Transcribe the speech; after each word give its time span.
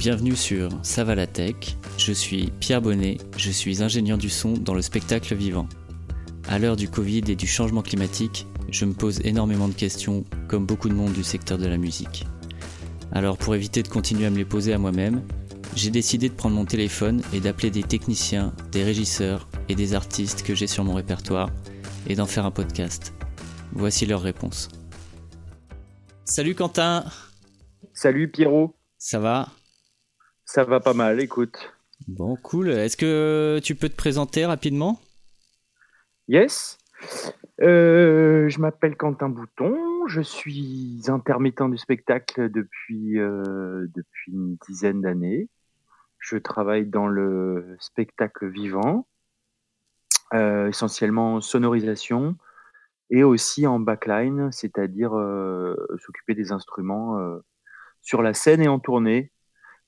bienvenue 0.00 0.34
sur 0.34 0.70
Ça 0.82 1.04
va 1.04 1.14
la 1.14 1.26
tech. 1.26 1.76
Je 1.98 2.14
suis 2.14 2.50
Pierre 2.58 2.80
Bonnet, 2.80 3.18
je 3.36 3.50
suis 3.50 3.82
ingénieur 3.82 4.16
du 4.16 4.30
son 4.30 4.54
dans 4.54 4.72
le 4.72 4.80
spectacle 4.80 5.34
vivant. 5.34 5.68
À 6.48 6.58
l'heure 6.58 6.76
du 6.76 6.88
Covid 6.88 7.24
et 7.28 7.36
du 7.36 7.46
changement 7.46 7.82
climatique, 7.82 8.46
je 8.70 8.86
me 8.86 8.94
pose 8.94 9.20
énormément 9.26 9.68
de 9.68 9.74
questions, 9.74 10.24
comme 10.48 10.64
beaucoup 10.64 10.88
de 10.88 10.94
monde 10.94 11.12
du 11.12 11.22
secteur 11.22 11.58
de 11.58 11.66
la 11.66 11.76
musique. 11.76 12.24
Alors 13.12 13.36
pour 13.36 13.54
éviter 13.54 13.82
de 13.82 13.88
continuer 13.88 14.24
à 14.24 14.30
me 14.30 14.38
les 14.38 14.46
poser 14.46 14.72
à 14.72 14.78
moi-même, 14.78 15.22
j'ai 15.76 15.90
décidé 15.90 16.30
de 16.30 16.34
prendre 16.34 16.56
mon 16.56 16.64
téléphone 16.64 17.20
et 17.34 17.40
d'appeler 17.40 17.70
des 17.70 17.82
techniciens, 17.82 18.54
des 18.72 18.82
régisseurs 18.82 19.50
et 19.68 19.74
des 19.74 19.92
artistes 19.92 20.44
que 20.44 20.54
j'ai 20.54 20.66
sur 20.66 20.82
mon 20.82 20.94
répertoire 20.94 21.50
et 22.06 22.14
d'en 22.14 22.26
faire 22.26 22.46
un 22.46 22.50
podcast. 22.50 23.12
Voici 23.72 24.06
leurs 24.06 24.22
réponses. 24.22 24.68
Salut 26.24 26.54
Quentin 26.54 27.04
Salut 27.92 28.30
Pierrot 28.30 28.74
Ça 28.96 29.18
va? 29.18 29.50
Ça 30.52 30.64
va 30.64 30.80
pas 30.80 30.94
mal, 30.94 31.20
écoute. 31.20 31.72
Bon, 32.08 32.34
cool. 32.34 32.70
Est-ce 32.70 32.96
que 32.96 33.60
tu 33.62 33.76
peux 33.76 33.88
te 33.88 33.94
présenter 33.94 34.44
rapidement? 34.44 35.00
Yes 36.26 36.76
euh, 37.60 38.48
Je 38.48 38.58
m'appelle 38.58 38.96
Quentin 38.96 39.28
Bouton, 39.28 39.78
je 40.08 40.20
suis 40.20 41.02
intermittent 41.06 41.70
du 41.70 41.78
spectacle 41.78 42.50
depuis, 42.50 43.20
euh, 43.20 43.86
depuis 43.94 44.32
une 44.32 44.56
dizaine 44.66 45.00
d'années. 45.00 45.48
Je 46.18 46.36
travaille 46.36 46.86
dans 46.86 47.06
le 47.06 47.76
spectacle 47.78 48.48
vivant, 48.48 49.06
euh, 50.34 50.66
essentiellement 50.66 51.34
en 51.36 51.40
sonorisation 51.40 52.34
et 53.10 53.22
aussi 53.22 53.68
en 53.68 53.78
backline, 53.78 54.50
c'est-à-dire 54.50 55.12
s'occuper 56.00 56.34
des 56.34 56.50
instruments 56.50 57.20
sur 58.02 58.20
la 58.20 58.34
scène 58.34 58.62
et 58.62 58.68
en 58.68 58.80
tournée. 58.80 59.30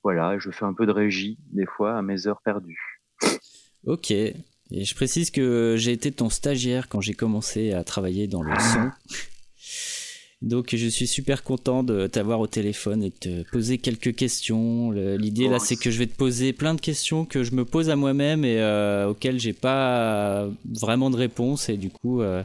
Voilà, 0.03 0.39
je 0.39 0.51
fais 0.51 0.65
un 0.65 0.75
peu 0.75 0.87
de 0.87 0.93
régie 0.93 1.39
des 1.53 1.67
fois 1.67 1.97
à 1.97 2.03
mes 2.03 2.27
heures 2.27 2.41
perdues. 2.43 3.01
Ok. 3.87 4.11
Et 4.11 4.85
je 4.85 4.95
précise 4.95 5.31
que 5.31 5.77
j'ai 5.77 5.93
été 5.93 6.11
ton 6.13 6.31
stagiaire 6.31 6.89
quand 6.89 7.01
j'ai 7.01 7.15
commencé 7.15 7.73
à 7.73 7.85
travailler 7.85 8.27
dans 8.27 8.43
le 8.43 8.53
son. 8.59 8.91
Donc 10.43 10.75
je 10.75 10.89
suis 10.89 11.07
super 11.07 11.45
content 11.45 11.85
de 11.85 12.09
t'avoir 12.09 12.41
au 12.41 12.49
téléphone 12.49 13.05
et 13.05 13.11
de 13.11 13.15
te 13.15 13.51
poser 13.51 13.79
quelques 13.79 14.15
questions. 14.15 14.91
L'idée 14.91 15.49
là, 15.49 15.61
c'est 15.61 15.77
que 15.77 15.91
je 15.91 15.99
vais 15.99 16.07
te 16.07 16.17
poser 16.17 16.53
plein 16.53 16.75
de 16.75 16.81
questions 16.81 17.25
que 17.25 17.45
je 17.45 17.55
me 17.55 17.65
pose 17.65 17.91
à 17.91 17.97
moi-même 17.97 18.45
et 18.45 18.61
euh, 18.61 19.11
auxquelles 19.11 19.39
j'ai 19.39 19.53
pas 19.53 20.49
vraiment 20.65 21.11
de 21.11 21.17
réponse. 21.17 21.69
Et 21.69 21.77
du 21.77 21.91
coup, 21.91 22.23
euh, 22.23 22.43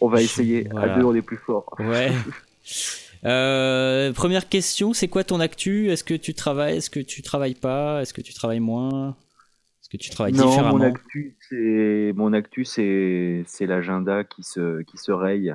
on 0.00 0.08
va 0.08 0.22
essayer. 0.22 0.66
À 0.74 0.96
deux, 0.96 1.04
on 1.04 1.14
est 1.14 1.22
plus 1.22 1.36
fort. 1.36 1.74
Ouais. 1.78 2.10
Euh, 3.24 4.12
première 4.12 4.48
question, 4.48 4.92
c'est 4.92 5.08
quoi 5.08 5.24
ton 5.24 5.40
actu? 5.40 5.90
Est-ce 5.90 6.04
que 6.04 6.14
tu 6.14 6.34
travailles 6.34 6.78
Est-ce 6.78 6.90
que 6.90 7.00
tu 7.00 7.22
travailles 7.22 7.54
pas? 7.54 8.00
Est-ce 8.02 8.14
que 8.14 8.22
tu 8.22 8.32
travailles 8.32 8.60
moins? 8.60 9.16
Est-ce 9.80 9.90
que 9.90 9.96
tu 9.96 10.10
travailles 10.10 10.32
non, 10.32 10.48
différemment? 10.48 10.78
mon 10.78 10.84
actu, 10.84 11.36
c'est 11.48 12.12
mon 12.14 12.32
actu, 12.32 12.64
c'est 12.64 13.44
c'est 13.46 13.66
l'agenda 13.66 14.24
qui 14.24 14.42
se 14.42 14.82
qui 14.82 14.96
se 14.96 15.12
raye, 15.12 15.54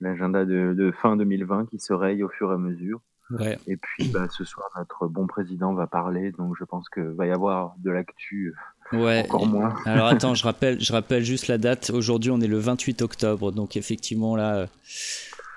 l'agenda 0.00 0.44
de, 0.44 0.74
de, 0.76 0.90
fin 0.90 1.16
2020 1.16 1.66
qui 1.70 1.78
se 1.78 1.92
raye 1.92 2.22
au 2.22 2.28
fur 2.28 2.50
et 2.50 2.54
à 2.54 2.58
mesure. 2.58 3.00
Ouais. 3.30 3.58
Et 3.66 3.76
puis 3.76 4.08
bah, 4.08 4.26
ce 4.30 4.44
soir, 4.44 4.68
notre 4.76 5.06
bon 5.06 5.26
président 5.26 5.72
va 5.72 5.86
parler, 5.86 6.32
donc 6.32 6.54
je 6.58 6.64
pense 6.64 6.88
que 6.88 7.00
va 7.00 7.26
y 7.26 7.30
avoir 7.30 7.74
de 7.78 7.90
l'actu. 7.90 8.54
Ouais. 8.92 9.22
Encore 9.24 9.46
moins. 9.46 9.74
Alors 9.86 10.08
attends, 10.08 10.34
je 10.34 10.44
rappelle, 10.44 10.80
je 10.80 10.92
rappelle 10.92 11.24
juste 11.24 11.48
la 11.48 11.58
date. 11.58 11.90
Aujourd'hui, 11.90 12.30
on 12.30 12.40
est 12.40 12.48
le 12.48 12.58
28 12.58 13.02
octobre, 13.02 13.52
donc 13.52 13.76
effectivement 13.76 14.36
là, 14.36 14.66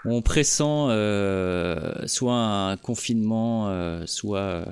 on 0.10 0.22
pressent 0.22 0.88
euh, 0.90 1.94
soit 2.06 2.36
un 2.36 2.78
confinement, 2.78 3.70
euh, 3.70 4.04
soit 4.06 4.40
euh, 4.40 4.66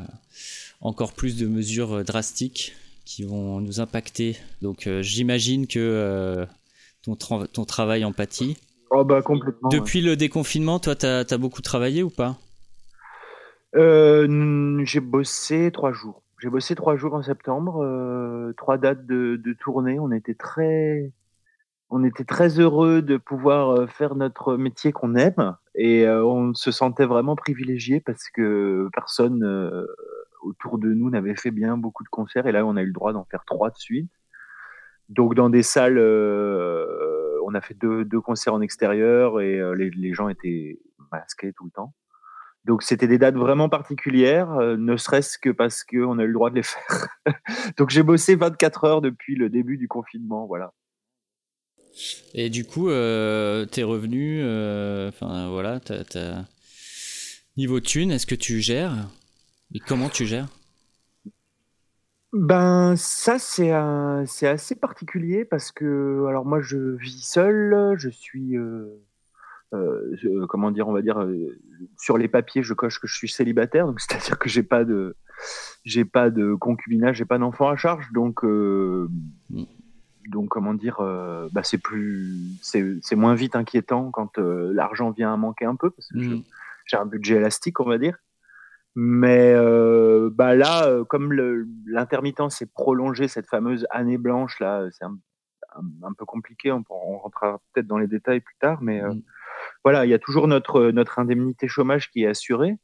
encore 0.82 1.14
plus 1.14 1.38
de 1.38 1.48
mesures 1.48 2.04
drastiques 2.04 2.76
qui 3.06 3.24
vont 3.24 3.60
nous 3.60 3.80
impacter. 3.80 4.38
Donc 4.62 4.90
j'imagine 5.02 5.68
que 5.68 6.46
ton, 7.04 7.16
ton 7.16 7.66
travail 7.66 8.04
en 8.04 8.14
pâtit. 8.14 8.58
Oh 8.90 9.04
bah 9.04 9.22
complètement. 9.22 9.70
Depuis 9.70 10.02
le 10.02 10.16
déconfinement, 10.16 10.80
toi, 10.80 10.96
tu 10.96 11.06
as, 11.06 11.38
beaucoup 11.38 11.62
travaillé 11.62 12.02
ou 12.02 12.10
pas? 12.10 12.38
J'ai 13.74 15.00
bossé 15.02 15.70
trois 15.72 15.92
jours. 15.92 16.24
J'ai 16.42 16.50
bossé 16.50 16.76
trois 16.76 16.96
jours 16.96 17.14
en 17.14 17.22
septembre, 17.22 18.54
trois 18.58 18.78
dates 18.78 19.06
de, 19.06 19.40
de 19.44 19.54
tournée. 19.54 20.00
On 20.00 20.12
était 20.12 20.34
très 20.34 21.12
on 21.96 22.04
était 22.04 22.26
très 22.26 22.60
heureux 22.60 23.02
de 23.02 23.16
pouvoir 23.16 23.70
euh, 23.70 23.88
faire 23.88 24.16
notre 24.16 24.58
métier 24.58 24.92
qu'on 24.92 25.16
aime 25.16 25.56
et 25.76 26.06
euh, 26.06 26.26
on 26.26 26.54
se 26.54 26.70
sentait 26.70 27.06
vraiment 27.06 27.38
privilégié 27.38 28.02
parce 28.02 28.30
que 28.30 28.90
personne 28.92 29.42
euh, 29.46 29.88
autour 30.42 30.78
de 30.78 30.90
nous 30.90 31.10
n'avait 31.10 31.38
fait 31.38 31.52
bien 31.52 31.78
beaucoup 31.78 32.04
de 32.04 32.10
concerts 32.10 32.48
et 32.48 32.52
là 32.52 32.66
on 32.66 32.76
a 32.76 32.82
eu 32.82 32.88
le 32.88 32.92
droit 32.92 33.14
d'en 33.14 33.24
faire 33.24 33.46
trois 33.46 33.70
de 33.70 33.78
suite. 33.78 34.12
Donc 35.08 35.36
dans 35.36 35.50
des 35.50 35.64
salles, 35.64 36.00
on 36.00 37.54
a 37.54 37.62
fait 37.62 37.76
deux, 37.76 38.22
concerts 38.22 38.56
en 38.56 38.62
extérieur 38.62 39.40
et 39.40 39.62
les, 39.76 40.14
gens 40.14 40.30
étaient 40.30 40.80
masqués 41.12 41.54
tout 41.54 41.66
le 41.66 41.72
temps. 41.72 41.94
Donc 42.66 42.82
c'était 42.82 43.08
des 43.08 43.20
dates 43.20 43.36
vraiment 43.36 43.70
particulières, 43.70 44.50
ne 44.60 44.98
serait-ce 44.98 45.38
que 45.38 45.52
parce 45.52 45.84
qu'on 45.84 46.18
a 46.18 46.24
eu 46.24 46.28
le 46.28 46.34
droit 46.34 46.50
de 46.50 46.56
les 46.56 46.64
faire. 46.64 47.08
Donc 47.78 47.92
j'ai 47.92 48.02
bossé 48.02 48.36
24 48.36 48.84
heures 48.84 49.02
depuis 49.02 49.36
le 49.36 49.50
début 49.50 49.78
du 49.78 49.88
confinement, 49.88 50.48
voilà. 50.48 50.74
Et 52.34 52.50
du 52.50 52.66
coup, 52.66 52.90
euh, 52.90 53.66
tes 53.66 53.84
revenus, 53.84 54.42
euh, 54.44 55.10
enfin 55.10 55.50
voilà, 55.50 55.80
niveau 57.58 57.80
thune, 57.80 58.12
est-ce 58.12 58.26
que 58.26 58.36
tu 58.36 58.60
gères? 58.60 59.08
Et 59.74 59.80
comment 59.80 60.10
tu 60.10 60.26
gères? 60.26 60.48
Ben 62.34 62.96
ça 62.98 63.40
c'est 63.40 63.72
c'est 64.26 64.48
assez 64.48 64.76
particulier 64.76 65.46
parce 65.46 65.72
que 65.72 66.26
alors 66.28 66.46
moi 66.46 66.60
je 66.60 66.98
vis 66.98 67.26
seul, 67.26 67.96
je 67.98 68.10
suis 68.10 68.58
euh, 68.58 70.46
comment 70.50 70.72
dire, 70.72 70.90
on 70.90 70.94
va 70.94 71.02
dire 71.02 71.26
sur 71.98 72.18
les 72.18 72.28
papiers 72.28 72.62
je 72.62 72.74
coche 72.74 73.00
que 73.00 73.08
je 73.08 73.16
suis 73.16 73.30
célibataire, 73.30 73.88
donc 73.88 74.00
c'est-à-dire 74.02 74.38
que 74.38 74.50
j'ai 74.50 74.64
pas 74.64 74.84
de 74.84 75.16
j'ai 75.86 76.04
pas 76.04 76.30
de 76.30 76.56
concubinage, 76.56 77.18
j'ai 77.18 77.26
pas 77.26 77.38
d'enfant 77.38 77.70
à 77.70 77.78
charge, 77.78 78.12
donc 78.12 78.44
mm 78.44 79.66
donc 80.28 80.50
comment 80.50 80.74
dire, 80.74 81.00
euh, 81.00 81.50
bah 81.52 81.64
c'est 81.64 81.78
plus, 81.78 82.36
c'est 82.62 83.16
moins 83.16 83.36
vite 83.36 83.56
inquiétant 83.56 84.12
quand 84.12 84.38
euh, 84.38 84.72
l'argent 84.74 85.12
vient 85.12 85.34
à 85.34 85.38
manquer 85.38 85.66
un 85.66 85.76
peu 85.76 85.90
parce 85.90 86.10
que 86.10 86.18
mm. 86.18 86.44
j'ai 86.86 86.98
un 86.98 87.06
budget 87.06 87.36
élastique, 87.36 87.80
on 87.80 87.86
va 87.86 87.98
dire. 87.98 88.18
Mais 88.96 89.54
euh, 89.54 90.30
bah 90.32 90.56
là, 90.56 90.90
comme 91.10 91.34
l'intermittence 91.86 92.58
s'est 92.58 92.66
prolongée, 92.66 93.28
cette 93.28 93.48
fameuse 93.48 93.86
année 93.90 94.18
blanche 94.18 94.60
là, 94.60 94.88
c'est 94.92 95.04
un, 95.04 95.18
un, 96.04 96.14
peu 96.14 96.26
compliqué. 96.26 96.72
On, 96.72 96.84
on 96.90 97.18
rentrera 97.18 97.60
peut-être 97.74 97.88
dans 97.88 97.98
les 97.98 98.08
détails 98.08 98.40
plus 98.40 98.56
tard, 98.60 98.82
mais 98.82 99.02
mm. 99.02 99.22
voilà, 99.84 100.06
il 100.06 100.10
y 100.10 100.14
a 100.14 100.20
toujours 100.20 100.48
notre 100.48 100.92
notre 100.92 101.20
indemnité 101.20 101.68
chômage 101.68 102.10
qui 102.10 102.24
est 102.24 102.28
assurée. 102.28 102.78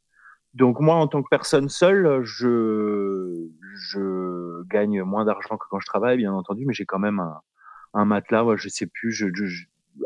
Donc 0.54 0.80
moi, 0.80 0.96
en 0.96 1.08
tant 1.08 1.22
que 1.22 1.28
personne 1.30 1.68
seule, 1.68 2.22
je, 2.24 3.48
je 3.74 4.62
gagne 4.68 5.02
moins 5.02 5.24
d'argent 5.24 5.56
que 5.56 5.66
quand 5.70 5.80
je 5.80 5.86
travaille, 5.86 6.18
bien 6.18 6.32
entendu, 6.32 6.66
mais 6.66 6.74
j'ai 6.74 6.84
quand 6.84 6.98
même 6.98 7.20
un, 7.20 7.40
un 7.94 8.04
matelas. 8.04 8.44
Ouais, 8.44 8.58
je 8.58 8.68
sais 8.68 8.86
plus, 8.86 9.12
je, 9.12 9.26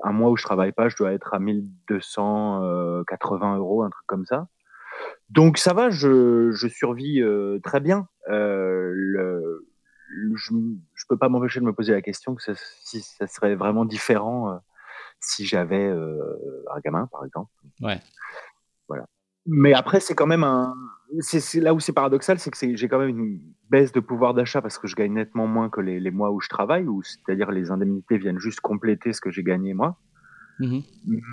un 0.04 0.12
mois 0.12 0.30
où 0.30 0.36
je 0.36 0.44
travaille 0.44 0.72
pas, 0.72 0.88
je 0.88 0.96
dois 0.96 1.12
être 1.12 1.34
à 1.34 1.38
1280 1.38 3.56
euros, 3.56 3.82
un 3.82 3.90
truc 3.90 4.06
comme 4.06 4.26
ça. 4.26 4.48
Donc 5.28 5.58
ça 5.58 5.74
va, 5.74 5.90
je, 5.90 6.52
je 6.52 6.68
survis 6.68 7.20
euh, 7.20 7.58
très 7.62 7.80
bien. 7.80 8.08
Euh, 8.28 8.92
le, 8.94 9.66
je, 10.34 10.52
je 10.94 11.04
peux 11.08 11.18
pas 11.18 11.28
m'empêcher 11.28 11.60
de 11.60 11.64
me 11.64 11.72
poser 11.72 11.92
la 11.92 12.02
question 12.02 12.34
que 12.34 12.42
ça, 12.42 12.52
si 12.54 13.02
ça 13.02 13.26
serait 13.26 13.56
vraiment 13.56 13.84
différent 13.84 14.52
euh, 14.52 14.56
si 15.20 15.46
j'avais 15.46 15.86
euh, 15.86 16.64
un 16.74 16.80
gamin, 16.80 17.06
par 17.06 17.24
exemple. 17.24 17.50
Ouais. 17.80 18.00
Voilà. 18.88 19.06
Mais 19.46 19.72
après, 19.74 20.00
c'est 20.00 20.14
quand 20.14 20.26
même 20.26 20.44
un. 20.44 20.74
C'est 21.20 21.60
là 21.60 21.72
où 21.72 21.80
c'est 21.80 21.92
paradoxal, 21.92 22.38
c'est 22.38 22.50
que 22.50 22.56
j'ai 22.76 22.88
quand 22.88 22.98
même 22.98 23.08
une 23.08 23.40
baisse 23.70 23.92
de 23.92 24.00
pouvoir 24.00 24.34
d'achat 24.34 24.60
parce 24.60 24.76
que 24.78 24.88
je 24.88 24.96
gagne 24.96 25.14
nettement 25.14 25.46
moins 25.46 25.70
que 25.70 25.80
les, 25.80 26.00
les 26.00 26.10
mois 26.10 26.32
où 26.32 26.40
je 26.40 26.48
travaille, 26.48 26.84
c'est-à-dire 27.02 27.52
les 27.52 27.70
indemnités 27.70 28.18
viennent 28.18 28.40
juste 28.40 28.60
compléter 28.60 29.12
ce 29.12 29.20
que 29.20 29.30
j'ai 29.30 29.44
gagné 29.44 29.72
moi. 29.72 29.96
Mmh 30.58 30.80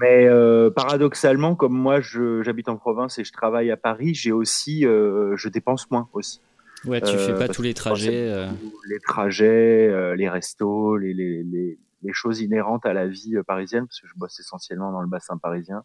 Mais 0.01 0.27
euh, 0.27 0.69
paradoxalement, 0.69 1.55
comme 1.55 1.73
moi, 1.73 2.01
j'habite 2.01 2.69
en 2.69 2.77
province 2.77 3.17
et 3.17 3.23
je 3.23 3.31
travaille 3.31 3.71
à 3.71 3.77
Paris, 3.77 4.13
j'ai 4.13 4.31
aussi, 4.31 4.85
euh, 4.85 5.35
je 5.37 5.49
dépense 5.49 5.89
moins 5.89 6.07
aussi. 6.13 6.39
Ouais, 6.85 6.99
tu 6.99 7.17
fais 7.17 7.33
pas 7.33 7.45
euh, 7.45 7.47
tous 7.47 7.61
les 7.61 7.73
trajets. 7.73 8.29
Euh. 8.29 8.49
Les 8.89 8.99
trajets, 8.99 9.87
euh, 9.89 10.15
les 10.15 10.27
restos, 10.27 10.97
les, 10.97 11.13
les, 11.13 11.43
les, 11.43 11.79
les, 12.01 12.13
choses 12.13 12.41
inhérentes 12.41 12.85
à 12.85 12.93
la 12.93 13.07
vie 13.07 13.35
parisienne, 13.47 13.85
parce 13.87 14.01
que 14.01 14.07
je 14.07 14.13
bosse 14.17 14.39
essentiellement 14.39 14.91
dans 14.91 15.01
le 15.01 15.07
bassin 15.07 15.37
parisien 15.37 15.83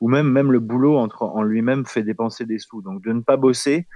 ou 0.00 0.08
même 0.08 0.28
même 0.28 0.50
le 0.50 0.60
boulot 0.60 0.96
entre, 0.96 1.22
en 1.22 1.42
lui-même 1.42 1.86
fait 1.86 2.02
dépenser 2.02 2.46
des 2.46 2.58
sous. 2.58 2.82
Donc 2.82 3.02
de 3.04 3.12
ne 3.12 3.20
pas 3.20 3.36
bosser, 3.36 3.86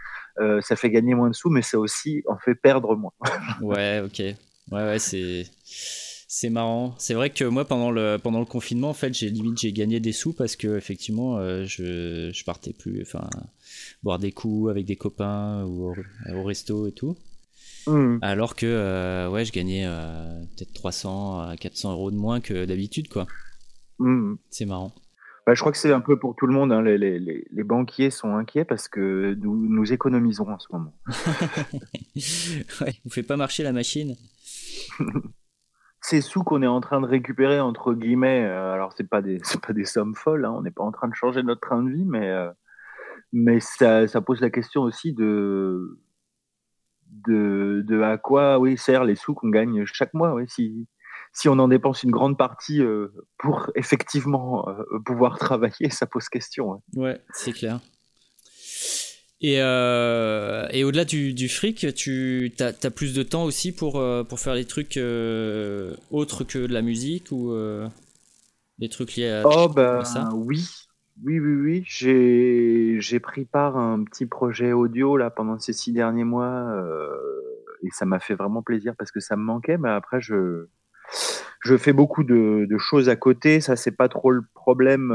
euh, 0.41 0.61
ça 0.61 0.77
fait 0.77 0.91
gagner 0.91 1.15
moins 1.15 1.31
de 1.31 1.35
sous, 1.35 1.51
mais 1.51 1.63
ça 1.63 1.79
aussi 1.79 2.23
en 2.29 2.39
fait 2.39 2.55
perdre 2.55 2.97
moins. 2.97 3.13
ouais, 3.63 4.01
ok. 4.05 4.19
Ouais, 4.19 4.37
ouais, 4.83 4.99
c'est 4.99 5.45
C'est 5.65 6.51
marrant. 6.51 6.95
C'est 6.99 7.15
vrai 7.15 7.31
que 7.31 7.45
moi, 7.45 7.65
pendant 7.65 7.91
le, 7.91 8.19
pendant 8.23 8.41
le 8.41 8.47
confinement, 8.47 8.91
en 8.91 8.95
fait, 8.95 9.15
j'ai 9.15 9.31
limite 9.31 9.59
j'ai 9.59 9.73
gagné 9.73 10.01
des 10.01 10.13
sous 10.13 10.33
parce 10.33 10.57
que 10.57 10.77
effectivement, 10.77 11.39
euh, 11.39 11.65
je, 11.65 12.31
je 12.33 12.45
partais 12.45 12.73
plus, 12.73 13.03
enfin, 13.03 13.29
boire 14.03 14.19
des 14.19 14.33
coups 14.33 14.71
avec 14.71 14.85
des 14.85 14.97
copains 14.97 15.65
ou 15.65 15.95
au, 16.35 16.43
resto 16.43 16.89
et 16.89 16.93
tout. 16.93 17.17
Hmm. 17.87 18.19
Alors 18.23 18.57
que, 18.57 18.67
euh, 18.67 19.29
ouais, 19.29 19.45
je 19.45 19.53
gagnais 19.53 19.85
euh, 19.87 20.43
peut-être 20.57 20.73
300 20.73 21.41
à 21.41 21.57
400 21.57 21.93
euros 21.93 22.11
de 22.11 22.17
moins 22.17 22.41
que 22.41 22.65
d'habitude, 22.65 23.09
quoi. 23.09 23.27
Hmm. 23.99 24.35
C'est 24.51 24.65
marrant. 24.65 24.93
Bah, 25.47 25.53
je 25.55 25.61
crois 25.61 25.73
que 25.73 25.79
c'est 25.79 25.93
un 25.93 26.01
peu 26.01 26.19
pour 26.19 26.35
tout 26.37 26.47
le 26.47 26.55
monde. 26.55 26.73
Hein. 26.73 26.83
Les, 26.83 26.97
les, 26.97 27.19
les, 27.19 27.65
banquiers 27.65 28.11
sont 28.11 28.35
inquiets 28.35 28.65
parce 28.65 28.89
que 28.89 29.35
nous, 29.35 29.55
nous 29.69 29.93
économisons 29.93 30.49
en 30.49 30.59
ce 30.59 30.69
moment. 30.73 30.95
ouais, 32.81 32.95
vous 33.05 33.11
fait 33.11 33.23
pas 33.23 33.37
marcher 33.37 33.63
la 33.63 33.73
machine. 33.73 34.17
ces 36.05 36.21
sous 36.21 36.45
qu'on 36.45 36.63
est 36.63 36.67
en 36.67 36.83
train 36.83 37.01
de 37.01 37.07
récupérer 37.07 37.61
entre 37.61 37.95
guillemets, 37.95 38.45
euh, 38.45 38.73
alors 38.73 38.93
c'est 38.95 39.09
pas 39.09 39.23
des 39.23 39.41
pas 39.67 39.73
des 39.73 39.87
sommes 39.87 40.15
folles, 40.15 40.45
hein, 40.45 40.53
on 40.55 40.63
n'est 40.63 40.71
pas 40.71 40.85
en 40.85 40.93
train 40.93 41.09
de 41.09 41.15
changer 41.15 41.43
notre 41.43 41.63
train 41.63 41.83
de 41.83 41.91
vie, 41.91 42.05
mais 42.05 42.29
euh, 42.29 42.51
mais 43.33 43.59
ça, 43.61 44.07
ça, 44.07 44.21
pose 44.21 44.41
la 44.41 44.51
question 44.51 44.83
aussi 44.83 45.15
de 45.15 45.99
de, 47.27 47.83
de 47.87 48.03
à 48.03 48.19
quoi 48.19 48.59
oui 48.59 48.77
sert 48.77 49.05
les 49.05 49.17
sous 49.17 49.35
qu'on 49.35 49.49
gagne 49.49 49.85
chaque 49.87 50.15
mois. 50.15 50.35
Oui, 50.35 50.45
si 50.49 50.87
si 51.35 51.49
on 51.49 51.59
en 51.59 51.69
dépense 51.69 52.03
une 52.03 52.11
grande 52.11 52.39
partie 52.39 52.81
euh, 52.81 53.09
pour 53.39 53.71
effectivement 53.75 54.67
pouvoir 55.05 55.39
travailler, 55.39 55.91
ça 55.91 56.07
pose 56.07 56.29
question. 56.29 56.83
ouais 56.97 57.21
c'est 57.33 57.53
clair. 57.53 57.81
Et, 59.41 59.57
euh, 59.59 60.67
et 60.71 60.85
au-delà 60.85 61.05
du, 61.05 61.35
du, 61.35 61.51
fric, 61.51 61.93
tu 61.95 62.51
as, 62.61 62.91
plus 62.91 63.15
de 63.15 63.23
temps 63.23 63.45
aussi 63.45 63.73
pour, 63.73 64.01
euh, 64.01 64.25
pour 64.25 64.41
faire 64.41 64.55
des 64.55 64.65
trucs 64.65 64.97
euh, 64.97 65.95
autres 66.11 66.45
que 66.45 66.67
de 66.67 66.73
la 66.73 66.81
musique 66.81 67.31
ou 67.31 67.55
des 68.79 68.89
trucs 68.89 69.17
liés 69.17 69.31
à, 69.31 69.43
oh, 69.45 69.69
bah, 69.69 70.03
ça? 70.05 70.31
Oui, 70.33 70.67
oui, 71.23 71.41
oui, 71.41 71.57
oui. 71.57 71.85
J'ai 71.87 73.21
pris 73.21 73.45
part 73.45 73.77
à 73.77 73.83
un 73.83 74.03
petit 74.05 74.25
projet 74.25 74.73
audio 74.73 75.19
là 75.19 75.29
pendant 75.29 75.59
ces 75.59 75.75
six 75.75 75.93
derniers 75.93 76.25
mois 76.25 76.75
et 77.83 77.91
ça 77.91 78.07
m'a 78.07 78.21
fait 78.21 78.35
vraiment 78.35 78.63
plaisir 78.63 78.95
parce 78.97 79.13
que 79.13 79.21
ça 79.21 79.37
me 79.37 79.43
manquait. 79.43 79.77
Mais 79.77 79.91
après, 79.91 80.23
je, 80.23 80.69
je 81.61 81.77
fais 81.77 81.93
beaucoup 81.93 82.25
de, 82.25 82.67
de 82.69 82.79
choses 82.79 83.09
à 83.09 83.17
côté. 83.17 83.61
Ça, 83.61 83.77
c'est 83.77 83.97
pas 83.97 84.09
trop 84.09 84.31
le 84.31 84.43
problème. 84.55 85.13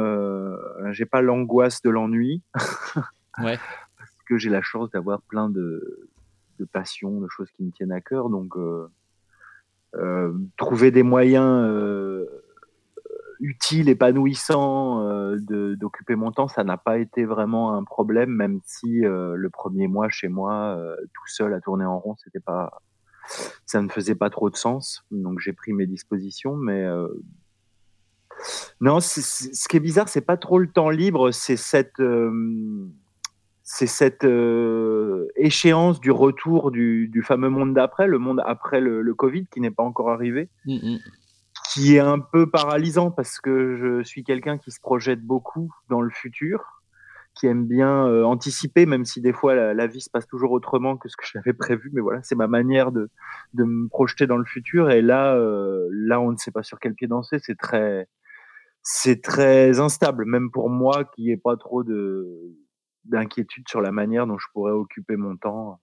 J'ai 0.92 1.06
pas 1.06 1.22
l'angoisse 1.22 1.81
de 1.81 1.90
l'ennui. 1.90 2.42
ouais 3.44 3.60
que 4.30 4.38
j'ai 4.38 4.50
la 4.50 4.62
chance 4.62 4.90
d'avoir 4.92 5.22
plein 5.24 5.50
de, 5.50 6.07
passions, 6.72 7.19
de 7.19 7.28
choses 7.30 7.50
qui 7.51 7.63
me 7.63 7.72
tiennent 7.72 7.92
à 7.92 8.00
cœur. 8.00 8.30
Donc, 8.30 8.56
euh, 8.56 8.88
euh, 9.96 10.31
trouver 10.56 10.92
des 10.92 11.04
moyens 11.04 11.66
euh, 11.68 12.25
utiles, 13.40 13.90
épanouissants 13.90 15.04
d'occuper 15.38 16.16
mon 16.16 16.31
temps, 16.31 16.48
ça 16.48 16.63
n'a 16.63 16.78
pas 16.78 17.00
été 17.00 17.25
vraiment 17.25 17.74
un 17.74 17.84
problème, 17.84 18.30
même 18.30 18.60
si 18.66 19.00
le 19.01 19.50
premier 19.50 19.88
mois 19.88 20.10
chez 20.10 20.28
moi, 20.28 20.78
tout 21.13 21.28
seul 21.28 21.54
à 21.54 21.62
tourner 21.62 21.86
en 21.86 21.98
rond, 21.98 22.16
c'était 22.18 22.42
pas, 22.42 22.81
ça 23.65 23.81
ne 23.81 23.89
faisait 23.89 24.15
pas 24.15 24.29
trop 24.29 24.49
de 24.49 24.55
sens. 24.55 25.03
Donc, 25.11 25.39
j'ai 25.39 25.53
pris 25.53 25.73
mes 25.73 25.85
dispositions, 25.85 26.55
mais 26.55 26.85
non, 28.81 28.99
ce 28.99 29.67
qui 29.67 29.77
est 29.77 29.81
bizarre, 29.81 30.09
c'est 30.09 30.21
pas 30.21 30.37
trop 30.37 30.59
le 30.59 30.67
temps 30.67 30.89
libre, 30.89 31.31
c'est 31.31 31.57
cette 31.57 32.01
c'est 33.71 33.85
cette 33.85 34.23
euh, 34.25 35.27
échéance 35.35 35.99
du 35.99 36.09
retour 36.09 36.71
du, 36.71 37.23
fameux 37.23 37.49
monde 37.49 37.75
d'après, 37.75 38.07
le 38.07 38.17
monde 38.17 38.41
après 38.43 38.81
le, 38.81 39.13
Covid 39.13 39.45
qui 39.45 39.61
n'est 39.61 39.69
pas 39.69 39.83
encore 39.83 40.09
arrivé, 40.09 40.49
mm, 40.65 40.73
mm. 40.73 40.99
qui 41.71 41.95
est 41.95 41.99
un 41.99 42.17
peu 42.17 42.49
paralysant 42.49 43.11
parce 43.11 43.39
que 43.39 43.77
je 43.77 44.03
suis 44.03 44.23
quelqu'un 44.23 44.57
qui 44.57 44.71
se 44.71 44.79
projette 44.79 45.21
beaucoup 45.21 45.71
dans 45.87 46.01
le 46.01 46.09
futur, 46.09 46.78
qui 47.35 47.47
aime 47.47 47.65
bien 47.67 48.05
euh, 48.07 48.23
anticiper, 48.23 48.85
même 48.85 49.05
si 49.05 49.21
des 49.21 49.33
fois 49.33 49.55
la, 49.73 49.87
vie 49.87 50.01
se 50.01 50.09
passe 50.09 50.27
toujours 50.27 50.51
autrement 50.51 50.97
que 50.97 51.07
ce 51.09 51.15
que 51.15 51.25
j'avais 51.25 51.53
prévu. 51.53 51.89
Mais 51.93 52.01
voilà, 52.01 52.21
c'est 52.23 52.35
ma 52.35 52.47
manière 52.47 52.91
de, 52.91 53.09
me 53.53 53.87
projeter 53.87 54.27
dans 54.27 54.37
le 54.37 54.45
futur. 54.45 54.89
Et 54.91 55.01
là, 55.01 55.35
euh, 55.35 55.87
là, 55.91 56.19
on 56.19 56.31
ne 56.31 56.37
sait 56.37 56.51
pas 56.51 56.63
sur 56.63 56.79
quel 56.79 56.93
pied 56.93 57.07
danser. 57.07 57.37
C'est 57.39 57.57
très, 57.57 58.07
c'est 58.81 59.21
très 59.21 59.79
instable, 59.79 60.25
même 60.25 60.51
pour 60.51 60.69
moi 60.69 61.05
qui 61.05 61.27
n'ai 61.27 61.37
pas 61.37 61.55
trop 61.57 61.83
de 61.83 62.27
d'inquiétude 63.05 63.67
sur 63.67 63.81
la 63.81 63.91
manière 63.91 64.27
dont 64.27 64.37
je 64.37 64.45
pourrais 64.53 64.73
occuper 64.73 65.15
mon 65.15 65.35
temps. 65.37 65.79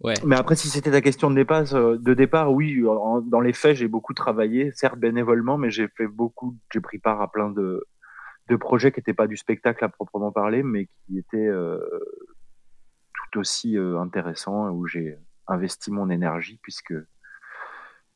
Ouais. 0.00 0.14
Mais 0.24 0.36
après, 0.36 0.54
si 0.54 0.68
c'était 0.68 0.92
ta 0.92 1.00
question 1.00 1.28
de 1.28 1.34
départ, 1.34 1.74
euh, 1.74 1.98
de 1.98 2.14
départ 2.14 2.52
oui, 2.52 2.80
dans 2.82 3.40
les 3.40 3.52
faits, 3.52 3.76
j'ai 3.76 3.88
beaucoup 3.88 4.14
travaillé, 4.14 4.70
certes 4.72 4.98
bénévolement, 4.98 5.58
mais 5.58 5.70
j'ai 5.70 5.88
fait 5.88 6.06
beaucoup, 6.06 6.56
j'ai 6.72 6.80
pris 6.80 6.98
part 6.98 7.20
à 7.20 7.30
plein 7.30 7.50
de, 7.50 7.84
de 8.48 8.56
projets 8.56 8.92
qui 8.92 9.00
n'étaient 9.00 9.14
pas 9.14 9.26
du 9.26 9.36
spectacle 9.36 9.84
à 9.84 9.88
proprement 9.88 10.32
parler, 10.32 10.62
mais 10.62 10.86
qui 10.86 11.18
étaient 11.18 11.46
euh, 11.46 11.78
tout 13.14 13.40
aussi 13.40 13.76
euh, 13.76 13.98
intéressants, 13.98 14.70
où 14.70 14.86
j'ai 14.86 15.18
investi 15.46 15.90
mon 15.90 16.10
énergie, 16.10 16.58
puisque, 16.62 16.94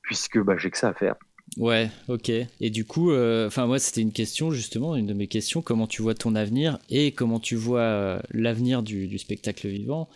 puisque 0.03 0.39
bah, 0.39 0.57
j'ai 0.57 0.71
que 0.71 0.79
ça 0.79 0.89
à 0.89 0.95
faire. 0.95 1.17
Ouais, 1.59 1.91
ok. 2.09 2.31
Et 2.61 2.71
du 2.71 2.85
coup, 2.85 3.11
euh, 3.11 3.47
enfin 3.47 3.67
moi 3.67 3.79
c'était 3.79 4.01
une 4.01 4.13
question 4.13 4.51
justement, 4.53 4.97
une 4.97 5.07
de 5.07 5.13
mes 5.13 5.27
questions, 5.27 5.61
comment 5.61 5.87
tu 5.87 6.01
vois 6.01 6.15
ton 6.15 6.35
avenir 6.35 6.79
et 6.89 7.13
comment 7.13 7.41
tu 7.41 7.57
vois 7.57 7.81
euh, 7.81 8.19
l'avenir 8.31 8.83
du, 8.83 9.19
spectacle 9.19 9.69
vivant? 9.69 10.09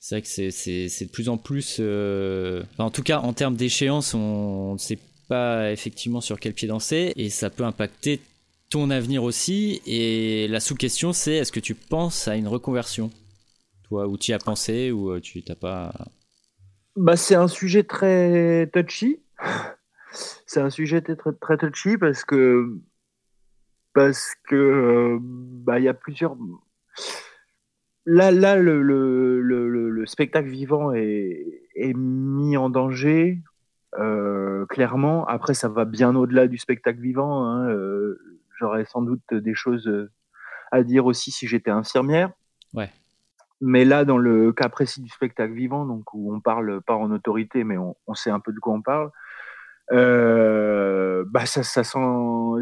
C'est 0.00 0.16
vrai 0.16 0.22
que 0.22 0.28
c'est 0.50 1.04
de 1.04 1.10
plus 1.10 1.28
en 1.28 1.36
plus, 1.36 1.76
euh, 1.78 2.62
en 2.78 2.90
tout 2.90 3.02
cas 3.02 3.20
en 3.20 3.32
termes 3.32 3.54
d'échéance, 3.54 4.14
on 4.14 4.72
ne 4.72 4.78
sait 4.78 4.98
pas 5.28 5.70
effectivement 5.70 6.20
sur 6.20 6.40
quel 6.40 6.54
pied 6.54 6.66
danser 6.66 7.12
et 7.16 7.30
ça 7.30 7.50
peut 7.50 7.64
impacter 7.64 8.20
ton 8.70 8.90
avenir 8.90 9.22
aussi. 9.24 9.82
Et 9.86 10.48
la 10.48 10.60
sous-question 10.60 11.12
c'est 11.12 11.34
est-ce 11.34 11.52
que 11.52 11.60
tu 11.60 11.74
penses 11.74 12.28
à 12.28 12.36
une 12.36 12.48
reconversion, 12.48 13.10
toi, 13.88 14.06
ou 14.06 14.16
tu 14.16 14.30
y 14.30 14.34
as 14.34 14.38
pensé 14.38 14.90
ou 14.90 15.18
tu 15.20 15.42
t'as 15.42 15.56
pas. 15.56 15.92
Bah 16.96 17.16
c'est 17.16 17.34
un 17.34 17.48
sujet 17.48 17.84
très 17.84 18.68
touchy 18.72 19.20
c'est 20.46 20.60
un 20.60 20.70
sujet 20.70 21.02
très, 21.02 21.56
touchy 21.56 21.96
parce 21.96 22.24
que 22.24 22.78
parce 23.94 24.34
que 24.48 24.56
euh, 24.56 25.18
bah 25.20 25.78
il 25.78 25.84
y 25.84 25.88
a 25.88 25.94
plusieurs 25.94 26.36
là 28.06 28.30
là 28.30 28.56
le, 28.56 28.82
le, 28.82 29.40
le, 29.40 30.06
spectacle 30.06 30.48
vivant 30.48 30.92
est, 30.92 31.62
est, 31.74 31.94
mis 31.94 32.56
en 32.56 32.70
danger 32.70 33.38
euh, 33.98 34.66
clairement 34.66 35.26
après 35.26 35.54
ça 35.54 35.68
va 35.68 35.84
bien 35.84 36.14
au-delà 36.16 36.46
du 36.46 36.58
spectacle 36.58 37.00
vivant 37.00 37.44
hein, 37.44 37.68
euh, 37.68 38.18
j'aurais 38.60 38.84
sans 38.84 39.02
doute 39.02 39.22
des 39.32 39.54
choses 39.54 39.90
à 40.70 40.82
dire 40.82 41.06
aussi 41.06 41.30
si 41.30 41.46
j'étais 41.48 41.70
infirmière 41.70 42.30
ouais 42.74 42.90
mais 43.62 43.84
là 43.84 44.04
dans 44.04 44.18
le 44.18 44.52
cas 44.52 44.68
précis 44.68 45.02
du 45.02 45.10
spectacle 45.10 45.52
vivant 45.52 45.84
donc 45.84 46.14
où 46.14 46.34
on 46.34 46.40
parle 46.40 46.80
pas 46.82 46.94
en 46.94 47.10
autorité 47.10 47.64
mais 47.64 47.76
on, 47.76 47.96
on 48.06 48.14
sait 48.14 48.30
un 48.30 48.40
peu 48.40 48.52
de 48.52 48.58
quoi 48.58 48.74
on 48.74 48.82
parle 48.82 49.10
euh, 49.92 51.24
bah 51.28 51.46
ça, 51.46 51.62
ça, 51.62 51.82
sent, 51.82 51.98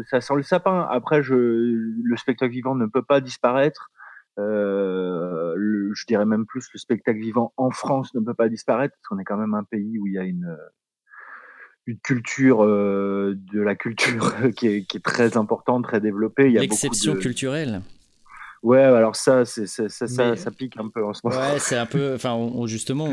ça 0.09 0.21
sent 0.21 0.35
le 0.35 0.43
sapin. 0.43 0.87
Après, 0.89 1.21
je, 1.21 1.35
le 1.35 2.17
spectacle 2.17 2.51
vivant 2.51 2.75
ne 2.75 2.85
peut 2.85 3.03
pas 3.03 3.21
disparaître. 3.21 3.91
Euh, 4.39 5.53
je 5.93 6.05
dirais 6.07 6.25
même 6.25 6.45
plus, 6.45 6.67
le 6.73 6.79
spectacle 6.79 7.19
vivant 7.19 7.53
en 7.57 7.71
France 7.71 8.13
ne 8.15 8.19
peut 8.21 8.33
pas 8.33 8.49
disparaître 8.49 8.95
parce 8.95 9.07
qu'on 9.07 9.19
est 9.19 9.25
quand 9.25 9.37
même 9.37 9.53
un 9.53 9.63
pays 9.63 9.99
où 9.99 10.07
il 10.07 10.13
y 10.13 10.17
a 10.17 10.23
une, 10.23 10.57
une 11.89 11.97
culture 11.99 12.63
euh, 12.63 13.35
de 13.53 13.61
la 13.61 13.75
culture 13.75 14.35
qui 14.55 14.67
est, 14.67 14.83
qui 14.83 14.97
est, 14.97 15.03
très 15.03 15.37
importante, 15.37 15.83
très 15.83 15.99
développée. 15.99 16.49
L'exception 16.49 17.15
de... 17.15 17.19
culturelle. 17.19 17.81
Ouais, 18.61 18.81
alors 18.81 19.15
ça, 19.15 19.45
c'est, 19.45 19.67
ça, 19.67 19.87
ça, 19.87 20.35
ça, 20.35 20.51
pique 20.51 20.75
un 20.77 20.89
peu 20.89 21.03
en 21.03 21.13
ce 21.13 21.21
moment. 21.23 21.39
Ouais, 21.39 21.59
c'est 21.59 21.77
un 21.77 21.85
peu, 21.85 22.13
enfin, 22.15 22.37
justement, 22.65 23.09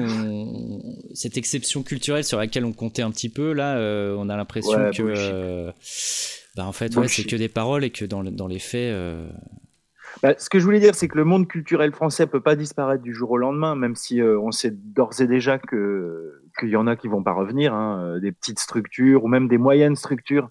cette 1.14 1.36
exception 1.36 1.82
culturelle 1.82 2.24
sur 2.24 2.38
laquelle 2.38 2.64
on 2.64 2.72
comptait 2.72 3.02
un 3.02 3.10
petit 3.10 3.28
peu, 3.28 3.52
là, 3.52 3.76
euh, 3.76 4.16
on 4.18 4.28
a 4.28 4.36
l'impression 4.36 4.90
que, 4.90 5.02
euh, 5.02 5.70
bah, 6.56 6.66
en 6.66 6.72
fait, 6.72 6.96
ouais, 6.96 7.06
c'est 7.06 7.24
que 7.24 7.36
des 7.36 7.48
paroles 7.48 7.84
et 7.84 7.90
que 7.90 8.04
dans, 8.04 8.24
dans 8.24 8.48
les 8.48 8.58
faits. 8.58 8.92
Euh, 8.92 9.28
bah, 10.22 10.34
ce 10.36 10.50
que 10.50 10.58
je 10.58 10.64
voulais 10.64 10.80
dire, 10.80 10.96
c'est 10.96 11.06
que 11.06 11.16
le 11.16 11.24
monde 11.24 11.46
culturel 11.46 11.92
français 11.92 12.26
peut 12.26 12.42
pas 12.42 12.56
disparaître 12.56 13.02
du 13.02 13.14
jour 13.14 13.30
au 13.30 13.36
lendemain, 13.36 13.76
même 13.76 13.94
si 13.94 14.20
on 14.22 14.50
sait 14.50 14.72
d'ores 14.72 15.20
et 15.20 15.26
déjà 15.28 15.58
que 15.58 16.42
qu'il 16.56 16.70
y 16.70 16.76
en 16.76 16.86
a 16.86 16.96
qui 16.96 17.08
vont 17.08 17.22
pas 17.22 17.32
revenir, 17.32 17.74
hein, 17.74 18.18
des 18.20 18.32
petites 18.32 18.58
structures 18.58 19.24
ou 19.24 19.28
même 19.28 19.48
des 19.48 19.58
moyennes 19.58 19.96
structures 19.96 20.50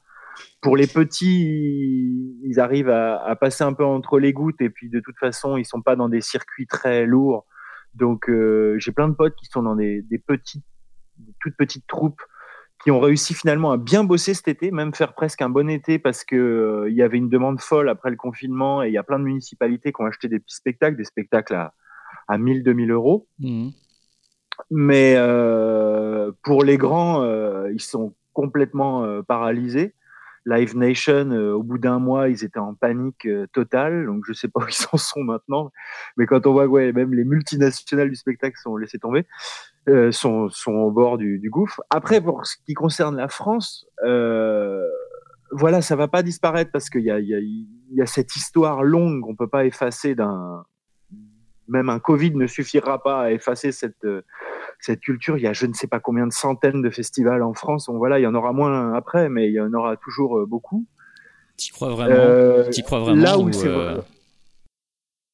pour 0.61 0.77
les 0.77 0.87
petits, 0.87 2.39
ils 2.43 2.59
arrivent 2.59 2.89
à, 2.89 3.35
passer 3.35 3.63
un 3.63 3.73
peu 3.73 3.85
entre 3.85 4.19
les 4.19 4.33
gouttes 4.33 4.61
et 4.61 4.69
puis 4.69 4.89
de 4.89 4.99
toute 4.99 5.17
façon, 5.17 5.57
ils 5.57 5.65
sont 5.65 5.81
pas 5.81 5.95
dans 5.95 6.09
des 6.09 6.21
circuits 6.21 6.67
très 6.67 7.05
lourds. 7.05 7.45
Donc 7.93 8.29
euh, 8.29 8.75
j'ai 8.77 8.91
plein 8.91 9.07
de 9.07 9.13
potes 9.13 9.35
qui 9.35 9.45
sont 9.45 9.63
dans 9.63 9.75
des, 9.75 10.03
petites, 10.25 10.65
toutes 11.39 11.55
petites 11.55 11.87
troupes 11.87 12.21
qui 12.83 12.91
ont 12.91 12.99
réussi 12.99 13.33
finalement 13.33 13.71
à 13.71 13.77
bien 13.77 14.03
bosser 14.03 14.33
cet 14.33 14.49
été, 14.49 14.69
même 14.69 14.93
faire 14.93 15.13
presque 15.13 15.41
un 15.41 15.49
bon 15.49 15.69
été 15.69 15.97
parce 15.97 16.25
que 16.25 16.35
euh, 16.35 16.89
y 16.89 17.01
avait 17.01 17.17
une 17.17 17.29
demande 17.29 17.61
folle 17.61 17.87
après 17.87 18.09
le 18.09 18.17
confinement 18.17 18.83
et 18.83 18.87
il 18.87 18.93
y 18.93 18.97
a 18.97 19.03
plein 19.03 19.17
de 19.17 19.23
municipalités 19.23 19.93
qui 19.93 20.01
ont 20.01 20.05
acheté 20.05 20.27
des 20.27 20.39
petits 20.39 20.55
spectacles, 20.55 20.97
des 20.97 21.05
spectacles 21.05 21.55
à, 21.55 21.73
à 22.27 22.37
1000, 22.37 22.63
2000 22.63 22.91
euros. 22.91 23.27
Mmh. 23.39 23.69
Mais 24.71 25.15
euh, 25.17 26.31
pour 26.43 26.63
les 26.63 26.77
grands, 26.77 27.25
ils 27.67 27.81
sont 27.81 28.13
complètement 28.33 29.21
paralysés. 29.23 29.95
Live 30.47 30.77
Nation, 30.77 31.31
au 31.31 31.63
bout 31.63 31.79
d'un 31.79 31.97
mois, 31.97 32.29
ils 32.29 32.43
étaient 32.43 32.59
en 32.59 32.75
panique 32.75 33.27
totale. 33.51 34.05
Donc, 34.05 34.23
je 34.27 34.33
sais 34.33 34.47
pas 34.47 34.59
où 34.59 34.67
ils 34.67 34.85
en 34.91 34.97
sont 34.97 35.23
maintenant. 35.23 35.71
Mais 36.17 36.27
quand 36.27 36.45
on 36.45 36.53
voit 36.53 36.65
que 36.65 36.71
ouais, 36.71 36.93
même 36.93 37.13
les 37.13 37.23
multinationales 37.23 38.09
du 38.09 38.15
spectacle 38.15 38.55
sont 38.61 38.77
laissées 38.77 38.99
tomber, 38.99 39.25
sont, 40.11 40.49
sont 40.49 40.73
au 40.73 40.91
bord 40.91 41.17
du, 41.17 41.39
du, 41.39 41.49
gouffre. 41.49 41.81
Après, 41.89 42.21
pour 42.21 42.45
ce 42.45 42.57
qui 42.65 42.73
concerne 42.73 43.17
la 43.17 43.27
France, 43.27 43.87
voilà, 45.51 45.81
ça 45.81 45.95
va 45.95 46.07
pas 46.07 46.23
disparaître 46.23 46.71
parce 46.71 46.89
qu'il 46.89 47.01
y 47.01 47.11
a, 47.11 47.19
y, 47.19 47.33
a, 47.33 47.39
y 47.39 48.01
a, 48.01 48.05
cette 48.05 48.35
histoire 48.35 48.83
longue 48.83 49.21
qu'on 49.21 49.35
peut 49.35 49.47
pas 49.47 49.65
effacer 49.65 50.15
d'un. 50.15 50.65
Même 51.67 51.89
un 51.89 51.99
Covid 51.99 52.35
ne 52.35 52.47
suffira 52.47 53.01
pas 53.01 53.23
à 53.23 53.31
effacer 53.31 53.71
cette, 53.71 54.05
cette 54.79 54.99
culture. 55.01 55.37
Il 55.37 55.43
y 55.43 55.47
a 55.47 55.53
je 55.53 55.65
ne 55.65 55.73
sais 55.73 55.87
pas 55.87 55.99
combien 55.99 56.27
de 56.27 56.33
centaines 56.33 56.81
de 56.81 56.89
festivals 56.89 57.41
en 57.41 57.53
France. 57.53 57.87
Donc 57.87 57.97
voilà, 57.97 58.19
il 58.19 58.23
y 58.23 58.27
en 58.27 58.35
aura 58.35 58.53
moins 58.53 58.93
après, 58.93 59.29
mais 59.29 59.47
il 59.47 59.53
y 59.53 59.59
en 59.59 59.73
aura 59.73 59.97
toujours 59.97 60.39
euh, 60.39 60.45
beaucoup. 60.45 60.85
Tu 61.57 61.71
crois 61.73 61.89
vraiment 61.89 62.15
euh, 62.15 62.69
crois 62.83 62.99
vraiment 62.99 63.21
Là 63.21 63.37
où 63.37 63.51
c'est 63.51 63.67
euh... 63.67 63.97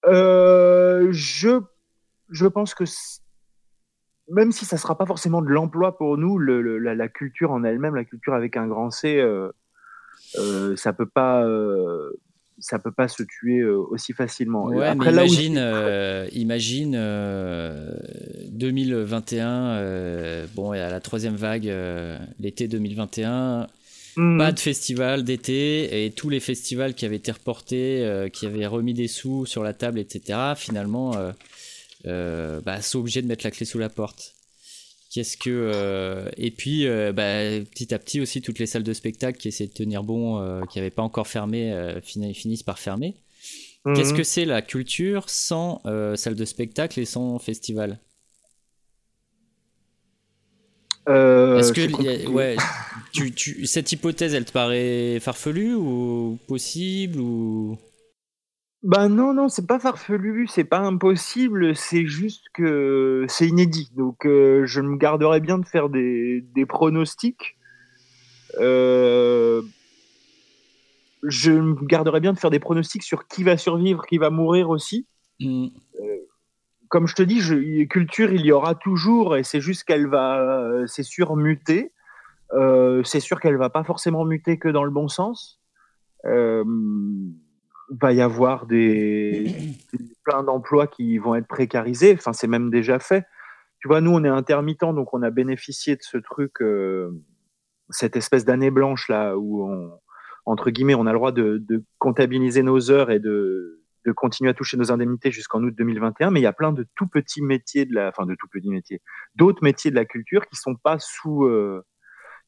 euh 0.05 1.07
je, 1.11 1.61
je 2.29 2.47
pense 2.47 2.73
que 2.73 2.85
même 4.29 4.51
si 4.51 4.65
ça 4.65 4.77
sera 4.77 4.97
pas 4.97 5.05
forcément 5.05 5.41
de 5.41 5.49
l'emploi 5.49 5.97
pour 5.97 6.17
nous, 6.17 6.37
le, 6.37 6.77
la, 6.77 6.95
la, 6.95 7.07
culture 7.09 7.51
en 7.51 7.63
elle-même, 7.63 7.95
la 7.95 8.05
culture 8.05 8.33
avec 8.33 8.55
un 8.55 8.67
grand 8.67 8.89
C, 8.89 9.17
euh, 9.19 9.51
euh, 10.37 10.75
ça 10.75 10.93
peut 10.93 11.07
pas, 11.07 11.43
euh, 11.43 12.11
ça 12.61 12.79
peut 12.79 12.91
pas 12.91 13.07
se 13.07 13.23
tuer 13.23 13.59
euh, 13.59 13.77
aussi 13.89 14.13
facilement. 14.13 14.65
Ouais, 14.65 14.87
Après, 14.87 15.11
mais 15.11 15.25
imagine, 15.27 15.57
euh, 15.57 16.27
imagine 16.31 16.91
2021, 18.51 20.45
bon, 20.55 20.73
il 20.73 20.77
y 20.77 20.81
a 20.81 20.89
la 20.89 20.99
troisième 21.01 21.35
vague, 21.35 21.71
l'été 22.39 22.67
2021. 22.67 23.67
Mhm. 24.17 24.37
Pas 24.37 24.51
de 24.51 24.59
festival 24.59 25.23
d'été 25.23 26.05
et 26.05 26.11
tous 26.11 26.29
les 26.29 26.41
festivals 26.41 26.93
qui 26.93 27.05
avaient 27.05 27.15
été 27.15 27.31
reportés, 27.31 28.29
qui 28.33 28.45
avaient 28.45 28.67
remis 28.67 28.93
des 28.93 29.07
sous 29.07 29.45
sur 29.45 29.63
la 29.63 29.73
table, 29.73 29.99
etc. 29.99 30.53
Finalement, 30.55 31.13
bah, 32.05 32.81
sont 32.81 32.99
obligés 32.99 33.21
de 33.21 33.27
mettre 33.27 33.45
la 33.45 33.51
clé 33.51 33.65
sous 33.65 33.79
la 33.79 33.89
porte. 33.89 34.35
Qu'est-ce 35.11 35.35
que 35.35 35.49
euh, 35.49 36.29
et 36.37 36.51
puis 36.51 36.87
euh, 36.87 37.11
bah, 37.11 37.41
petit 37.69 37.93
à 37.93 37.99
petit 37.99 38.21
aussi 38.21 38.41
toutes 38.41 38.59
les 38.59 38.65
salles 38.65 38.83
de 38.83 38.93
spectacle 38.93 39.37
qui 39.37 39.49
essaient 39.49 39.67
de 39.67 39.73
tenir 39.73 40.03
bon, 40.03 40.39
euh, 40.39 40.61
qui 40.71 40.79
n'avaient 40.79 40.89
pas 40.89 41.01
encore 41.01 41.27
fermé, 41.27 41.99
finissent 42.01 42.63
par 42.63 42.79
fermer. 42.79 43.15
Qu'est-ce 43.93 44.11
mhm. 44.11 44.17
que 44.17 44.23
c'est 44.23 44.45
la 44.45 44.61
culture 44.61 45.29
sans 45.29 45.81
salle 46.15 46.35
de 46.35 46.45
spectacle 46.45 46.99
et 46.99 47.05
sans 47.05 47.39
festival? 47.39 47.99
Est-ce 51.07 51.73
que 51.73 52.27
ouais, 52.29 52.55
tu, 53.11 53.33
tu, 53.33 53.65
cette 53.65 53.91
hypothèse, 53.91 54.33
elle 54.33 54.45
te 54.45 54.53
paraît 54.53 55.19
farfelue 55.19 55.73
ou 55.73 56.39
possible 56.47 57.19
ou? 57.19 57.77
Bah 58.83 59.09
non, 59.09 59.33
non, 59.33 59.47
c'est 59.47 59.67
pas 59.67 59.79
farfelu, 59.79 60.47
c'est 60.47 60.63
pas 60.63 60.79
impossible, 60.79 61.75
c'est 61.75 62.07
juste 62.07 62.45
que 62.53 63.25
c'est 63.27 63.47
inédit. 63.47 63.91
Donc 63.95 64.25
euh, 64.25 64.65
je 64.65 64.81
me 64.81 64.97
garderais 64.97 65.39
bien 65.39 65.59
de 65.59 65.65
faire 65.65 65.89
des, 65.89 66.41
des 66.55 66.65
pronostics. 66.65 67.57
Euh, 68.59 69.61
je 71.23 71.51
me 71.51 71.75
garderais 71.85 72.19
bien 72.21 72.33
de 72.33 72.39
faire 72.39 72.49
des 72.49 72.59
pronostics 72.59 73.03
sur 73.03 73.27
qui 73.27 73.43
va 73.43 73.55
survivre, 73.55 74.05
qui 74.07 74.17
va 74.17 74.31
mourir 74.31 74.71
aussi. 74.71 75.05
Mm. 75.39 75.67
Euh, 75.99 76.17
comme 76.89 77.07
je 77.07 77.15
te 77.15 77.23
dis, 77.23 77.39
je, 77.39 77.83
culture, 77.85 78.33
il 78.33 78.41
y 78.41 78.51
aura 78.51 78.75
toujours, 78.75 79.37
et 79.37 79.43
c'est 79.43 79.61
juste 79.61 79.83
qu'elle 79.85 80.07
va, 80.07 80.83
c'est 80.87 81.03
sûr, 81.03 81.37
muter. 81.37 81.93
c'est 83.05 83.21
sûr 83.21 83.39
qu'elle 83.39 83.55
va 83.55 83.69
pas 83.69 83.85
forcément 83.85 84.25
muter 84.25 84.59
que 84.59 84.67
dans 84.67 84.83
le 84.83 84.91
bon 84.91 85.07
sens. 85.07 85.61
Euh, 86.25 86.63
va 87.99 88.13
y 88.13 88.21
avoir 88.21 88.65
des, 88.65 89.53
plein 90.23 90.43
d'emplois 90.43 90.87
qui 90.87 91.17
vont 91.17 91.35
être 91.35 91.47
précarisés. 91.47 92.13
Enfin, 92.13 92.33
c'est 92.33 92.47
même 92.47 92.69
déjà 92.69 92.99
fait. 92.99 93.25
Tu 93.79 93.87
vois, 93.87 94.01
nous, 94.01 94.11
on 94.11 94.23
est 94.23 94.29
intermittent, 94.29 94.81
donc 94.81 95.13
on 95.13 95.23
a 95.23 95.29
bénéficié 95.29 95.95
de 95.95 96.01
ce 96.03 96.17
truc, 96.17 96.61
euh, 96.61 97.11
cette 97.89 98.15
espèce 98.15 98.45
d'année 98.45 98.71
blanche 98.71 99.09
là, 99.09 99.35
où 99.37 99.67
on, 99.67 99.91
entre 100.45 100.69
guillemets, 100.69 100.95
on 100.95 101.07
a 101.07 101.11
le 101.11 101.17
droit 101.17 101.31
de, 101.31 101.63
comptabiliser 101.97 102.63
nos 102.63 102.91
heures 102.91 103.11
et 103.11 103.19
de, 103.19 103.81
de, 104.05 104.11
continuer 104.11 104.51
à 104.51 104.53
toucher 104.53 104.77
nos 104.77 104.91
indemnités 104.91 105.31
jusqu'en 105.31 105.63
août 105.63 105.73
2021. 105.75 106.31
Mais 106.31 106.39
il 106.39 106.43
y 106.43 106.47
a 106.47 106.53
plein 106.53 106.71
de 106.71 106.85
tout 106.95 107.07
petits 107.07 107.41
métiers 107.41 107.85
de 107.85 107.95
la, 107.95 108.09
enfin 108.09 108.25
de 108.25 108.35
tout 108.35 108.47
petits 108.47 108.69
métiers, 108.69 109.01
d'autres 109.35 109.63
métiers 109.63 109.91
de 109.91 109.95
la 109.95 110.05
culture 110.05 110.45
qui 110.47 110.55
sont 110.55 110.75
pas 110.75 110.97
sous, 110.99 111.45
euh, 111.45 111.83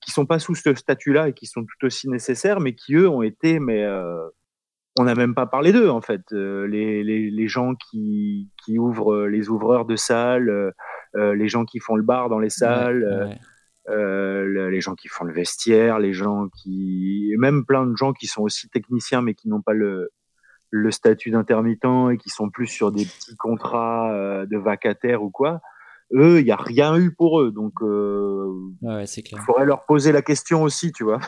qui 0.02 0.12
sont 0.12 0.26
pas 0.26 0.40
sous 0.40 0.56
ce 0.56 0.74
statut-là 0.74 1.30
et 1.30 1.34
qui 1.34 1.48
sont 1.48 1.62
tout 1.62 1.86
aussi 1.86 2.10
nécessaires, 2.10 2.60
mais 2.60 2.76
qui 2.76 2.96
eux 2.96 3.10
ont 3.10 3.24
été, 3.24 3.60
mais 3.60 3.84
euh, 3.84 4.30
on 4.98 5.06
n'a 5.06 5.16
même 5.16 5.34
pas 5.34 5.46
parlé 5.46 5.72
d'eux 5.72 5.90
en 5.90 6.02
fait. 6.02 6.22
Euh, 6.34 6.68
les, 6.68 7.04
les, 7.04 7.32
les, 7.32 7.48
gens 7.48 7.74
qui, 7.76 8.50
qui 8.64 8.78
ouvrent 8.78 9.14
euh, 9.14 9.28
les 9.28 9.50
ouvreurs 9.50 9.86
de 9.86 9.96
salles, 9.96 10.50
euh, 11.16 11.36
les 11.36 11.48
gens 11.48 11.66
qui 11.66 11.80
font 11.80 11.96
le 11.96 12.04
bar 12.04 12.30
dans 12.30 12.40
les 12.40 12.50
salles, 12.50 13.38
les 13.88 14.82
gens 14.82 14.96
qui 14.96 15.08
font 15.08 15.26
le 15.26 15.34
vestiaire, 15.34 16.00
les 16.00 16.14
gens 16.14 16.48
qui, 16.62 17.34
même 17.38 17.66
plein 17.66 17.86
de 17.86 17.96
gens 17.98 18.14
qui 18.14 18.28
sont 18.28 18.44
aussi 18.44 18.70
techniciens 18.70 19.22
mais 19.22 19.34
qui 19.34 19.50
n'ont 19.50 19.62
pas 19.62 19.74
le, 19.74 20.10
le 20.70 20.92
statut 20.92 21.32
d'intermittent 21.32 21.86
et 22.12 22.18
qui 22.18 22.30
sont 22.30 22.50
plus 22.50 22.68
sur 22.68 22.92
des 22.92 23.06
petits 23.06 23.36
contrats 23.36 24.46
de 24.46 24.58
vacataires 24.58 25.24
ou 25.24 25.32
quoi. 25.32 25.62
Eux, 26.14 26.40
il 26.40 26.46
n'y 26.46 26.52
a 26.52 26.56
rien 26.58 26.96
eu 26.98 27.12
pour 27.12 27.42
eux, 27.42 27.52
donc 27.52 27.74
il 29.40 29.40
faudrait 29.40 29.66
leur 29.66 29.86
poser 29.86 30.12
la 30.12 30.22
question 30.22 30.62
aussi, 30.62 30.92
tu 30.92 31.04
vois. 31.04 31.20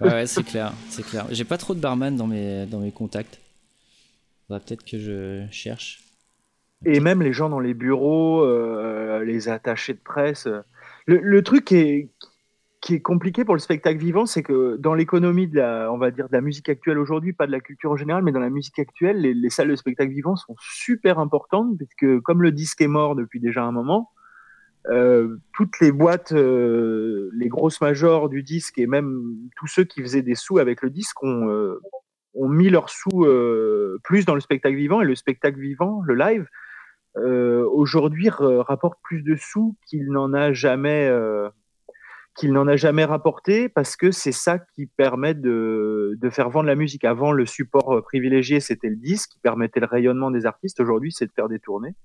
Ouais, 0.00 0.26
c'est 0.26 0.44
clair, 0.44 0.72
c'est 0.88 1.04
clair. 1.04 1.26
J'ai 1.30 1.44
pas 1.44 1.58
trop 1.58 1.74
de 1.74 1.80
barman 1.80 2.16
dans 2.16 2.26
mes, 2.26 2.66
dans 2.66 2.80
mes 2.80 2.92
contacts. 2.92 3.40
va 4.48 4.60
peut-être 4.60 4.84
que 4.84 4.98
je 4.98 5.46
cherche. 5.50 6.02
Et 6.84 7.00
même 7.00 7.22
les 7.22 7.32
gens 7.32 7.48
dans 7.48 7.58
les 7.58 7.74
bureaux, 7.74 8.42
euh, 8.42 9.24
les 9.24 9.48
attachés 9.48 9.94
de 9.94 9.98
presse. 9.98 10.46
Euh, 10.46 10.60
le, 11.06 11.18
le, 11.18 11.42
truc 11.42 11.64
qui 11.64 11.76
est, 11.76 12.08
qui 12.80 12.94
est 12.94 13.00
compliqué 13.00 13.44
pour 13.44 13.54
le 13.54 13.60
spectacle 13.60 13.98
vivant, 13.98 14.26
c'est 14.26 14.44
que 14.44 14.76
dans 14.76 14.94
l'économie 14.94 15.48
de 15.48 15.56
la, 15.56 15.92
on 15.92 15.98
va 15.98 16.12
dire, 16.12 16.28
de 16.28 16.32
la 16.32 16.40
musique 16.40 16.68
actuelle 16.68 16.98
aujourd'hui, 16.98 17.32
pas 17.32 17.46
de 17.46 17.52
la 17.52 17.60
culture 17.60 17.90
en 17.90 17.96
général, 17.96 18.22
mais 18.22 18.30
dans 18.30 18.40
la 18.40 18.50
musique 18.50 18.78
actuelle, 18.78 19.20
les, 19.20 19.34
les 19.34 19.50
salles 19.50 19.68
de 19.68 19.76
spectacle 19.76 20.12
vivant 20.12 20.36
sont 20.36 20.54
super 20.60 21.18
importantes, 21.18 21.76
parce 21.78 21.94
que 21.98 22.20
comme 22.20 22.42
le 22.42 22.52
disque 22.52 22.80
est 22.80 22.86
mort 22.88 23.16
depuis 23.16 23.40
déjà 23.40 23.64
un 23.64 23.72
moment, 23.72 24.10
euh, 24.86 25.36
toutes 25.52 25.80
les 25.80 25.92
boîtes, 25.92 26.32
euh, 26.32 27.30
les 27.34 27.48
grosses 27.48 27.80
majors 27.80 28.28
du 28.28 28.42
disque 28.42 28.78
et 28.78 28.86
même 28.86 29.36
tous 29.56 29.66
ceux 29.66 29.84
qui 29.84 30.00
faisaient 30.00 30.22
des 30.22 30.34
sous 30.34 30.58
avec 30.58 30.82
le 30.82 30.88
disque 30.88 31.22
ont, 31.22 31.48
euh, 31.50 31.80
mis 32.34 32.70
leurs 32.70 32.88
sous 32.88 33.26
plus 34.04 34.24
dans 34.24 34.34
le 34.34 34.40
spectacle 34.40 34.76
vivant 34.76 35.00
et 35.00 35.04
le 35.04 35.16
spectacle 35.16 35.58
vivant, 35.58 36.02
le 36.06 36.14
live, 36.14 36.46
aujourd'hui 37.16 38.28
rapporte 38.28 39.00
plus 39.02 39.22
de 39.22 39.34
sous 39.34 39.76
qu'il 39.88 40.12
n'en 40.12 40.32
a 40.32 40.52
jamais 40.52 41.10
qu'il 42.36 42.52
n'en 42.52 42.68
a 42.68 42.76
jamais 42.76 43.04
rapporté 43.04 43.68
parce 43.68 43.96
que 43.96 44.12
c'est 44.12 44.30
ça 44.30 44.60
qui 44.60 44.86
permet 44.86 45.34
de, 45.34 46.16
faire 46.30 46.48
vendre 46.48 46.68
la 46.68 46.76
musique. 46.76 47.04
Avant, 47.04 47.32
le 47.32 47.44
support 47.44 48.00
privilégié, 48.04 48.60
c'était 48.60 48.88
le 48.88 48.96
disque 48.96 49.30
qui 49.30 49.40
permettait 49.40 49.80
le 49.80 49.86
rayonnement 49.86 50.30
des 50.30 50.46
artistes. 50.46 50.78
Aujourd'hui, 50.78 51.10
c'est 51.10 51.26
de 51.26 51.32
faire 51.32 51.48
des 51.48 51.58
tournées. 51.58 51.96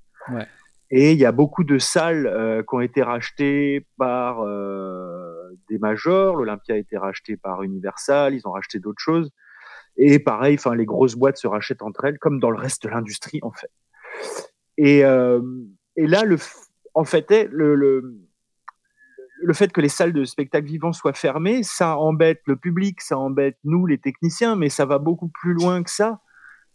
Et 0.90 1.14
il 1.14 1.20
y 1.20 1.26
a 1.26 1.32
beaucoup 1.32 1.64
de 1.64 1.78
salles 1.78 2.28
euh, 2.28 2.62
qui 2.62 2.76
ont 2.76 2.82
été 2.82 3.02
rachetées 3.02 3.88
par 3.98 4.42
euh, 4.42 5.58
des 5.70 5.80
majors. 5.80 6.36
L'Olympia 6.36 6.76
a 6.76 6.78
été 6.78 6.98
racheté 6.98 7.38
par 7.38 7.64
Universal. 7.64 8.36
Ils 8.36 8.48
ont 8.48 8.52
racheté 8.52 8.80
d'autres 8.80 9.02
choses. 9.02 9.32
Et 9.98 10.20
pareil, 10.20 10.56
enfin, 10.56 10.76
les 10.76 10.86
grosses 10.86 11.16
boîtes 11.16 11.38
se 11.38 11.48
rachètent 11.48 11.82
entre 11.82 12.06
elles, 12.06 12.20
comme 12.20 12.40
dans 12.40 12.50
le 12.50 12.58
reste 12.58 12.84
de 12.84 12.90
l'industrie, 12.90 13.40
en 13.44 13.52
fait. 13.52 13.72
Et, 14.78 15.06
euh, 15.06 15.42
là, 15.98 16.24
en 16.96 17.04
fait, 17.04 17.32
le, 17.52 17.76
le, 17.76 18.20
le 19.44 19.54
fait 19.54 19.72
que 19.72 19.82
les 19.82 19.90
salles 19.90 20.14
de 20.14 20.26
spectacle 20.26 20.66
vivant 20.66 20.94
soient 20.94 21.14
fermées, 21.14 21.64
ça 21.64 21.98
embête 21.98 22.42
le 22.46 22.56
public, 22.56 23.02
ça 23.02 23.18
embête 23.18 23.58
nous, 23.64 23.86
les 23.86 23.98
techniciens, 23.98 24.56
mais 24.56 24.70
ça 24.70 24.86
va 24.86 24.98
beaucoup 24.98 25.28
plus 25.28 25.54
loin 25.54 25.84
que 25.84 25.92
ça. 25.92 26.22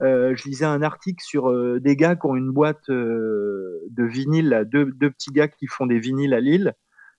Euh, 0.01 0.35
je 0.37 0.45
lisais 0.45 0.65
un 0.65 0.83
article 0.83 1.23
sur 1.25 1.51
euh, 1.51 1.81
des 1.81 1.97
gars 1.97 2.15
qui 2.15 2.27
ont 2.27 2.37
une 2.37 2.53
boîte 2.53 2.89
euh, 2.89 3.81
de 3.91 4.05
vinyle, 4.05 4.65
deux, 4.71 4.87
petits 5.11 5.33
gars 5.33 5.49
qui 5.49 5.67
font 5.67 5.87
des 5.87 5.99
vinyles 5.99 6.35
à 6.35 6.41
Lille. 6.41 6.75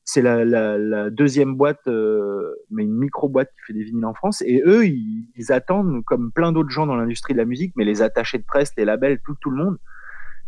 C'est 0.06 0.22
la, 0.24 1.10
deuxième 1.12 1.56
boîte, 1.56 1.86
mais 1.86 2.84
une 2.84 2.98
micro-boîte 2.98 3.50
qui 3.50 3.66
fait 3.68 3.74
des 3.74 3.84
vinyles 3.84 4.06
en 4.06 4.16
France. 4.16 4.42
Et 4.44 4.64
eux, 4.66 4.88
ils, 4.88 5.52
attendent, 5.52 6.04
comme 6.04 6.32
plein 6.32 6.52
d'autres 6.52 6.72
gens 6.72 6.88
dans 6.88 6.96
l'industrie 6.96 7.34
de 7.34 7.38
la 7.38 7.46
musique, 7.46 7.74
mais 7.76 7.86
les 7.86 8.02
attachés 8.02 8.40
de 8.40 8.44
presse, 8.44 8.72
les 8.76 8.86
labels, 8.86 9.20
tout, 9.24 9.36
tout 9.40 9.52
le 9.52 9.64
monde, 9.64 9.78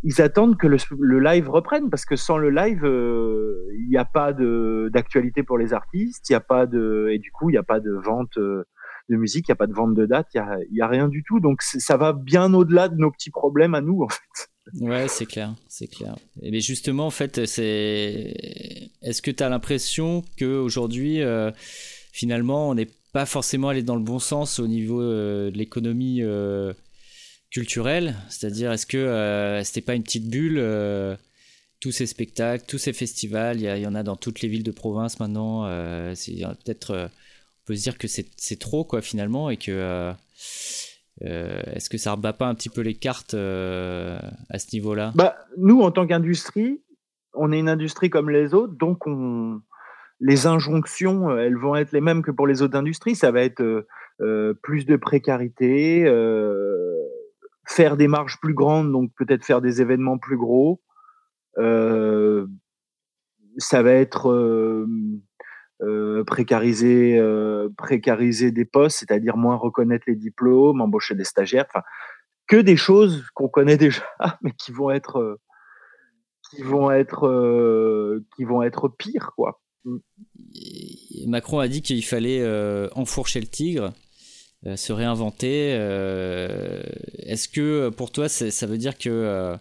ils 0.02 0.20
attendent 0.20 0.58
que 0.58 0.66
le, 0.66 0.78
le 1.00 1.20
live 1.20 1.48
reprenne 1.48 1.92
parce 1.92 2.06
que 2.06 2.16
sans 2.16 2.40
le 2.40 2.50
live, 2.50 2.82
il 2.84 3.88
n'y 3.88 3.98
a 3.98 4.06
pas 4.06 4.34
d'actualité 4.34 5.44
pour 5.44 5.60
les 5.60 5.74
artistes, 5.74 6.28
il 6.28 6.32
n'y 6.32 6.38
a 6.38 6.42
pas 6.42 6.66
de, 6.66 7.10
et 7.12 7.20
du 7.20 7.32
coup, 7.32 7.52
il 7.52 7.54
n'y 7.54 7.60
a 7.60 7.64
pas 7.64 7.80
de 7.80 7.92
vente 7.92 8.40
de 9.12 9.18
musique, 9.18 9.48
il 9.48 9.52
n'y 9.52 9.54
a 9.54 9.58
pas 9.58 9.68
de 9.68 9.74
vente 9.74 9.94
de 9.94 10.06
date, 10.06 10.28
il 10.34 10.42
n'y 10.72 10.82
a, 10.82 10.88
rien 10.88 11.08
du 11.08 11.24
tout. 11.24 11.40
Donc 11.40 11.62
ça 11.62 11.98
va 11.98 12.14
bien 12.14 12.54
au-delà 12.54 12.88
de 12.88 12.96
nos 12.96 13.12
petits 13.12 13.30
problèmes 13.30 13.76
à 13.76 13.82
nous, 13.82 14.02
en 14.02 14.10
fait. 14.10 14.50
Ouais, 14.80 15.08
c'est 15.08 15.26
clair, 15.26 15.56
c'est 15.68 15.88
clair. 15.88 16.16
Et 16.42 16.52
mais 16.52 16.62
justement, 16.62 17.08
en 17.08 17.12
fait, 17.12 17.46
c'est. 17.46 18.90
Est-ce 19.02 19.22
que 19.22 19.32
tu 19.32 19.44
as 19.44 19.50
l'impression 19.50 20.24
qu'aujourd'hui, 20.40 21.22
euh, 21.22 21.52
finalement, 22.14 22.70
on 22.70 22.76
n'est 22.76 22.90
pas 23.12 23.26
forcément 23.26 23.70
allé 23.70 23.84
dans 23.84 23.96
le 23.96 24.04
bon 24.04 24.20
sens 24.20 24.60
au 24.60 24.68
niveau 24.68 25.02
de 25.02 25.52
l'économie 25.54 26.22
culturelle? 27.50 28.16
C'est-à-dire, 28.30 28.72
est-ce 28.72 28.86
que 28.86 29.62
c'était 29.64 29.82
pas 29.82 29.96
une 29.96 30.04
petite 30.04 30.30
bulle 30.30 30.60
tous 31.82 31.92
ces 31.92 32.06
spectacles, 32.06 32.64
tous 32.68 32.78
ces 32.78 32.94
festivals, 32.94 33.60
il 33.60 33.66
y, 33.66 33.88
en 33.88 33.96
a 33.96 34.04
dans 34.04 34.16
toutes 34.16 34.42
les 34.42 34.48
villes 34.48 34.64
de 34.64 34.72
province 34.72 35.20
maintenant. 35.20 35.64
peut-être, 35.64 36.92
on 36.94 37.21
peut 37.72 37.78
se 37.78 37.84
dire 37.84 37.98
que 37.98 38.08
c'est 38.08 38.60
trop 38.60 38.84
quoi 38.84 39.02
finalement 39.02 39.50
et 39.50 39.56
que 39.56 39.72
euh, 41.24 41.62
est-ce 41.74 41.90
que 41.90 41.98
ça 41.98 42.12
rebat 42.12 42.34
pas 42.34 42.48
un 42.48 42.56
petit 42.56 42.68
peu 42.68 42.82
les 42.82 42.96
cartes 42.96 43.34
euh, 43.34 44.20
à 44.50 44.60
ce 44.60 44.68
niveau-là? 44.74 45.14
Bah, 45.16 45.38
Nous, 45.58 45.80
en 45.80 45.90
tant 45.92 46.06
qu'industrie, 46.06 46.82
on 47.34 47.54
est 47.54 47.60
une 47.60 47.70
industrie 47.70 48.10
comme 48.10 48.30
les 48.30 48.54
autres, 48.54 48.74
donc 48.74 49.08
on... 49.08 49.62
les 50.20 50.48
injonctions, 50.48 51.30
euh, 51.30 51.38
elles 51.38 51.56
vont 51.56 51.76
être 51.76 51.94
les 51.94 52.02
mêmes 52.02 52.24
que 52.24 52.32
pour 52.32 52.46
les 52.46 52.62
autres 52.62 52.78
industries. 52.78 53.16
Ça 53.16 53.32
va 53.32 53.42
être 53.42 53.86
plus 54.62 54.86
de 54.86 54.98
précarité, 54.98 56.04
faire 57.66 57.96
des 57.98 58.08
marges 58.08 58.38
plus 58.40 58.54
grandes, 58.54 58.92
donc 58.92 59.12
peut-être 59.18 59.46
faire 59.46 59.62
des 59.62 59.82
événements 59.82 60.18
plus 60.18 60.38
gros. 60.38 60.82
ça 63.58 63.82
va 63.82 63.94
être 63.94 64.86
euh, 65.82 66.24
précariser, 66.24 67.18
euh, 67.18 67.70
précariser 67.76 68.52
des 68.52 68.66
postes, 68.66 69.00
c'est-à-dire 69.00 69.36
moins 69.36 69.56
reconnaître 69.56 70.04
les 70.06 70.16
diplômes, 70.16 70.80
embaucher 70.80 71.16
des 71.16 71.24
stagiaires, 71.24 71.66
que 72.48 72.58
des 72.58 72.78
choses 72.78 73.26
qu'on 73.34 73.48
connaît 73.48 73.78
déjà, 73.78 74.04
mais 74.44 74.52
qui 74.52 74.72
vont 74.72 74.92
être, 74.92 75.18
euh, 75.18 75.40
qui 76.52 76.62
vont 76.62 76.92
être, 76.92 78.22
qui 78.36 78.44
vont 78.44 78.62
être 78.62 78.90
pires, 78.90 79.32
quoi. 79.36 79.60
Mm. 79.86 79.98
Macron 81.26 81.58
a 81.58 81.68
dit 81.68 81.82
qu'il 81.82 82.06
fallait 82.06 82.46
enfourcher 82.94 83.40
le 83.40 83.48
tigre, 83.48 83.94
se 84.76 84.94
réinventer. 84.94 85.72
Est-ce 87.20 87.48
que 87.48 87.90
pour 87.90 88.12
toi, 88.12 88.30
ça 88.30 88.68
veut 88.68 88.78
dire 88.78 88.98
que 88.98 89.56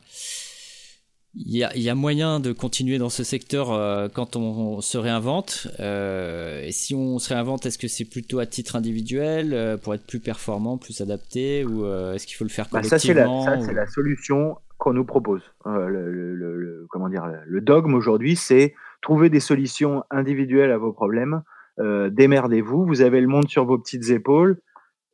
il 1.35 1.57
y, 1.57 1.89
a, 1.89 1.95
moyen 1.95 2.41
de 2.41 2.53
continuer 2.53 2.99
dans 2.99 3.09
ce 3.09 3.23
secteur 3.23 3.73
euh, 3.73 4.09
quand 4.13 4.35
on, 4.35 4.81
se 4.81 4.99
réinvente. 4.99 5.69
Euh, 5.79 6.65
et 6.65 6.73
si 6.73 6.93
on 6.95 7.21
se 7.21 7.33
réinvente, 7.33 7.67
est-ce 7.67 7.79
que 7.79 7.87
c'est 7.87 8.05
plutôt 8.05 8.41
à 8.41 8.47
titre 8.47 8.75
individuel 8.75 9.55
euh, 9.55 9.77
pour 9.77 9.95
être 9.95 10.05
plus 10.05 10.19
performant, 10.19 10.77
plus 10.77 11.01
adapté, 11.01 11.65
ou 11.65 11.87
est-ce 11.87 12.27
qu'il 12.27 12.37
faut 12.37 12.45
le 12.45 12.51
faire 12.51 12.69
collectivement 12.69 13.45
bah, 13.45 13.61
Ça, 13.61 13.65
c'est 13.65 13.73
la, 13.73 13.87
solution 13.87 14.57
qu'on 14.79 14.93
nous 14.93 15.05
propose. 15.05 15.43
Le, 15.67 16.87
comment 16.91 17.09
dire, 17.09 17.31
le 17.47 17.61
dogme 17.61 17.95
aujourd'hui, 17.95 18.35
c'est 18.35 18.75
trouver 19.01 19.31
des 19.31 19.41
solutions 19.41 20.03
individuelles 20.11 20.73
à 20.73 20.79
vos 20.79 20.93
problèmes. 20.93 21.43
démerdez-vous, 21.79 22.87
vous 22.87 23.03
avez 23.03 23.21
le 23.21 23.29
monde 23.29 23.49
sur 23.49 23.65
vos 23.67 23.79
petites 23.79 24.11
épaules. 24.11 24.59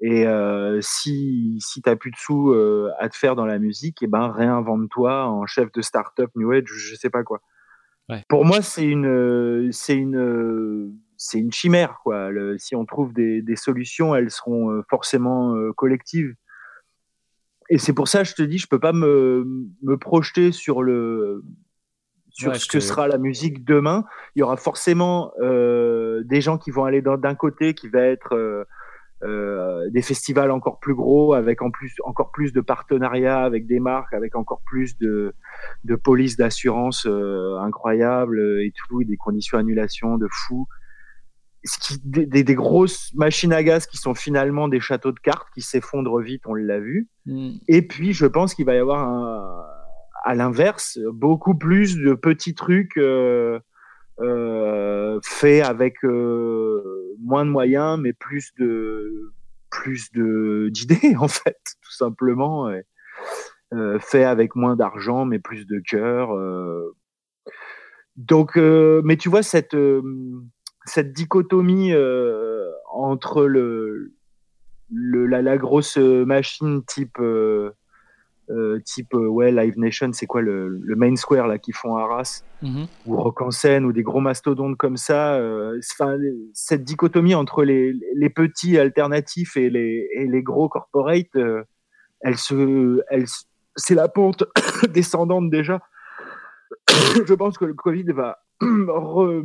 Et 0.00 0.26
euh, 0.26 0.78
si, 0.82 1.58
si 1.60 1.80
tu 1.80 1.88
n'as 1.88 1.96
plus 1.96 2.10
de 2.10 2.16
sous 2.16 2.50
euh, 2.50 2.90
à 2.98 3.08
te 3.08 3.16
faire 3.16 3.34
dans 3.34 3.46
la 3.46 3.58
musique, 3.58 4.02
et 4.02 4.04
eh 4.04 4.08
ben 4.08 4.28
réinvente-toi 4.28 5.26
en 5.26 5.46
chef 5.46 5.72
de 5.72 5.80
start-up 5.80 6.30
New 6.34 6.52
Age, 6.52 6.64
je 6.66 6.94
sais 6.94 7.10
pas 7.10 7.22
quoi. 7.22 7.40
Ouais. 8.08 8.22
Pour 8.28 8.44
moi, 8.44 8.62
c'est 8.62 8.86
une, 8.86 9.72
c'est 9.72 9.96
une, 9.96 10.94
c'est 11.16 11.38
une 11.38 11.50
chimère 11.50 11.98
quoi. 12.04 12.30
Le, 12.30 12.58
si 12.58 12.76
on 12.76 12.84
trouve 12.84 13.12
des, 13.14 13.40
des, 13.42 13.56
solutions, 13.56 14.14
elles 14.14 14.30
seront 14.30 14.82
forcément 14.88 15.54
collectives. 15.76 16.34
Et 17.68 17.78
c'est 17.78 17.94
pour 17.94 18.06
ça, 18.06 18.22
je 18.22 18.34
te 18.34 18.42
dis, 18.42 18.58
je 18.58 18.68
peux 18.68 18.78
pas 18.78 18.92
me, 18.92 19.44
me 19.82 19.96
projeter 19.96 20.52
sur 20.52 20.82
le, 20.82 21.42
sur 22.36 22.54
ce 22.54 22.68
que 22.68 22.80
sera 22.80 23.08
la 23.08 23.18
musique 23.18 23.64
demain. 23.64 24.04
Il 24.34 24.40
y 24.40 24.42
aura 24.42 24.56
forcément 24.56 25.32
euh, 25.40 26.22
des 26.24 26.40
gens 26.40 26.58
qui 26.58 26.70
vont 26.70 26.84
aller 26.84 27.02
d'un 27.02 27.34
côté, 27.34 27.74
qui 27.74 27.88
va 27.88 28.02
être 28.02 28.66
euh, 29.23 29.88
des 29.90 30.02
festivals 30.02 30.50
encore 30.50 30.78
plus 30.78 30.94
gros, 30.94 31.35
avec 31.35 31.62
en 31.62 31.70
plus 31.70 31.94
encore 32.04 32.30
plus 32.32 32.52
de 32.52 32.61
partenariats 32.61 33.42
avec 33.42 33.66
des 33.66 33.80
marques, 33.80 34.12
avec 34.12 34.37
encore 34.37 34.61
plus 34.66 34.99
de, 34.99 35.35
de 35.85 35.96
polices 35.96 36.37
d'assurance 36.37 37.06
euh, 37.06 37.58
incroyables 37.58 38.40
et 38.62 38.73
tout, 38.88 39.04
des 39.04 39.16
conditions 39.16 39.58
d'annulation 39.58 40.19
de 40.19 40.28
fou. 40.30 40.67
Ce 41.64 41.78
qui, 41.80 42.00
des, 42.04 42.45
des, 42.45 42.54
grosses 42.54 43.12
machines 43.14 43.52
à 43.52 43.62
gaz 43.64 43.86
qui 43.86 43.97
sont 43.97 44.14
finalement 44.14 44.69
des 44.69 44.78
châteaux 44.78 45.10
de 45.10 45.19
cartes 45.19 45.49
qui 45.52 45.62
s'effondrent 45.62 46.21
vite, 46.21 46.43
on 46.47 46.54
l'a 46.54 46.78
vu. 46.78 47.08
Mm. 47.25 47.56
Et 47.67 47.82
puis, 47.82 48.12
je 48.12 48.26
pense 48.26 48.54
qu'il 48.54 48.67
va 48.67 48.75
y 48.75 48.78
avoir 48.78 49.08
un, 49.08 49.67
à 50.26 50.34
l'inverse 50.34 50.99
beaucoup 51.12 51.54
plus 51.54 51.97
de 51.97 52.12
petits 52.14 52.54
trucs 52.54 52.97
euh, 52.97 53.02
euh, 53.04 53.60
fait 55.22 55.60
avec 55.62 56.04
euh, 56.04 57.14
moins 57.20 57.44
de 57.44 57.50
moyens, 57.50 57.98
mais 58.00 58.12
plus 58.12 58.52
de 58.58 59.32
plus 59.70 60.10
de 60.12 60.68
d'idées 60.72 61.16
en 61.16 61.28
fait, 61.28 61.58
tout 61.82 61.92
simplement. 61.92 62.70
Euh, 63.74 63.98
fait 63.98 64.24
avec 64.24 64.54
moins 64.54 64.76
d'argent, 64.76 65.24
mais 65.24 65.38
plus 65.40 65.66
de 65.66 65.80
cœur. 65.80 66.30
Donc, 68.16 68.56
mais 68.56 69.16
tu 69.16 69.28
vois 69.28 69.42
cette 69.42 69.76
cette 70.86 71.12
dichotomie 71.12 71.92
entre 72.92 73.44
le, 73.44 74.14
le 74.90 75.26
la, 75.26 75.42
la, 75.42 75.58
grosse 75.58 75.96
machine 75.96 76.84
type 76.84 77.18
euh, 77.18 77.72
type 78.85 79.15
euh, 79.15 79.26
ouais 79.26 79.50
Live 79.50 79.75
Nation, 79.76 80.13
c'est 80.13 80.26
quoi 80.26 80.41
le, 80.41 80.69
le, 80.69 80.97
main 80.97 81.17
square 81.17 81.47
là 81.47 81.59
qui 81.59 81.73
font 81.73 81.97
Arras? 81.97 82.43
Mhm. 82.63 82.87
ou 83.06 83.17
Rock 83.17 83.43
en 83.43 83.50
scène 83.50 83.85
ou 83.85 83.93
des 83.93 84.02
gros 84.02 84.21
mastodontes 84.21 84.76
comme 84.76 84.97
ça. 84.97 85.35
Euh, 85.35 85.78
cette 86.52 86.85
dichotomie 86.85 87.35
entre 87.35 87.65
les, 87.65 87.93
les, 88.15 88.30
petits 88.30 88.78
alternatifs 88.78 89.56
et 89.56 89.69
les, 89.69 90.09
et 90.15 90.26
les 90.26 90.43
gros 90.43 90.69
corporate, 90.69 91.35
euh, 91.37 91.65
elle 92.21 92.37
se, 92.37 93.00
elle, 93.11 93.26
c'est 93.75 93.95
la 93.95 94.09
pente 94.09 94.45
descendante 94.95 95.50
déjà. 95.50 95.80
Je 97.26 97.35
pense 97.35 97.59
que 97.59 97.65
le 97.65 97.75
Covid 97.75 98.13
va 98.13 98.39
re, 98.61 99.43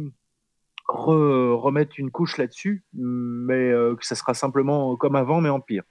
re, 0.88 1.60
remettre 1.60 1.94
une 1.98 2.12
couche 2.12 2.38
là-dessus, 2.38 2.86
mais 2.94 3.74
que 4.00 4.06
ça 4.06 4.16
sera 4.16 4.34
simplement 4.34 4.96
comme 4.96 5.16
avant, 5.16 5.42
mais 5.42 5.50
en 5.50 5.60
pire. 5.60 5.84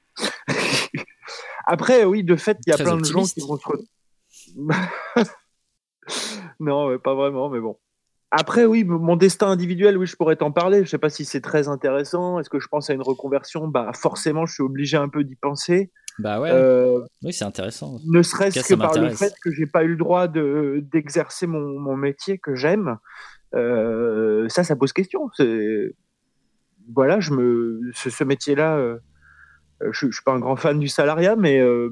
Après, 1.70 2.04
oui, 2.04 2.24
de 2.24 2.34
fait, 2.34 2.58
il 2.66 2.70
y 2.70 2.72
a 2.72 2.76
plein 2.76 2.96
de 2.96 3.04
gens 3.04 3.22
qui 3.22 3.40
vont 3.40 3.56
se. 3.56 4.56
non, 6.60 6.98
pas 6.98 7.14
vraiment, 7.14 7.48
mais 7.48 7.60
bon. 7.60 7.78
Après, 8.32 8.64
oui, 8.64 8.82
mon 8.82 9.14
destin 9.14 9.48
individuel, 9.48 9.96
oui, 9.96 10.06
je 10.06 10.16
pourrais 10.16 10.34
t'en 10.34 10.50
parler. 10.50 10.84
Je 10.84 10.90
sais 10.90 10.98
pas 10.98 11.10
si 11.10 11.24
c'est 11.24 11.40
très 11.40 11.68
intéressant. 11.68 12.40
Est-ce 12.40 12.50
que 12.50 12.58
je 12.58 12.66
pense 12.66 12.90
à 12.90 12.94
une 12.94 13.02
reconversion? 13.02 13.68
Bah, 13.68 13.92
forcément, 13.94 14.46
je 14.46 14.54
suis 14.54 14.62
obligé 14.64 14.96
un 14.96 15.08
peu 15.08 15.22
d'y 15.22 15.36
penser. 15.36 15.92
Bah 16.18 16.40
ouais. 16.40 16.50
Euh, 16.52 17.02
oui, 17.22 17.32
c'est 17.32 17.44
intéressant. 17.44 18.00
Ne 18.04 18.22
serait-ce 18.22 18.68
que 18.68 18.74
par 18.74 18.98
le 18.98 19.10
fait 19.10 19.32
que 19.40 19.52
j'ai 19.52 19.66
pas 19.66 19.84
eu 19.84 19.90
le 19.90 19.96
droit 19.96 20.26
de 20.26 20.84
d'exercer 20.92 21.46
mon, 21.46 21.78
mon, 21.78 21.96
métier 21.96 22.38
que 22.38 22.56
j'aime. 22.56 22.98
Euh, 23.54 24.48
ça, 24.48 24.64
ça 24.64 24.74
pose 24.74 24.92
question. 24.92 25.30
Voilà, 26.92 27.20
je 27.20 27.32
me, 27.32 27.92
ce, 27.94 28.10
ce 28.10 28.24
métier-là. 28.24 28.76
Euh, 28.76 28.98
je, 29.92 30.06
ne 30.06 30.12
suis 30.12 30.22
pas 30.24 30.32
un 30.32 30.40
grand 30.40 30.56
fan 30.56 30.78
du 30.78 30.88
salariat, 30.88 31.36
mais 31.36 31.60
euh, 31.60 31.90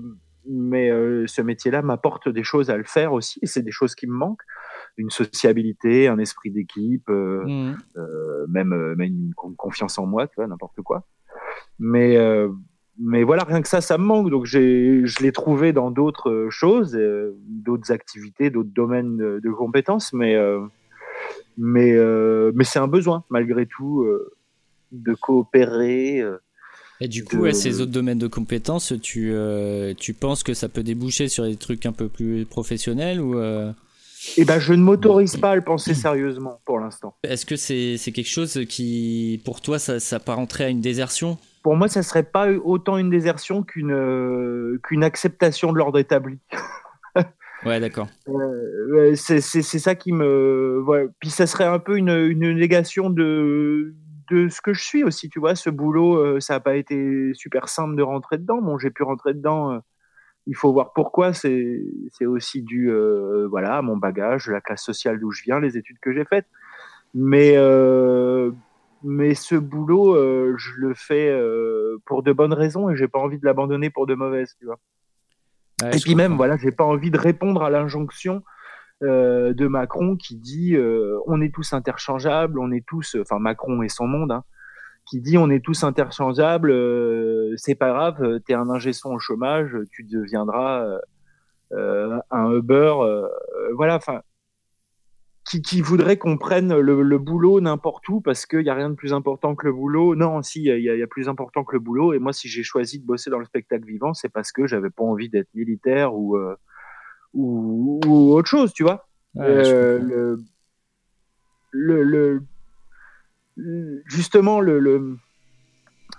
mais 0.50 0.90
euh, 0.90 1.26
ce 1.26 1.42
métier-là 1.42 1.82
m'apporte 1.82 2.28
des 2.28 2.42
choses 2.42 2.70
à 2.70 2.76
le 2.76 2.84
faire 2.84 3.12
aussi, 3.12 3.38
et 3.42 3.46
c'est 3.46 3.62
des 3.62 3.70
choses 3.70 3.94
qui 3.94 4.06
me 4.06 4.14
manquent 4.14 4.42
une 4.96 5.10
sociabilité, 5.10 6.08
un 6.08 6.18
esprit 6.18 6.50
d'équipe, 6.50 7.08
mmh. 7.08 7.74
même, 8.48 8.94
même 8.96 9.00
une 9.00 9.34
confiance 9.34 9.96
en 9.98 10.06
moi, 10.06 10.26
tu 10.26 10.34
vois, 10.36 10.48
n'importe 10.48 10.82
quoi. 10.82 11.04
Mais, 11.78 12.18
mais 12.98 13.22
voilà, 13.22 13.44
rien 13.44 13.62
que 13.62 13.68
ça, 13.68 13.80
ça 13.80 13.96
me 13.96 14.02
manque. 14.02 14.28
Donc 14.30 14.46
je 14.46 15.22
l'ai 15.22 15.30
trouvé 15.30 15.72
dans 15.72 15.92
d'autres 15.92 16.48
choses, 16.50 16.98
d'autres 17.46 17.92
activités, 17.92 18.50
d'autres 18.50 18.72
domaines 18.74 19.18
de, 19.18 19.40
de, 19.40 19.50
compétences, 19.50 20.12
mais, 20.12 20.36
mais, 21.56 21.92
mais 22.52 22.64
c'est 22.64 22.80
un 22.80 22.88
besoin, 22.88 23.22
malgré 23.30 23.66
tout, 23.66 24.04
de 24.90 25.14
coopérer 25.14 26.24
et 27.00 27.08
du 27.08 27.24
coup, 27.24 27.44
à 27.44 27.52
ces 27.52 27.80
autres 27.80 27.92
domaines 27.92 28.18
de 28.18 28.26
compétences, 28.26 28.92
tu, 29.00 29.30
euh, 29.32 29.94
tu 29.94 30.14
penses 30.14 30.42
que 30.42 30.54
ça 30.54 30.68
peut 30.68 30.82
déboucher 30.82 31.28
sur 31.28 31.44
des 31.44 31.56
trucs 31.56 31.86
un 31.86 31.92
peu 31.92 32.08
plus 32.08 32.44
professionnels 32.44 33.20
ou 33.20 33.38
euh... 33.38 33.72
Eh 34.36 34.44
ben, 34.44 34.58
je 34.58 34.72
ne 34.74 34.82
m'autorise 34.82 35.36
pas 35.36 35.52
à 35.52 35.56
le 35.56 35.62
penser 35.62 35.94
sérieusement 35.94 36.60
pour 36.64 36.80
l'instant. 36.80 37.14
Est-ce 37.22 37.46
que 37.46 37.54
c'est 37.54 38.12
quelque 38.12 38.28
chose 38.28 38.60
qui, 38.68 39.40
pour 39.44 39.60
toi, 39.60 39.78
ça, 39.78 40.00
ça 40.00 40.18
rentrer 40.26 40.64
à 40.64 40.68
une 40.68 40.80
désertion? 40.80 41.38
Pour 41.62 41.76
moi, 41.76 41.86
ça 41.86 42.02
serait 42.02 42.24
pas 42.24 42.50
autant 42.50 42.98
une 42.98 43.10
désertion 43.10 43.62
qu'une 43.62 43.92
euh, 43.92 44.80
qu'une 44.82 45.04
acceptation 45.04 45.72
de 45.72 45.78
l'ordre 45.78 45.98
établi. 46.00 46.38
ouais, 47.64 47.78
d'accord. 47.78 48.08
Euh, 48.28 49.14
c'est 49.14 49.40
ça 49.40 49.94
qui 49.94 50.12
me. 50.12 50.82
Ouais. 50.84 51.06
Puis 51.20 51.30
ça 51.30 51.46
serait 51.46 51.64
un 51.64 51.78
peu 51.78 51.96
une, 51.96 52.10
une 52.10 52.52
négation 52.54 53.10
de 53.10 53.94
de 54.30 54.48
ce 54.48 54.60
que 54.60 54.72
je 54.72 54.82
suis 54.82 55.04
aussi, 55.04 55.28
tu 55.28 55.38
vois. 55.38 55.54
Ce 55.54 55.70
boulot, 55.70 56.16
euh, 56.16 56.40
ça 56.40 56.54
n'a 56.54 56.60
pas 56.60 56.76
été 56.76 57.32
super 57.34 57.68
simple 57.68 57.96
de 57.96 58.02
rentrer 58.02 58.38
dedans. 58.38 58.60
Bon, 58.60 58.78
j'ai 58.78 58.90
pu 58.90 59.02
rentrer 59.02 59.34
dedans. 59.34 59.72
Euh, 59.72 59.78
il 60.46 60.56
faut 60.56 60.72
voir 60.72 60.92
pourquoi. 60.92 61.32
C'est 61.32 61.82
aussi 62.26 62.62
dû 62.62 62.90
euh, 62.90 63.46
voilà, 63.48 63.78
à 63.78 63.82
mon 63.82 63.96
bagage, 63.96 64.48
la 64.48 64.60
classe 64.60 64.82
sociale 64.82 65.20
d'où 65.20 65.30
je 65.30 65.42
viens, 65.42 65.60
les 65.60 65.76
études 65.76 65.98
que 66.00 66.12
j'ai 66.12 66.24
faites. 66.24 66.46
Mais, 67.14 67.56
mais 69.02 69.34
ce 69.34 69.54
boulot, 69.54 70.14
je 70.56 70.72
le 70.76 70.94
fais 70.94 71.34
pour 72.06 72.22
de 72.22 72.32
bonnes 72.32 72.52
raisons 72.52 72.90
et 72.90 72.96
j'ai 72.96 73.08
pas 73.08 73.18
envie 73.18 73.38
de 73.38 73.44
l'abandonner 73.44 73.90
pour 73.90 74.06
de 74.06 74.14
mauvaises, 74.14 74.54
tu 74.58 74.66
vois. 74.66 74.78
et 75.92 75.98
puis 75.98 76.14
même, 76.14 76.36
voilà, 76.36 76.56
j'ai 76.56 76.72
pas 76.72 76.84
envie 76.84 77.10
de 77.10 77.18
répondre 77.18 77.62
à 77.62 77.70
l'injonction 77.70 78.42
de 79.00 79.66
Macron 79.66 80.16
qui 80.16 80.36
dit 80.36 80.76
on 81.26 81.40
est 81.40 81.54
tous 81.54 81.72
interchangeables, 81.72 82.58
on 82.58 82.70
est 82.72 82.84
tous, 82.86 83.16
enfin 83.20 83.38
Macron 83.38 83.82
et 83.82 83.88
son 83.88 84.06
monde, 84.06 84.32
hein, 84.32 84.44
qui 85.06 85.20
dit 85.20 85.38
on 85.38 85.50
est 85.50 85.64
tous 85.64 85.84
interchangeables, 85.84 86.74
c'est 87.56 87.74
pas 87.74 87.90
grave, 87.90 88.40
t'es 88.46 88.54
un 88.54 88.68
ingé 88.70 88.92
son 88.92 89.12
au 89.12 89.18
chômage, 89.18 89.76
tu 89.90 90.04
deviendras 90.04 90.98
un 91.72 92.52
Uber, 92.52 92.94
voilà, 93.74 93.96
enfin 93.96 94.22
qui, 95.48 95.62
qui 95.62 95.80
voudrait 95.80 96.18
qu'on 96.18 96.36
prenne 96.36 96.76
le, 96.78 97.18
boulot 97.18 97.60
n'importe 97.60 98.08
où 98.08 98.20
parce 98.20 98.44
qu'il 98.44 98.60
n'y 98.60 98.68
a 98.68 98.74
rien 98.74 98.90
de 98.90 98.94
plus 98.94 99.14
important 99.14 99.54
que 99.54 99.66
le 99.66 99.72
boulot. 99.72 100.14
Non, 100.14 100.42
si, 100.42 100.64
il 100.64 100.82
y, 100.82 101.02
a, 101.02 101.06
plus 101.06 101.28
important 101.28 101.64
que 101.64 101.74
le 101.74 101.80
boulot. 101.80 102.12
Et 102.12 102.18
moi, 102.18 102.32
si 102.32 102.48
j'ai 102.48 102.62
choisi 102.62 103.00
de 103.00 103.06
bosser 103.06 103.30
dans 103.30 103.38
le 103.38 103.46
spectacle 103.46 103.86
vivant, 103.86 104.12
c'est 104.12 104.28
parce 104.28 104.52
que 104.52 104.66
j'avais 104.66 104.90
pas 104.90 105.04
envie 105.04 105.30
d'être 105.30 105.48
militaire 105.54 106.14
ou, 106.14 106.36
euh, 107.34 107.38
ou, 107.38 108.32
autre 108.32 108.48
chose, 108.48 108.72
tu 108.72 108.82
vois. 108.82 109.06
Euh, 109.38 110.36
le, 111.70 112.02
le, 112.02 112.42
justement, 114.06 114.60
le, 114.60 114.78
le, 114.78 115.18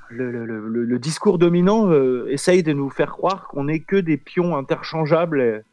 le, 0.10 1.00
discours 1.00 1.38
dominant 1.38 1.90
euh, 1.90 2.28
essaye 2.30 2.64
de 2.64 2.74
nous 2.74 2.90
faire 2.90 3.12
croire 3.12 3.48
qu'on 3.48 3.66
n'est 3.66 3.80
que 3.80 3.96
des 3.96 4.18
pions 4.18 4.56
interchangeables 4.58 5.64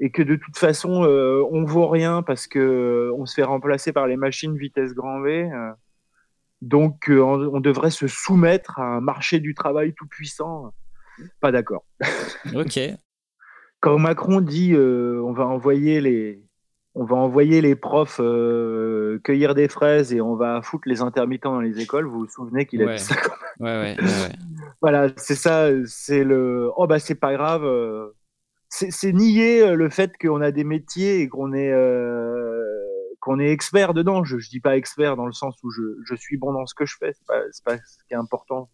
et 0.00 0.10
que 0.10 0.22
de 0.22 0.36
toute 0.36 0.56
façon 0.56 1.04
euh, 1.04 1.44
on 1.50 1.64
vaut 1.64 1.88
rien 1.88 2.22
parce 2.22 2.46
que 2.46 2.58
euh, 2.58 3.14
on 3.16 3.26
se 3.26 3.34
fait 3.34 3.42
remplacer 3.42 3.92
par 3.92 4.06
les 4.06 4.16
machines 4.16 4.56
vitesse 4.56 4.94
grand 4.94 5.20
V. 5.20 5.50
Donc 6.62 7.10
on, 7.10 7.60
devrait 7.60 7.90
se 7.90 8.06
soumettre 8.06 8.78
à 8.78 8.96
un 8.96 9.00
marché 9.00 9.40
du 9.40 9.54
travail 9.54 9.94
tout 9.94 10.06
puissant. 10.06 10.72
Pas 11.40 11.52
d'accord. 11.52 11.84
Ok. 12.54 12.78
Quand 13.80 13.98
Macron 13.98 14.40
dit 14.40 14.74
on 14.76 15.32
va 15.32 15.46
envoyer 15.46 16.00
les 16.00 16.42
on 16.94 17.04
va 17.04 17.16
envoyer 17.16 17.60
les 17.60 17.76
profs 17.76 18.20
cueillir 19.24 19.54
des 19.54 19.68
fraises 19.68 20.12
et 20.12 20.20
on 20.20 20.34
va 20.34 20.60
foutre 20.60 20.88
les 20.88 21.00
intermittents 21.00 21.52
dans 21.52 21.60
les 21.60 21.80
écoles. 21.80 22.06
Vous 22.06 22.20
vous 22.20 22.28
souvenez 22.28 22.66
qu'il 22.66 22.82
a 22.82 22.94
dit 22.94 23.02
ça 23.02 23.14
quand 23.16 23.32
même? 23.60 23.80
Ouais, 23.80 23.96
ouais, 23.96 24.04
ouais, 24.04 24.32
voilà, 24.82 25.08
c'est 25.16 25.34
ça, 25.34 25.68
c'est 25.86 26.24
le. 26.24 26.70
Oh 26.76 26.86
bah 26.86 26.98
c'est 26.98 27.14
pas 27.14 27.32
grave 27.32 27.64
c'est 28.70 29.12
nier 29.12 29.62
euh, 29.62 29.74
le 29.74 29.90
fait 29.90 30.16
qu'on 30.16 30.40
a 30.40 30.52
des 30.52 30.64
métiers 30.64 31.20
et 31.20 31.28
qu'on 31.28 31.52
est 31.52 31.72
euh, 31.72 32.64
qu'on 33.20 33.38
est 33.38 33.50
expert 33.50 33.94
dedans. 33.94 34.24
Je, 34.24 34.38
je 34.38 34.48
dis 34.48 34.60
pas 34.60 34.76
expert 34.76 35.16
dans 35.16 35.26
le 35.26 35.32
sens 35.32 35.56
où 35.62 35.70
je, 35.70 35.82
je 36.04 36.14
suis 36.14 36.36
bon 36.36 36.52
dans 36.52 36.66
ce 36.66 36.74
que 36.74 36.86
je 36.86 36.96
fais. 36.98 37.12
C'est 37.12 37.26
pas, 37.26 37.40
pas 37.64 37.76
ce 37.78 38.04
qui 38.06 38.14
est 38.14 38.16
important. 38.16 38.70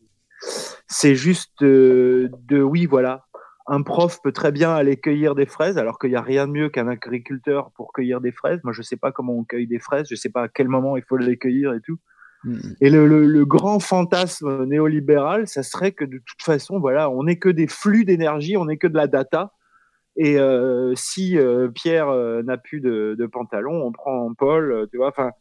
C'est 0.86 1.14
juste 1.14 1.62
euh, 1.62 2.28
de 2.42 2.62
oui, 2.62 2.86
voilà. 2.86 3.25
Un 3.68 3.82
prof 3.82 4.20
peut 4.22 4.32
très 4.32 4.52
bien 4.52 4.72
aller 4.72 4.96
cueillir 4.96 5.34
des 5.34 5.46
fraises, 5.46 5.76
alors 5.78 5.98
qu'il 5.98 6.10
n'y 6.10 6.16
a 6.16 6.22
rien 6.22 6.46
de 6.46 6.52
mieux 6.52 6.68
qu'un 6.68 6.88
agriculteur 6.88 7.70
pour 7.72 7.92
cueillir 7.92 8.20
des 8.20 8.32
fraises. 8.32 8.60
Moi, 8.62 8.72
je 8.72 8.82
sais 8.82 8.96
pas 8.96 9.12
comment 9.12 9.36
on 9.36 9.44
cueille 9.44 9.66
des 9.66 9.80
fraises, 9.80 10.06
je 10.08 10.14
sais 10.14 10.30
pas 10.30 10.44
à 10.44 10.48
quel 10.48 10.68
moment 10.68 10.96
il 10.96 11.02
faut 11.02 11.16
les 11.16 11.36
cueillir 11.36 11.72
et 11.72 11.80
tout. 11.80 11.98
Mm. 12.44 12.58
Et 12.80 12.90
le, 12.90 13.06
le, 13.06 13.26
le, 13.26 13.44
grand 13.44 13.80
fantasme 13.80 14.64
néolibéral, 14.64 15.48
ça 15.48 15.62
serait 15.62 15.92
que 15.92 16.04
de 16.04 16.18
toute 16.18 16.42
façon, 16.42 16.78
voilà, 16.78 17.10
on 17.10 17.24
n'est 17.24 17.38
que 17.38 17.48
des 17.48 17.66
flux 17.66 18.04
d'énergie, 18.04 18.56
on 18.56 18.66
n'est 18.66 18.76
que 18.76 18.86
de 18.86 18.96
la 18.96 19.08
data 19.08 19.52
et 20.16 20.38
euh, 20.38 20.94
si 20.96 21.38
euh, 21.38 21.68
Pierre 21.68 22.08
euh, 22.08 22.42
n'a 22.42 22.56
plus 22.56 22.80
de, 22.80 23.14
de, 23.18 23.26
pantalon, 23.26 23.86
on 23.86 23.92
prend 23.92 24.32
Paul, 24.34 24.88
tu 24.90 24.96
vois. 24.96 25.08
Enfin, 25.08 25.32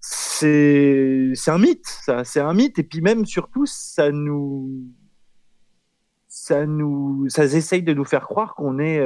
c'est 0.00 1.32
c'est 1.34 1.50
un 1.50 1.58
mythe, 1.58 1.86
ça. 1.86 2.24
C'est 2.24 2.40
un 2.40 2.54
mythe. 2.54 2.78
Et 2.78 2.82
puis 2.82 3.02
même 3.02 3.26
surtout, 3.26 3.66
ça 3.66 4.10
nous 4.10 4.70
ça 6.42 6.66
nous 6.66 7.28
ça 7.28 7.44
essaye 7.44 7.82
de 7.82 7.92
nous 7.92 8.04
faire 8.04 8.26
croire 8.26 8.54
qu'on 8.54 8.78
est 8.78 9.00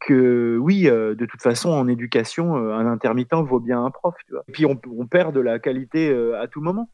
que 0.00 0.56
oui, 0.58 0.84
de 0.84 1.26
toute 1.26 1.42
façon, 1.42 1.70
en 1.70 1.86
éducation, 1.86 2.56
un 2.56 2.86
intermittent 2.86 3.34
vaut 3.34 3.60
bien 3.60 3.84
un 3.84 3.90
prof. 3.90 4.14
Tu 4.26 4.32
vois. 4.32 4.44
Et 4.48 4.52
puis 4.52 4.64
on, 4.64 4.76
perd 5.06 5.34
de 5.34 5.40
la 5.40 5.58
qualité 5.58 6.10
à 6.38 6.46
tout 6.48 6.60
moment 6.60 6.88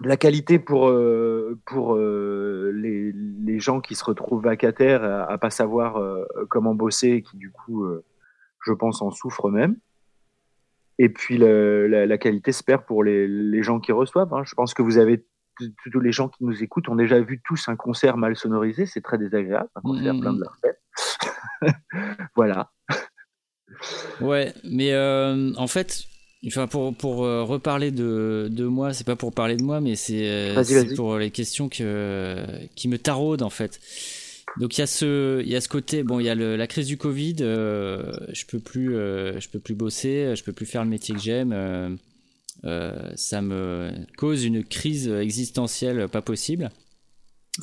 la 0.00 0.16
qualité 0.16 0.58
pour 0.58 0.88
euh, 0.88 1.58
pour 1.66 1.96
euh, 1.96 2.72
les, 2.74 3.12
les, 3.12 3.58
gens 3.58 3.80
qui 3.80 3.94
se 3.94 4.04
retrouvent 4.04 4.42
vacataires 4.42 5.02
à, 5.02 5.24
à 5.24 5.38
pas 5.38 5.50
savoir 5.50 5.96
euh, 5.96 6.24
comment 6.48 6.74
bosser 6.74 7.08
et 7.08 7.22
qui 7.22 7.36
du 7.36 7.50
coup 7.50 7.86
je 8.64 8.72
pense 8.72 9.02
en 9.02 9.10
souffrent 9.10 9.50
même 9.50 9.76
et 10.98 11.08
puis 11.08 11.38
la, 11.38 12.18
qualité 12.18 12.52
se 12.52 12.62
perd 12.62 12.84
pour 12.84 13.02
les, 13.02 13.26
les 13.26 13.62
gens 13.62 13.80
qui 13.80 13.92
reçoivent 13.92 14.32
hein. 14.34 14.42
je 14.44 14.54
pense 14.54 14.74
que 14.74 14.82
vous 14.82 14.98
avez 14.98 15.24
tous 15.90 16.00
les 16.00 16.12
gens 16.12 16.28
qui 16.28 16.44
nous 16.44 16.62
écoutent. 16.62 16.88
Ont 16.88 16.96
déjà 16.96 17.20
vu 17.20 17.40
tous 17.44 17.68
un 17.68 17.76
concert 17.76 18.16
mal 18.16 18.36
sonorisé. 18.36 18.86
C'est 18.86 19.02
très 19.02 19.18
désagréable 19.18 19.68
un 19.74 19.80
concert 19.80 20.14
plein 20.18 20.32
de 20.32 20.44
voilà. 22.36 22.70
Ouais 24.20 24.54
mais 24.64 24.96
en 25.56 25.66
fait 25.66 26.08
Enfin, 26.46 26.68
pour, 26.68 26.94
pour 26.94 27.24
euh, 27.24 27.42
reparler 27.42 27.90
de, 27.90 28.48
de 28.50 28.64
moi, 28.64 28.92
c'est 28.92 29.06
pas 29.06 29.16
pour 29.16 29.32
parler 29.32 29.56
de 29.56 29.64
moi, 29.64 29.80
mais 29.80 29.96
c'est 29.96 30.28
euh, 30.28 30.94
pour 30.94 31.18
les 31.18 31.30
questions 31.30 31.68
que, 31.68 32.36
qui 32.76 32.86
me 32.88 32.96
taraudent 32.96 33.42
en 33.42 33.50
fait. 33.50 33.80
Donc 34.58 34.78
il 34.78 34.80
y 34.80 34.84
a 34.84 34.86
ce 34.86 35.42
il 35.42 35.48
y 35.48 35.56
a 35.56 35.60
ce 35.60 35.68
côté 35.68 36.02
bon 36.02 36.20
il 36.20 36.26
y 36.26 36.30
a 36.30 36.34
le, 36.34 36.56
la 36.56 36.66
crise 36.66 36.86
du 36.86 36.96
Covid 36.96 37.36
euh, 37.40 38.12
je 38.32 38.46
peux 38.46 38.58
plus 38.58 38.96
euh, 38.96 39.38
je 39.38 39.48
peux 39.48 39.58
plus 39.58 39.74
bosser 39.74 40.34
je 40.34 40.42
peux 40.42 40.54
plus 40.54 40.64
faire 40.64 40.82
le 40.82 40.88
métier 40.88 41.14
que 41.14 41.20
j'aime 41.20 41.98
euh, 42.64 43.10
ça 43.14 43.40
me 43.40 43.92
cause 44.16 44.44
une 44.44 44.64
crise 44.64 45.08
existentielle 45.08 46.08
pas 46.08 46.22
possible 46.22 46.70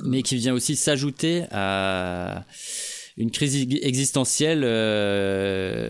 mais 0.04 0.24
qui 0.24 0.36
vient 0.36 0.54
aussi 0.54 0.76
s'ajouter 0.76 1.46
à 1.52 2.46
une 3.18 3.32
crise 3.32 3.56
existentielle 3.82 4.64
euh, 4.66 5.90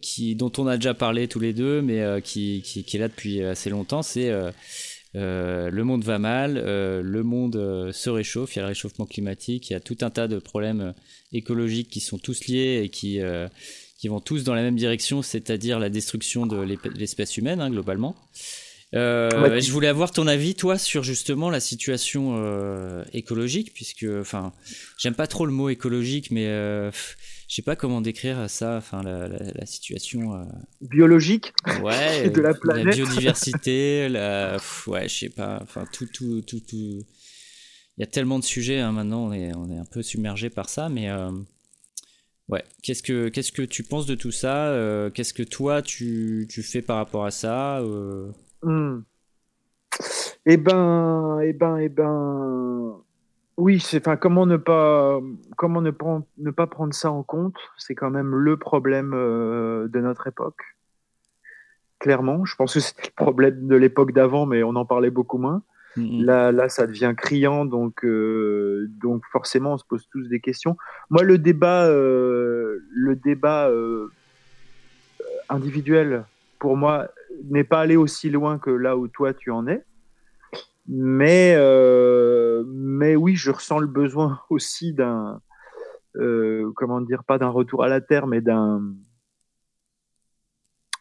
qui 0.00 0.36
dont 0.36 0.52
on 0.58 0.66
a 0.66 0.76
déjà 0.76 0.94
parlé 0.94 1.26
tous 1.26 1.40
les 1.40 1.52
deux, 1.52 1.82
mais 1.82 2.00
euh, 2.00 2.20
qui, 2.20 2.62
qui, 2.64 2.84
qui, 2.84 2.96
est 2.96 3.00
là 3.00 3.08
depuis 3.08 3.42
assez 3.42 3.70
longtemps. 3.70 4.02
C'est 4.02 4.30
euh, 4.30 5.70
le 5.70 5.84
monde 5.84 6.04
va 6.04 6.20
mal, 6.20 6.54
le 6.54 7.22
monde 7.24 7.90
se 7.92 8.10
réchauffe, 8.10 8.54
il 8.54 8.58
y 8.58 8.60
a 8.60 8.62
le 8.62 8.68
réchauffement 8.68 9.06
climatique, 9.06 9.70
il 9.70 9.72
y 9.72 9.76
a 9.76 9.80
tout 9.80 9.98
un 10.02 10.10
tas 10.10 10.28
de 10.28 10.38
problèmes 10.38 10.94
écologiques 11.32 11.90
qui 11.90 12.00
sont 12.00 12.18
tous 12.18 12.46
liés 12.46 12.82
et 12.84 12.88
qui 12.88 13.18
qui 14.00 14.08
vont 14.08 14.20
tous 14.20 14.44
dans 14.44 14.54
la 14.54 14.62
même 14.62 14.76
direction, 14.76 15.20
c'est-à-dire 15.20 15.78
la 15.78 15.90
destruction 15.90 16.46
de 16.46 16.78
l'espèce 16.96 17.36
humaine 17.36 17.60
hein, 17.60 17.68
globalement. 17.68 18.16
Euh, 18.94 19.60
je 19.60 19.70
voulais 19.70 19.88
avoir 19.88 20.10
ton 20.10 20.26
avis, 20.26 20.54
toi, 20.54 20.78
sur 20.78 21.04
justement 21.04 21.50
la 21.50 21.60
situation 21.60 22.32
euh, 22.36 23.04
écologique, 23.12 23.74
puisque, 23.74 24.06
enfin, 24.20 24.54
j'aime 24.96 25.14
pas 25.14 25.26
trop 25.26 25.44
le 25.44 25.52
mot 25.52 25.68
écologique, 25.68 26.30
mais 26.30 26.46
euh, 26.46 26.90
je 26.90 27.54
sais 27.54 27.62
pas 27.62 27.76
comment 27.76 28.00
décrire 28.00 28.48
ça, 28.48 28.78
enfin, 28.78 29.02
la, 29.02 29.28
la, 29.28 29.38
la 29.54 29.66
situation 29.66 30.34
euh, 30.34 30.44
biologique 30.80 31.52
ouais, 31.82 32.30
de 32.34 32.40
la 32.40 32.54
planète, 32.54 32.84
la 32.86 32.92
biodiversité, 32.94 34.08
la, 34.08 34.56
ouais, 34.86 35.08
je 35.10 35.14
sais 35.14 35.28
pas, 35.28 35.60
enfin, 35.62 35.84
tout, 35.92 36.06
tout, 36.06 36.40
tout, 36.40 36.60
tout. 36.60 37.04
Il 37.98 38.00
y 38.00 38.02
a 38.02 38.06
tellement 38.06 38.38
de 38.38 38.44
sujets 38.44 38.80
hein, 38.80 38.92
maintenant, 38.92 39.26
on 39.26 39.32
est, 39.32 39.54
on 39.54 39.70
est 39.70 39.78
un 39.78 39.84
peu 39.84 40.02
submergé 40.02 40.48
par 40.48 40.70
ça, 40.70 40.88
mais 40.88 41.10
ouais, 42.50 42.64
qu'est-ce 42.82 43.02
que, 43.02 43.28
qu'est-ce 43.28 43.52
que 43.52 43.62
tu 43.62 43.82
penses 43.82 44.06
de 44.06 44.14
tout 44.14 44.30
ça 44.30 44.74
Qu'est-ce 45.14 45.34
que 45.34 45.42
toi 45.42 45.82
tu, 45.82 46.46
tu 46.48 46.62
fais 46.62 46.82
par 46.82 46.96
rapport 46.96 47.24
à 47.24 47.30
ça 47.30 47.82
Hmm. 48.62 49.00
Eh 50.46 50.56
ben, 50.56 51.40
eh 51.42 51.52
ben, 51.52 51.76
eh 51.78 51.88
ben, 51.88 53.02
oui, 53.56 53.78
c'est, 53.80 53.98
enfin, 54.06 54.16
comment 54.16 54.46
ne 54.46 54.56
pas, 54.56 55.20
comment 55.56 55.82
ne, 55.82 55.90
prendre, 55.90 56.26
ne 56.38 56.50
pas 56.50 56.66
prendre 56.66 56.94
ça 56.94 57.10
en 57.10 57.22
compte 57.22 57.56
C'est 57.76 57.94
quand 57.94 58.10
même 58.10 58.34
le 58.34 58.56
problème 58.56 59.12
euh, 59.14 59.88
de 59.88 60.00
notre 60.00 60.26
époque. 60.26 60.62
Clairement, 61.98 62.44
je 62.46 62.56
pense 62.56 62.74
que 62.74 62.80
c'est 62.80 62.96
le 63.04 63.12
problème 63.14 63.66
de 63.66 63.76
l'époque 63.76 64.12
d'avant, 64.12 64.46
mais 64.46 64.62
on 64.62 64.76
en 64.76 64.86
parlait 64.86 65.10
beaucoup 65.10 65.38
moins. 65.38 65.62
Mm-hmm. 65.96 66.24
Là, 66.24 66.52
là, 66.52 66.68
ça 66.68 66.86
devient 66.86 67.14
criant, 67.16 67.64
donc, 67.64 68.04
euh, 68.04 68.88
donc 69.02 69.24
forcément, 69.32 69.74
on 69.74 69.78
se 69.78 69.84
pose 69.84 70.06
tous 70.10 70.28
des 70.28 70.40
questions. 70.40 70.76
Moi, 71.08 71.22
le 71.22 71.38
débat, 71.38 71.86
euh, 71.86 72.78
le 72.90 73.16
débat 73.16 73.68
euh, 73.68 74.08
individuel, 75.48 76.24
pour 76.58 76.76
moi, 76.76 77.08
n'est 77.44 77.64
pas 77.64 77.80
allé 77.80 77.96
aussi 77.96 78.30
loin 78.30 78.58
que 78.58 78.70
là 78.70 78.96
où 78.96 79.08
toi 79.08 79.34
tu 79.34 79.50
en 79.50 79.66
es. 79.66 79.84
Mais, 80.86 81.56
mais 82.66 83.14
oui, 83.16 83.36
je 83.36 83.50
ressens 83.50 83.78
le 83.78 83.86
besoin 83.86 84.40
aussi 84.50 84.92
d'un, 84.92 85.40
comment 86.14 87.00
dire, 87.00 87.24
pas 87.24 87.38
d'un 87.38 87.48
retour 87.48 87.82
à 87.82 87.88
la 87.88 88.00
terre, 88.00 88.26
mais 88.26 88.40
d'un, 88.40 88.82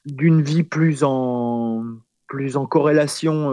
d'une 0.06 0.42
vie 0.42 0.64
plus 0.64 1.04
en, 1.04 1.86
plus 2.28 2.58
en 2.58 2.66
corrélation 2.66 3.52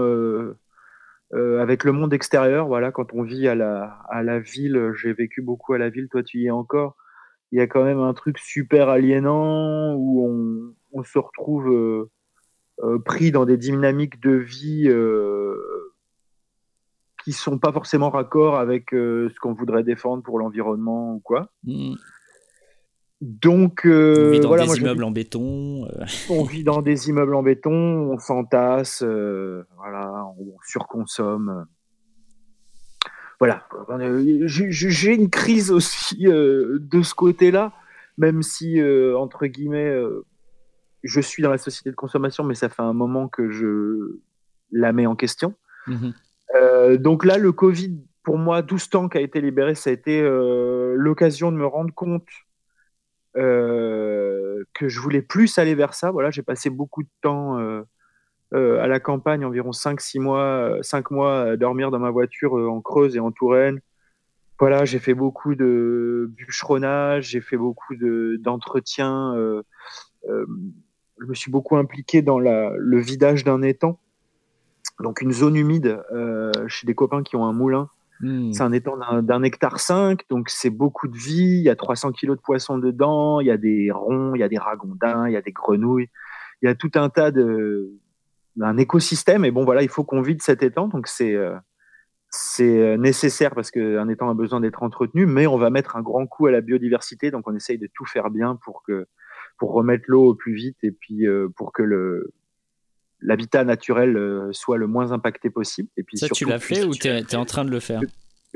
euh, 1.32 1.38
euh, 1.38 1.62
avec 1.62 1.84
le 1.84 1.92
monde 1.92 2.12
extérieur. 2.12 2.66
Voilà, 2.66 2.92
quand 2.92 3.12
on 3.12 3.22
vit 3.22 3.48
à 3.48 3.54
la, 3.54 3.98
à 4.08 4.22
la 4.22 4.38
ville, 4.38 4.92
j'ai 4.96 5.12
vécu 5.12 5.42
beaucoup 5.42 5.72
à 5.72 5.78
la 5.78 5.90
ville, 5.90 6.08
toi 6.08 6.22
tu 6.22 6.38
y 6.38 6.46
es 6.46 6.50
encore. 6.50 6.96
Il 7.52 7.58
y 7.58 7.62
a 7.62 7.66
quand 7.66 7.84
même 7.84 8.00
un 8.00 8.14
truc 8.14 8.38
super 8.38 8.88
aliénant 8.88 9.94
où 9.94 10.26
on, 10.26 10.74
on 10.92 11.04
se 11.04 11.18
retrouve 11.18 12.08
euh, 12.82 12.98
pris 13.04 13.30
dans 13.30 13.44
des 13.44 13.56
dynamiques 13.56 14.20
de 14.20 14.32
vie 14.32 14.90
qui 17.24 17.32
sont 17.32 17.58
pas 17.58 17.72
forcément 17.72 18.10
raccord 18.10 18.56
avec 18.56 18.90
ce 18.90 19.38
qu'on 19.40 19.54
voudrait 19.54 19.84
défendre 19.84 20.22
pour 20.22 20.38
l'environnement 20.38 21.14
ou 21.14 21.20
quoi. 21.20 21.50
Hmm. 21.64 21.94
Donc, 23.20 23.82
on 23.86 24.30
vit 24.30 24.40
dans 24.40 24.56
des 24.56 24.76
immeubles 24.76 25.04
en 25.04 25.10
béton. 25.10 25.88
On 26.28 26.44
vit 26.44 26.64
dans 26.64 26.82
des 26.82 27.08
immeubles 27.08 27.34
en 27.34 27.42
béton, 27.42 27.72
on 27.72 28.18
s'entasse, 28.18 29.02
voilà, 29.02 30.26
on 30.38 30.56
surconsomme 30.66 31.66
voilà. 33.38 33.66
J'ai 34.46 35.14
une 35.14 35.30
crise 35.30 35.70
aussi 35.70 36.26
euh, 36.26 36.78
de 36.80 37.02
ce 37.02 37.14
côté-là, 37.14 37.72
même 38.16 38.42
si, 38.42 38.80
euh, 38.80 39.16
entre 39.18 39.46
guillemets, 39.46 39.88
euh, 39.88 40.24
je 41.02 41.20
suis 41.20 41.42
dans 41.42 41.50
la 41.50 41.58
société 41.58 41.90
de 41.90 41.96
consommation, 41.96 42.44
mais 42.44 42.54
ça 42.54 42.68
fait 42.68 42.82
un 42.82 42.94
moment 42.94 43.28
que 43.28 43.50
je 43.50 44.20
la 44.72 44.92
mets 44.92 45.06
en 45.06 45.16
question. 45.16 45.54
Mhm. 45.86 46.12
donc 46.98 47.24
là, 47.24 47.38
le 47.38 47.52
Covid, 47.52 48.00
pour 48.24 48.38
moi, 48.38 48.62
12 48.62 48.88
temps 48.88 49.08
qui 49.08 49.18
a 49.18 49.20
été 49.20 49.40
libéré, 49.40 49.76
ça 49.76 49.90
a 49.90 49.92
été 49.92 50.20
l'occasion 50.96 51.52
de 51.52 51.56
me 51.56 51.66
rendre 51.66 51.94
compte 51.94 52.26
que 53.36 54.88
je 54.88 55.00
voulais 55.00 55.22
plus 55.22 55.58
aller 55.58 55.74
vers 55.74 55.94
ça. 55.94 56.10
Voilà, 56.10 56.30
j'ai 56.30 56.42
passé 56.42 56.70
beaucoup 56.70 57.02
de 57.02 57.08
temps 57.20 57.84
euh, 58.54 58.80
à 58.80 58.86
la 58.86 59.00
campagne, 59.00 59.44
environ 59.44 59.72
5-6 59.72 60.20
mois, 60.20 60.78
5 60.82 61.10
mois 61.10 61.42
à 61.42 61.56
dormir 61.56 61.90
dans 61.90 61.98
ma 61.98 62.10
voiture 62.10 62.56
euh, 62.56 62.68
en 62.68 62.80
Creuse 62.80 63.16
et 63.16 63.20
en 63.20 63.32
Touraine. 63.32 63.80
Voilà, 64.60 64.84
j'ai 64.84 65.00
fait 65.00 65.14
beaucoup 65.14 65.56
de 65.56 66.30
bûcheronnage, 66.30 67.30
j'ai 67.30 67.40
fait 67.40 67.56
beaucoup 67.56 67.94
d'entretien. 68.38 69.34
Euh, 69.34 69.62
je 70.24 71.26
me 71.26 71.34
suis 71.34 71.50
beaucoup 71.50 71.76
impliqué 71.76 72.22
dans 72.22 72.38
le 72.38 72.98
vidage 72.98 73.44
d'un 73.44 73.62
étang, 73.62 74.00
donc 75.00 75.20
une 75.20 75.32
zone 75.32 75.56
humide 75.56 76.02
chez 76.68 76.86
des 76.86 76.94
copains 76.94 77.22
qui 77.22 77.36
ont 77.36 77.44
un 77.44 77.52
moulin. 77.52 77.90
Hmm. 78.20 78.52
C'est 78.52 78.62
un 78.62 78.72
étang 78.72 78.96
d'un 79.22 79.42
hectare 79.42 79.78
5, 79.78 80.22
donc 80.30 80.48
c'est 80.48 80.70
beaucoup 80.70 81.08
de 81.08 81.16
vie. 81.16 81.58
Il 81.58 81.62
y 81.62 81.68
a 81.68 81.76
300 81.76 82.12
kilos 82.12 82.36
de 82.36 82.42
poissons 82.42 82.78
dedans, 82.78 83.40
il 83.40 83.46
y 83.46 83.50
a 83.50 83.56
des 83.56 83.90
ronds, 83.90 84.34
il 84.34 84.40
y 84.40 84.44
a 84.44 84.48
des 84.48 84.58
ragondins, 84.58 85.28
il 85.28 85.32
y 85.32 85.36
a 85.36 85.42
des 85.42 85.52
grenouilles, 85.52 86.08
il 86.62 86.66
y 86.66 86.68
a 86.68 86.74
tout 86.74 86.90
un 86.94 87.08
tas 87.08 87.30
de, 87.30 87.92
un 88.60 88.76
écosystème. 88.76 89.44
Et 89.44 89.50
bon, 89.50 89.64
voilà, 89.64 89.82
il 89.82 89.88
faut 89.88 90.04
qu'on 90.04 90.22
vide 90.22 90.42
cet 90.42 90.62
étang. 90.62 90.88
Donc, 90.88 91.06
c'est 91.08 91.34
euh, 91.34 91.56
euh, 92.60 92.96
nécessaire 92.96 93.54
parce 93.54 93.70
qu'un 93.70 94.08
étang 94.08 94.30
a 94.30 94.34
besoin 94.34 94.60
d'être 94.60 94.82
entretenu, 94.82 95.26
mais 95.26 95.46
on 95.46 95.58
va 95.58 95.70
mettre 95.70 95.96
un 95.96 96.02
grand 96.02 96.26
coup 96.26 96.46
à 96.46 96.50
la 96.50 96.60
biodiversité. 96.60 97.30
Donc, 97.30 97.46
on 97.46 97.54
essaye 97.54 97.78
de 97.78 97.88
tout 97.94 98.06
faire 98.06 98.30
bien 98.30 98.58
pour 98.64 98.82
que 98.82 99.06
pour 99.58 99.72
remettre 99.72 100.04
l'eau 100.08 100.30
au 100.30 100.34
plus 100.34 100.54
vite 100.54 100.76
et 100.82 100.90
puis 100.90 101.26
euh, 101.26 101.48
pour 101.56 101.72
que 101.72 101.82
le 101.82 102.32
l'habitat 103.26 103.64
naturel 103.64 104.48
soit 104.52 104.78
le 104.78 104.86
moins 104.86 105.12
impacté 105.12 105.50
possible. 105.50 105.90
Et 105.98 106.02
puis 106.02 106.16
ça, 106.16 106.28
tu 106.28 106.46
l'as 106.46 106.58
fait 106.58 106.84
ou 106.84 106.94
tu 106.94 107.08
es, 107.08 107.36
en 107.36 107.44
train 107.44 107.64
de 107.64 107.70
le 107.70 107.80
faire 107.80 108.00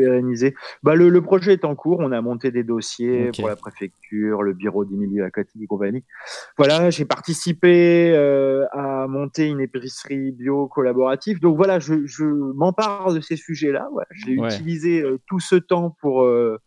pérenniser. 0.00 0.54
Bah, 0.82 0.94
le, 0.94 1.08
le, 1.08 1.22
projet 1.22 1.52
est 1.52 1.64
en 1.64 1.74
cours. 1.74 1.98
On 2.00 2.12
a 2.12 2.20
monté 2.20 2.50
des 2.50 2.64
dossiers 2.64 3.30
pour 3.36 3.48
la 3.48 3.56
préfecture, 3.56 4.42
le 4.42 4.54
bureau 4.54 4.84
des 4.84 4.96
milieux 4.96 5.24
aquatiques 5.24 5.62
et 5.62 5.66
compagnie. 5.66 6.04
Voilà, 6.56 6.90
j'ai 6.90 7.04
participé 7.04 8.12
euh, 8.14 8.66
à 8.72 9.06
monter 9.06 9.46
une 9.46 9.60
épicerie 9.60 10.32
bio 10.32 10.68
collaborative. 10.68 11.40
Donc 11.40 11.56
voilà, 11.56 11.78
je, 11.78 12.06
je 12.06 12.24
m'empare 12.24 13.12
de 13.12 13.20
ces 13.20 13.36
sujets-là. 13.36 13.88
J'ai 14.12 14.32
utilisé 14.32 15.02
euh, 15.02 15.18
tout 15.26 15.40
ce 15.40 15.56
temps 15.56 15.96
pour, 16.00 16.22
euh, 16.22 16.58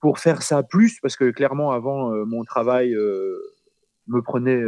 pour 0.00 0.18
faire 0.18 0.42
ça 0.42 0.62
plus, 0.62 1.00
parce 1.00 1.16
que 1.16 1.30
clairement, 1.30 1.72
avant, 1.72 2.10
mon 2.26 2.44
travail 2.44 2.94
me 4.06 4.20
prenait 4.22 4.62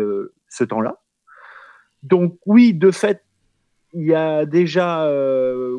ce 0.48 0.64
temps-là. 0.64 0.98
Donc 2.02 2.38
oui, 2.46 2.74
de 2.74 2.90
fait, 2.90 3.22
il 3.92 4.06
y 4.06 4.14
a 4.14 4.44
déjà, 4.46 5.10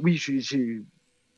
oui, 0.02 0.16
j'ai 0.18 0.84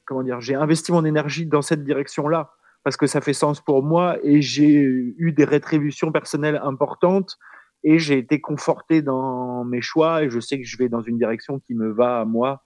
comment 0.05 0.23
dire, 0.23 0.41
j'ai 0.41 0.55
investi 0.55 0.91
mon 0.91 1.05
énergie 1.05 1.45
dans 1.45 1.61
cette 1.61 1.83
direction-là 1.83 2.51
parce 2.83 2.97
que 2.97 3.07
ça 3.07 3.21
fait 3.21 3.33
sens 3.33 3.61
pour 3.61 3.83
moi 3.83 4.17
et 4.23 4.41
j'ai 4.41 4.73
eu 4.73 5.31
des 5.31 5.45
rétributions 5.45 6.11
personnelles 6.11 6.59
importantes 6.63 7.37
et 7.83 7.99
j'ai 7.99 8.17
été 8.17 8.41
conforté 8.41 9.01
dans 9.01 9.63
mes 9.63 9.81
choix 9.81 10.23
et 10.23 10.29
je 10.29 10.39
sais 10.39 10.59
que 10.59 10.65
je 10.65 10.77
vais 10.77 10.89
dans 10.89 11.01
une 11.01 11.17
direction 11.17 11.59
qui 11.59 11.73
me 11.75 11.91
va 11.91 12.21
à 12.21 12.25
moi. 12.25 12.63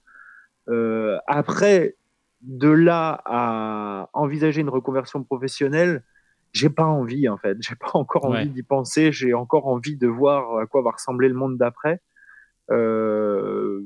Euh, 0.68 1.18
après, 1.26 1.96
de 2.42 2.68
là 2.68 3.22
à 3.24 4.10
envisager 4.12 4.60
une 4.60 4.68
reconversion 4.68 5.22
professionnelle, 5.22 6.04
j'ai 6.56 6.70
pas 6.70 6.84
envie 6.84 7.28
en 7.28 7.36
fait, 7.36 7.56
j'ai 7.60 7.74
pas 7.76 7.90
encore 7.94 8.24
envie 8.24 8.48
d'y 8.48 8.62
penser, 8.62 9.12
j'ai 9.12 9.34
encore 9.34 9.66
envie 9.66 9.96
de 9.96 10.06
voir 10.06 10.58
à 10.58 10.66
quoi 10.66 10.82
va 10.82 10.90
ressembler 10.90 11.28
le 11.28 11.34
monde 11.34 11.56
d'après. 11.58 12.00
Euh, 12.70 13.82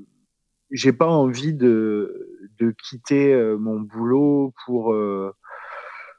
j'ai 0.71 0.93
pas 0.93 1.09
envie 1.09 1.53
de, 1.53 2.49
de 2.59 2.71
quitter 2.71 3.33
euh, 3.33 3.57
mon 3.57 3.81
boulot 3.81 4.55
pour 4.65 4.93
euh, 4.93 5.35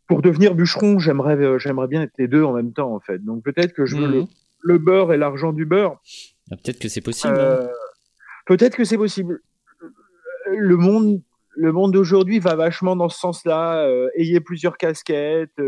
pour 0.07 0.21
devenir 0.21 0.55
bûcheron. 0.55 0.99
J'aimerais 0.99 1.37
euh, 1.37 1.57
j'aimerais 1.57 1.87
bien 1.87 2.01
être 2.01 2.17
les 2.17 2.27
deux 2.27 2.43
en 2.43 2.53
même 2.53 2.73
temps 2.73 2.93
en 2.93 2.99
fait. 2.99 3.19
Donc 3.19 3.43
peut-être 3.43 3.73
que 3.73 3.85
je 3.85 3.95
veux 3.95 4.27
le, 4.61 4.73
mhm. 4.73 4.83
beurre 4.83 5.13
et 5.13 5.17
l'argent 5.17 5.53
du 5.53 5.65
beurre. 5.65 6.01
Ah, 6.51 6.55
peut-être 6.57 6.79
que 6.79 6.89
c'est 6.89 7.01
possible. 7.01 7.39
Hein. 7.39 7.67
peut-être 8.45 8.75
que 8.75 8.83
c'est 8.83 8.97
possible. 8.97 9.41
Le 10.47 10.75
monde 10.75 11.21
le 11.55 11.71
monde 11.71 11.91
d'aujourd'hui 11.91 12.39
va 12.39 12.55
vachement 12.55 12.95
dans 12.95 13.09
ce 13.09 13.19
sens-là. 13.19 13.87
ayez 14.15 14.39
plusieurs 14.39 14.77
casquettes. 14.77 15.59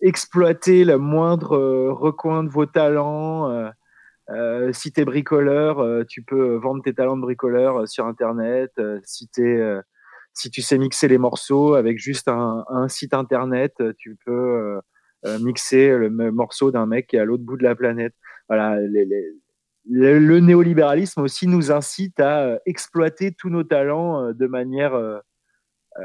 Exploiter 0.00 0.84
le 0.84 0.98
moindre 0.98 1.56
recoin 1.90 2.44
de 2.44 2.48
vos 2.48 2.66
talents. 2.66 3.70
Euh, 4.30 4.72
si 4.72 4.92
tu 4.92 5.00
es 5.00 5.04
bricoleur, 5.04 5.80
euh, 5.80 6.04
tu 6.08 6.22
peux 6.22 6.54
vendre 6.56 6.82
tes 6.82 6.94
talents 6.94 7.16
de 7.16 7.22
bricoleur 7.22 7.80
euh, 7.80 7.86
sur 7.86 8.06
Internet. 8.06 8.72
si, 9.02 9.28
es, 9.38 9.80
si 10.34 10.50
tu 10.50 10.62
sais 10.62 10.78
mixer 10.78 11.08
les 11.08 11.18
morceaux 11.18 11.74
avec 11.74 11.98
juste 11.98 12.28
un, 12.28 12.88
site 12.88 13.14
Internet, 13.14 13.74
tu 13.98 14.16
peux 14.24 14.80
mixer 15.40 15.96
le 15.98 16.10
morceau 16.30 16.70
d'un 16.70 16.86
mec 16.86 17.08
qui 17.08 17.16
est 17.16 17.20
à 17.20 17.24
l'autre 17.24 17.44
bout 17.44 17.56
de 17.56 17.64
la 17.64 17.74
planète. 17.74 18.14
Voilà, 18.48 18.78
le, 19.88 20.40
néolibéralisme 20.40 21.22
aussi 21.22 21.46
nous 21.46 21.72
incite 21.72 22.20
à 22.20 22.58
exploiter 22.66 23.32
tous 23.32 23.50
nos 23.50 23.64
talents 23.64 24.32
de 24.32 24.46
manière 24.46 25.22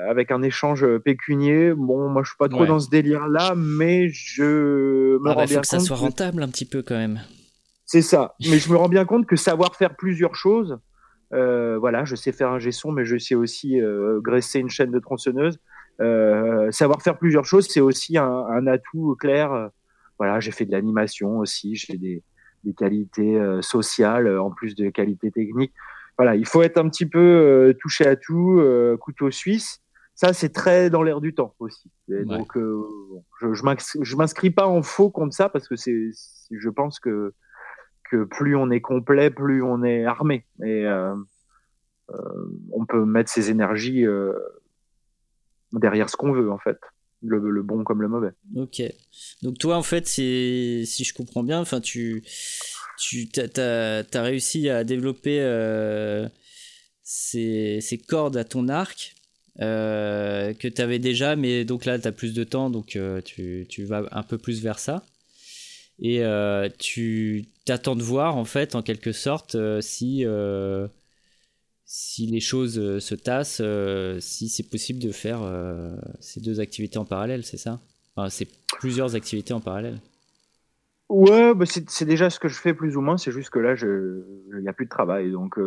avec 0.08 0.32
un 0.32 0.42
échange 0.42 0.86
pécunier. 1.00 1.74
Bon, 1.74 2.10
moi 2.10 2.24
je 2.24 2.30
suis 2.30 2.38
pas 2.38 2.50
trop 2.50 2.66
dans 2.66 2.80
ce 2.80 2.90
délire-là, 2.90 3.54
mais 3.56 4.10
je 4.10 5.18
me 5.18 5.30
ah 5.30 5.36
bah, 5.36 5.48
faut 5.48 5.62
que 5.62 5.68
ça 5.68 5.80
soit 5.80 5.96
rentable 5.96 6.44
un 6.44 6.50
petit 6.50 6.66
peu 6.66 6.82
quand 6.82 6.98
même. 6.98 7.22
C'est 7.86 8.02
ça. 8.02 8.36
Mais 8.50 8.58
je 8.58 8.72
me 8.72 8.78
rends 8.78 8.90
bien 8.90 9.06
compte 9.06 9.26
que 9.26 9.36
savoir 9.36 9.76
faire 9.76 9.96
plusieurs 9.96 10.36
choses, 10.36 10.80
euh, 11.34 11.78
voilà, 11.80 12.06
je 12.06 12.16
sais 12.16 12.32
faire 12.32 12.50
un 12.50 12.60
gesson, 12.60 12.92
mais 12.92 13.06
je 13.06 13.18
sais 13.18 13.36
aussi 13.36 13.80
euh, 13.82 14.20
graisser 14.22 14.60
une 14.60 14.70
chaîne 14.70 14.92
de 14.92 15.00
tronçonneuse. 15.00 15.60
Euh, 16.02 16.72
savoir 16.72 17.02
faire 17.02 17.18
plusieurs 17.18 17.46
choses, 17.46 17.68
c'est 17.70 17.82
aussi 17.82 18.18
un, 18.18 18.68
atout 18.68 19.16
clair. 19.20 19.70
Voilà, 20.18 20.40
j'ai 20.40 20.52
fait 20.52 20.66
de 20.66 20.72
l'animation 20.72 21.40
aussi, 21.40 21.76
j'ai 21.76 21.98
des, 21.98 22.24
des, 22.64 22.74
qualités 22.74 23.40
sociales 23.62 24.40
en 24.40 24.50
plus 24.52 24.76
de 24.76 24.90
qualités 24.90 25.32
techniques. 25.32 25.74
Voilà, 26.18 26.36
il 26.36 26.46
faut 26.46 26.64
être 26.64 26.78
un 26.78 26.88
petit 26.90 27.06
peu 27.06 27.76
touché 27.80 28.06
à 28.08 28.16
tout, 28.16 28.62
couteau 29.00 29.32
suisse. 29.32 29.82
Ça, 30.16 30.32
c'est 30.34 30.50
très 30.50 30.90
dans 30.90 31.04
l'air 31.04 31.20
du 31.20 31.36
temps 31.36 31.54
aussi. 31.60 31.92
Donc, 32.08 32.54
je, 32.56 33.54
je 33.54 34.16
m'inscris 34.16 34.50
pas 34.50 34.66
en 34.68 34.82
faux 34.82 35.10
contre 35.10 35.36
ça 35.36 35.50
parce 35.50 35.68
que 35.68 35.76
c'est, 35.76 36.12
je 36.52 36.70
pense 36.70 37.00
que 37.00 37.34
que 38.10 38.24
plus 38.24 38.56
on 38.56 38.70
est 38.72 38.82
complet, 38.82 39.30
plus 39.30 39.62
on 39.62 39.84
est 39.84 40.06
armé. 40.06 40.46
Et 40.64 40.86
euh, 40.86 41.16
euh, 42.12 42.16
on 42.72 42.86
peut 42.86 43.06
mettre 43.06 43.32
ses 43.32 43.50
énergies 43.50 44.06
euh, 44.06 44.34
derrière 45.74 46.10
ce 46.10 46.16
qu'on 46.16 46.32
veut, 46.32 46.52
en 46.52 46.60
fait. 46.60 46.78
Le, 47.22 47.64
bon 47.64 47.84
comme 47.84 48.04
le 48.04 48.08
mauvais. 48.08 48.32
Ok. 48.56 48.84
Donc 49.42 49.58
toi, 49.58 49.78
en 49.78 49.84
fait, 49.84 50.08
si, 50.08 50.84
si 50.86 51.04
je 51.04 51.14
comprends 51.14 51.44
bien, 51.44 51.60
enfin, 51.60 51.82
tu, 51.82 52.24
tu 53.00 53.28
as, 53.38 54.04
as, 54.14 54.22
réussi 54.22 54.70
à 54.70 54.84
développer 54.84 55.40
ces, 57.02 57.80
ces, 57.82 57.98
cordes 57.98 58.38
à 58.38 58.44
ton 58.44 58.68
arc 58.68 59.16
que 59.60 60.68
tu 60.68 60.82
avais 60.82 61.00
déjà, 61.00 61.36
mais 61.36 61.66
donc 61.66 61.86
là, 61.86 61.98
tu 62.00 62.08
as 62.08 62.12
plus 62.12 62.34
de 62.34 62.44
temps, 62.44 62.70
donc 62.70 62.98
tu, 63.24 63.66
tu, 63.70 63.84
vas 63.86 64.04
un 64.12 64.24
peu 64.24 64.38
plus 64.38 64.62
vers 64.62 64.80
ça. 64.80 65.04
Et 66.00 66.24
tu 66.80 67.46
t'attends 67.66 67.96
de 67.96 68.04
voir 68.04 68.38
en 68.38 68.46
fait 68.46 68.76
en 68.76 68.82
quelque 68.82 69.12
sorte 69.12 69.56
euh, 69.56 69.82
si 69.82 70.24
euh, 70.24 70.88
si 71.84 72.28
les 72.28 72.40
choses 72.40 72.80
euh, 72.80 73.00
se 73.00 73.16
tassent, 73.16 73.62
si 74.20 74.50
c'est 74.50 74.70
possible 74.70 75.00
de 75.00 75.12
faire 75.12 75.42
ces 76.20 76.40
deux 76.40 76.60
activités 76.60 76.98
en 76.98 77.06
parallèle, 77.06 77.44
c'est 77.44 77.58
ça? 77.58 77.80
Enfin, 78.16 78.30
C'est 78.30 78.48
plusieurs 78.80 79.16
activités 79.16 79.54
en 79.54 79.60
parallèle. 79.60 80.00
Ouais, 81.10 81.54
bah 81.54 81.66
c'est 81.68 82.06
déjà 82.06 82.32
ce 82.32 82.40
que 82.40 82.48
je 82.48 82.60
fais 82.60 82.74
plus 82.74 82.98
ou 82.98 83.02
moins. 83.02 83.18
C'est 83.18 83.32
juste 83.32 83.52
que 83.52 83.60
là, 83.60 83.76
il 83.80 84.62
n'y 84.62 84.68
a 84.68 84.74
plus 84.74 84.86
de 84.86 84.90
travail, 84.90 85.32
donc. 85.32 85.60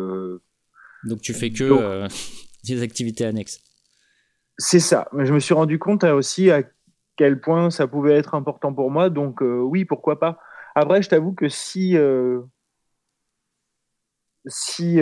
donc 1.05 1.21
tu 1.21 1.33
fais 1.33 1.51
que 1.51 2.07
des 2.65 2.81
activités 2.81 3.23
annexes. 3.23 3.61
C'est 4.59 4.79
ça. 4.79 5.07
Je 5.17 5.33
me 5.33 5.39
suis 5.39 5.53
rendu 5.53 5.79
compte 5.79 6.03
aussi 6.03 6.51
à 6.51 6.63
quel 7.15 7.39
point 7.41 7.71
ça 7.71 7.87
pouvait 7.87 8.15
être 8.17 8.35
important 8.35 8.73
pour 8.73 8.91
moi. 8.91 9.09
Donc 9.09 9.41
oui, 9.41 9.85
pourquoi 9.85 10.19
pas. 10.19 10.39
Après, 10.75 11.01
je 11.01 11.09
t'avoue 11.09 11.33
que 11.33 11.49
si, 11.49 11.97
euh, 11.97 12.41
si, 14.47 14.99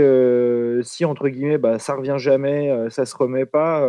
si 0.83 1.05
entre 1.05 1.29
guillemets, 1.29 1.57
bah, 1.57 1.79
ça 1.79 1.95
revient 1.95 2.17
jamais, 2.17 2.89
ça 2.89 3.05
se 3.05 3.15
remet 3.15 3.45
pas, 3.45 3.81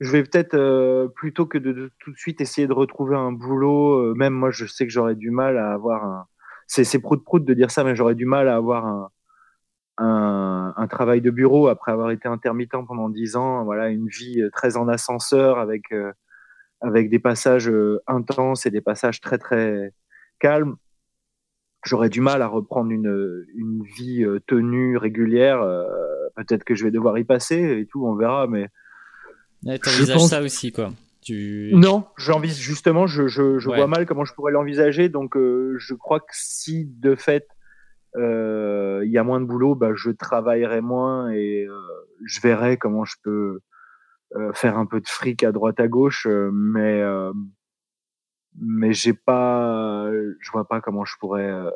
je 0.00 0.10
vais 0.10 0.22
peut-être 0.22 1.08
plutôt 1.14 1.46
que 1.46 1.58
de, 1.58 1.92
tout 1.98 2.12
de 2.12 2.16
suite 2.16 2.40
essayer 2.40 2.66
de 2.66 2.72
retrouver 2.72 3.16
un 3.16 3.32
boulot. 3.32 4.14
même 4.14 4.32
moi, 4.34 4.50
je 4.50 4.66
sais 4.66 4.86
que 4.86 4.92
j'aurais 4.92 5.14
du 5.14 5.30
mal 5.30 5.58
à 5.58 5.72
avoir 5.72 6.04
un. 6.04 6.26
C'est 6.66 6.84
c'est 6.84 7.00
prout 7.00 7.22
prout 7.24 7.44
de 7.44 7.54
dire 7.54 7.70
ça, 7.70 7.84
mais 7.84 7.94
j'aurais 7.96 8.14
du 8.14 8.26
mal 8.26 8.48
à 8.48 8.56
avoir 8.56 8.86
un, 8.86 9.10
un, 10.02 10.74
un, 10.76 10.86
travail 10.86 11.20
de 11.20 11.30
bureau 11.30 11.68
après 11.68 11.92
avoir 11.92 12.10
été 12.10 12.28
intermittent 12.28 12.72
pendant 12.86 13.08
dix 13.08 13.36
ans. 13.36 13.64
Voilà, 13.64 13.88
une 13.88 14.08
vie 14.08 14.42
très 14.52 14.76
en 14.76 14.88
ascenseur 14.88 15.58
avec 15.58 15.84
avec 16.80 17.10
des 17.10 17.18
passages 17.18 17.70
intenses 18.06 18.66
et 18.66 18.70
des 18.70 18.80
passages 18.80 19.20
très 19.20 19.38
très 19.38 19.92
calmes 20.38 20.76
j'aurais 21.84 22.08
du 22.08 22.20
mal 22.20 22.42
à 22.42 22.46
reprendre 22.46 22.90
une, 22.90 23.44
une 23.54 23.82
vie 23.96 24.24
euh, 24.24 24.40
tenue 24.46 24.96
régulière. 24.96 25.60
Euh, 25.62 25.84
peut-être 26.36 26.64
que 26.64 26.74
je 26.74 26.84
vais 26.84 26.90
devoir 26.90 27.18
y 27.18 27.24
passer 27.24 27.80
et 27.80 27.86
tout, 27.86 28.06
on 28.06 28.14
verra. 28.14 28.46
Mais 28.46 28.68
ouais, 29.64 29.78
t'envisages 29.78 30.20
ça 30.20 30.42
aussi, 30.42 30.72
quoi. 30.72 30.92
Tu... 31.20 31.70
Non, 31.74 32.04
j'envisage 32.16 32.60
justement, 32.60 33.06
je, 33.06 33.28
je, 33.28 33.60
je 33.60 33.66
vois 33.68 33.86
mal 33.86 34.06
comment 34.06 34.24
je 34.24 34.34
pourrais 34.34 34.52
l'envisager. 34.52 35.08
Donc, 35.08 35.36
euh, 35.36 35.76
je 35.78 35.94
crois 35.94 36.18
que 36.18 36.32
si 36.32 36.84
de 36.84 37.14
fait 37.14 37.46
il 38.16 39.10
y 39.10 39.18
a 39.18 39.24
moins 39.24 39.40
de 39.40 39.46
boulot, 39.46 39.74
bah, 39.74 39.94
je 39.94 40.10
travaillerai 40.10 40.80
moins 40.80 41.30
et 41.30 41.66
je 42.24 42.40
verrai 42.40 42.76
comment 42.76 43.04
je 43.04 43.16
peux 43.22 43.60
faire 44.54 44.78
un 44.78 44.86
peu 44.86 45.00
de 45.00 45.08
fric 45.08 45.42
à 45.44 45.52
droite 45.52 45.80
à 45.80 45.88
gauche. 45.88 46.26
mais 46.52 47.02
mais 48.60 48.92
j'ai 48.92 49.14
pas, 49.14 50.10
je 50.40 50.50
vois 50.50 50.66
pas 50.66 50.80
comment 50.80 51.04
je 51.04 51.16
pourrais 51.18 51.50
euh, 51.50 51.70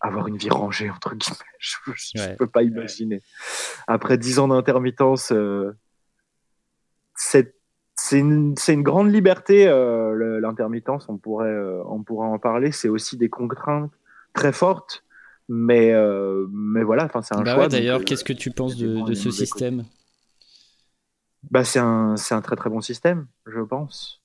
avoir 0.00 0.28
une 0.28 0.36
vie 0.36 0.50
rangée 0.50 0.90
entre 0.90 1.14
guillemets. 1.14 1.38
Je, 1.58 1.76
je, 1.94 2.34
peux 2.34 2.48
pas 2.48 2.64
imaginer. 2.64 3.22
Après 3.86 4.18
dix 4.18 4.40
ans 4.40 4.48
d'intermittence, 4.48 5.30
euh, 5.30 5.76
c'est 7.14 7.54
une, 8.10 8.56
une, 8.66 8.82
grande 8.82 9.12
liberté 9.12 9.68
euh, 9.68 10.40
l'intermittence. 10.40 11.08
On 11.08 11.18
pourrait, 11.18 11.46
euh, 11.46 11.84
on 11.86 12.02
pourrait 12.02 12.26
en 12.26 12.40
parler. 12.40 12.72
C'est 12.72 12.88
aussi 12.88 13.16
des 13.16 13.28
contraintes 13.28 13.92
très 14.32 14.50
fortes, 14.50 15.04
mais 15.52 15.92
mais 16.50 16.82
voilà. 16.82 17.04
Enfin, 17.04 17.22
c'est 17.22 17.36
un 17.36 17.42
bah 17.42 17.54
choix. 17.54 17.68
D'ailleurs, 17.68 18.04
qu'est-ce 18.04 18.24
que 18.24 18.32
tu 18.32 18.50
penses 18.50 18.76
de, 18.76 19.06
de 19.06 19.14
ce 19.14 19.30
système? 19.30 19.84
Bah, 21.50 21.64
c'est 21.64 21.80
un, 21.80 22.16
c'est 22.16 22.34
un 22.34 22.40
très 22.40 22.56
très 22.56 22.70
bon 22.70 22.80
système, 22.80 23.26
je 23.46 23.60
pense. 23.60 24.22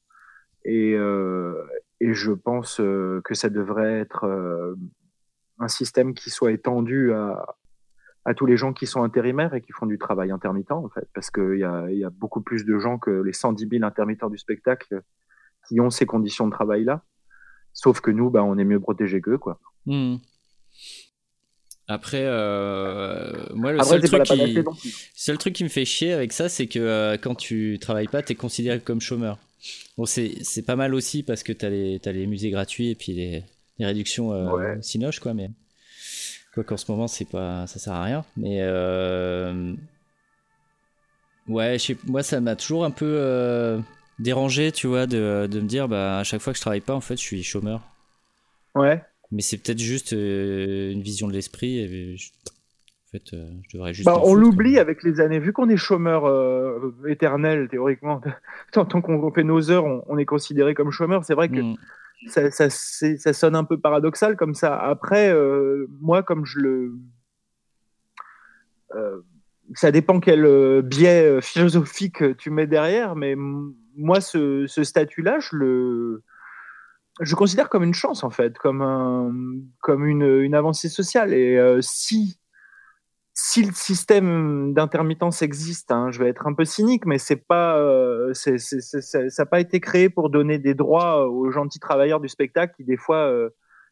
Et, 0.66 0.94
euh, 0.96 1.63
et 2.00 2.13
je 2.13 2.32
pense 2.32 2.80
euh, 2.80 3.22
que 3.24 3.34
ça 3.34 3.50
devrait 3.50 4.00
être 4.00 4.26
euh, 4.26 4.76
un 5.60 5.68
système 5.68 6.13
qui 6.13 6.30
soit 6.30 6.52
étendu 6.52 7.13
à, 7.13 7.56
à 8.26 8.34
tous 8.34 8.46
les 8.46 8.58
gens 8.58 8.74
qui 8.74 8.86
sont 8.86 9.04
intérimaires 9.04 9.54
et 9.56 9.62
qui 9.62 9.72
font 9.72 9.86
du 9.86 9.98
travail 9.98 10.32
intermittent, 10.32 10.72
en 10.72 10.90
fait, 10.90 11.08
parce 11.13 11.32
qu'il 11.32 11.58
y 11.58 11.63
a, 11.63 11.90
y 11.90 12.04
a 12.04 12.10
beaucoup 12.10 12.42
plus 12.42 12.66
de 12.66 12.78
gens 12.78 12.98
que 13.00 13.10
les 13.10 13.34
110 13.34 13.68
000 13.70 13.84
intermittents 13.84 14.30
du 14.30 14.38
spectacle 14.38 15.02
qui 15.68 15.82
ont 15.82 15.90
ces 15.90 16.06
conditions 16.06 16.46
de 16.46 16.52
travail-là. 16.52 17.04
Sauf 17.74 18.02
que 18.02 18.12
nous, 18.12 18.30
bah, 18.30 18.44
on 18.44 18.58
est 18.58 18.66
mieux 18.66 18.80
protégés 18.80 19.22
qu'eux, 19.22 19.38
quoi. 19.38 19.60
Hmm. 19.86 20.18
Après, 21.88 22.23
euh, 22.23 23.32
moi, 23.54 23.71
le 23.71 23.82
seul, 23.82 24.02
truc 24.02 24.23
qui, 24.23 24.63
seul 25.15 25.38
truc 25.38 25.54
qui 25.54 25.63
me 25.63 25.69
fait 25.69 25.86
chier 25.86 26.12
avec 26.12 26.34
ça, 26.34 26.50
c'est 26.50 26.67
que 26.67 26.80
euh, 26.80 27.17
quand 27.17 27.36
tu 27.36 27.78
travailles 27.80 28.10
pas, 28.10 28.21
tu 28.21 28.34
es 28.34 28.36
considéré 28.36 28.80
comme 28.80 29.00
chômeur. 29.00 29.39
Bon, 29.97 30.06
c'est 30.06 30.65
pas 30.65 30.76
mal 30.76 30.93
aussi 30.93 31.23
parce 31.23 31.43
que 31.43 31.54
t'as 31.54 31.69
les, 31.69 32.00
as 32.06 32.12
les 32.12 32.28
musées 32.28 32.50
gratuits 32.50 32.89
et 32.89 32.95
puis 32.95 33.13
les, 33.13 33.43
les 33.80 33.86
réductions 33.86 34.34
euh, 34.34 34.76
quoi, 35.21 35.34
mais 35.34 35.50
quoi 36.54 36.63
qu'en 36.63 36.78
ce 36.78 36.91
moment, 36.91 37.08
c'est 37.08 37.26
pas, 37.26 37.67
ça 37.67 37.80
sert 37.80 37.93
à 37.93 38.04
rien. 38.04 38.26
Mais 38.36 38.60
euh, 38.62 39.73
ouais, 41.47 41.78
moi, 42.06 42.23
ça 42.23 42.41
m'a 42.41 42.56
toujours 42.56 42.86
un 42.86 42.91
peu 42.91 43.06
euh, 43.06 43.80
dérangé, 44.19 44.71
tu 44.71 44.88
vois, 44.88 45.08
de, 45.08 45.47
de, 45.50 45.60
me 45.60 45.67
dire, 45.67 45.88
bah, 45.88 46.19
à 46.19 46.23
chaque 46.23 46.41
fois 46.41 46.54
que 46.54 46.58
je 46.58 46.62
travaille 46.62 46.82
pas, 46.82 46.95
en 46.95 47.02
fait, 47.02 47.15
je 47.15 47.21
suis 47.21 47.43
chômeur. 47.43 47.82
Ouais. 48.76 49.02
Mais 49.32 49.42
c'est 49.42 49.58
peut-être 49.58 49.80
juste 49.80 50.13
euh, 50.13 50.92
une 50.92 51.02
vision 51.02 51.28
de 51.28 51.34
l'esprit. 51.34 51.80
Et 51.80 52.16
en 53.08 53.12
fait, 53.12 53.34
euh, 53.34 53.50
je 53.70 53.78
devrais 53.78 53.94
juste. 53.94 54.06
Bah, 54.06 54.20
on 54.24 54.34
l'oublie 54.34 54.80
avec 54.80 55.02
les 55.04 55.22
années. 55.22 55.40
Vu 55.40 55.54
qu'on 55.54 55.70
est 55.70 55.78
chômeur 55.78 56.26
euh, 56.26 56.94
éternel, 57.08 57.70
théoriquement, 57.70 58.22
tant, 58.74 58.86
qu'on 58.86 59.32
fait 59.32 59.46
nos 59.46 59.72
heures, 59.72 59.86
on, 59.86 60.18
est 60.18 60.26
considéré 60.26 60.74
comme 60.74 60.92
chômeur. 60.92 61.24
C'est 61.24 61.34
vrai 61.34 61.48
que 61.48 61.62
mm. 61.62 61.78
ça, 62.28 62.52
ça, 62.52 62.70
ça, 62.70 63.34
sonne 63.34 63.56
un 63.56 63.63
peu 63.63 63.80
paradoxal 63.80 64.36
comme 64.36 64.54
ça. 64.54 64.78
Après, 64.78 65.32
euh, 65.32 65.88
moi, 66.02 66.22
comme 66.22 66.46
je 66.46 66.60
le. 66.60 66.96
ça 69.74 69.92
dépend 69.92 70.20
quel 70.20 70.82
biais 70.82 71.42
philosophique 71.42 72.38
tu 72.38 72.50
mets 72.50 72.68
derrière, 72.68 73.16
mais 73.16 73.36
moi, 73.38 74.20
ce, 74.20 74.68
ce 74.68 74.84
statut-là, 74.84 75.40
je 75.40 75.56
le 75.56 76.24
je 77.21 77.36
considère 77.36 77.69
comme 77.69 77.84
une 77.84 77.93
chance 77.93 78.23
en 78.23 78.30
fait, 78.30 78.58
comme 78.58 79.65
comme 79.80 80.06
une, 80.06 80.53
avancée 80.56 80.89
sociale. 80.89 81.34
Et 81.34 81.60
si 81.82 82.39
si 83.34 83.63
le 83.63 83.71
système 83.71 84.73
d'intermittence 84.73 85.43
existe, 85.43 85.91
hein, 85.91 86.10
je 86.10 86.19
vais 86.19 86.30
être 86.30 86.47
un 86.47 86.56
peu 86.56 86.65
cynique, 86.65 87.06
mais 87.06 87.19
c'est 87.19 87.36
pas, 87.47 87.77
euh, 87.77 88.34
ça 88.34 89.19
n'a 89.38 89.45
pas 89.45 89.60
été 89.60 89.80
créé 89.80 90.10
pour 90.10 90.32
donner 90.32 90.58
des 90.58 90.73
droits 90.73 91.30
aux 91.30 91.51
gentils 91.51 91.80
travailleurs 91.80 92.19
du 92.19 92.30
spectacle 92.30 92.73
qui 92.75 92.84
des 92.84 92.97
fois 92.97 93.30
euh, 93.30 93.49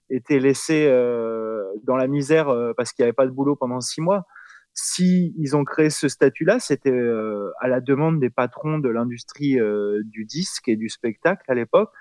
étaient 0.10 0.40
laissés 0.40 0.88
euh, 0.88 1.64
dans 1.84 1.96
la 1.96 2.08
misère 2.08 2.50
euh, 2.50 2.74
parce 2.76 2.92
qu'il 2.92 3.04
n'y 3.04 3.08
avait 3.08 3.14
pas 3.14 3.26
de 3.26 3.32
boulot 3.32 3.56
pendant 3.56 3.82
six 3.82 4.02
mois. 4.02 4.26
Si 4.74 5.34
ils 5.38 5.56
ont 5.56 5.64
créé 5.64 5.90
ce 5.90 6.10
statut-là, 6.10 6.60
c'était 6.60 6.92
euh, 6.92 7.52
à 7.62 7.68
la 7.68 7.80
demande 7.80 8.20
des 8.20 8.30
patrons 8.30 8.78
de 8.78 8.90
l'industrie 8.90 9.58
du 10.04 10.26
disque 10.26 10.68
et 10.68 10.76
du 10.76 10.90
spectacle 10.90 11.44
à 11.48 11.54
l'époque, 11.54 11.92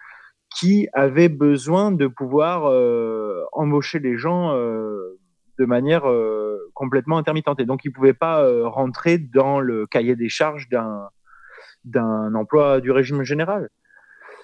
qui 0.58 0.88
avaient 0.92 1.28
besoin 1.28 1.92
de 1.92 2.06
pouvoir 2.06 2.64
embaucher 3.52 3.98
les 3.98 4.16
gens 4.16 4.52
de 5.58 5.64
manière 5.64 6.08
euh, 6.08 6.70
complètement 6.74 7.18
intermittente. 7.18 7.60
Et 7.60 7.64
donc, 7.64 7.84
ils 7.84 7.88
ne 7.88 7.94
pouvaient 7.94 8.14
pas 8.14 8.42
euh, 8.42 8.68
rentrer 8.68 9.18
dans 9.18 9.60
le 9.60 9.86
cahier 9.86 10.16
des 10.16 10.28
charges 10.28 10.68
d'un, 10.68 12.34
emploi 12.34 12.80
du 12.80 12.90
régime 12.90 13.22
général. 13.22 13.68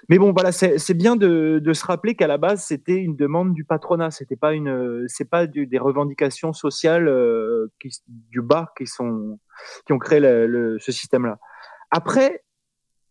Mais 0.09 0.17
bon, 0.17 0.33
voilà, 0.33 0.51
c'est 0.51 0.93
bien 0.95 1.15
de, 1.15 1.61
se 1.73 1.85
rappeler 1.85 2.15
qu'à 2.15 2.27
la 2.27 2.37
base, 2.37 2.63
c'était 2.63 2.97
une 2.97 3.15
demande 3.15 3.53
du 3.53 3.63
patronat. 3.63 4.09
C'était 4.11 4.35
pas 4.35 4.53
une, 4.53 5.05
pas 5.29 5.47
des 5.47 5.77
revendications 5.77 6.53
sociales 6.53 7.07
euh, 7.07 7.67
du 8.07 8.41
bas 8.41 8.73
qui 8.77 8.87
sont, 8.87 9.39
qui 9.85 9.93
ont 9.93 9.99
créé 9.99 10.19
ce 10.19 10.91
système-là. 10.91 11.37
Après, 11.91 12.43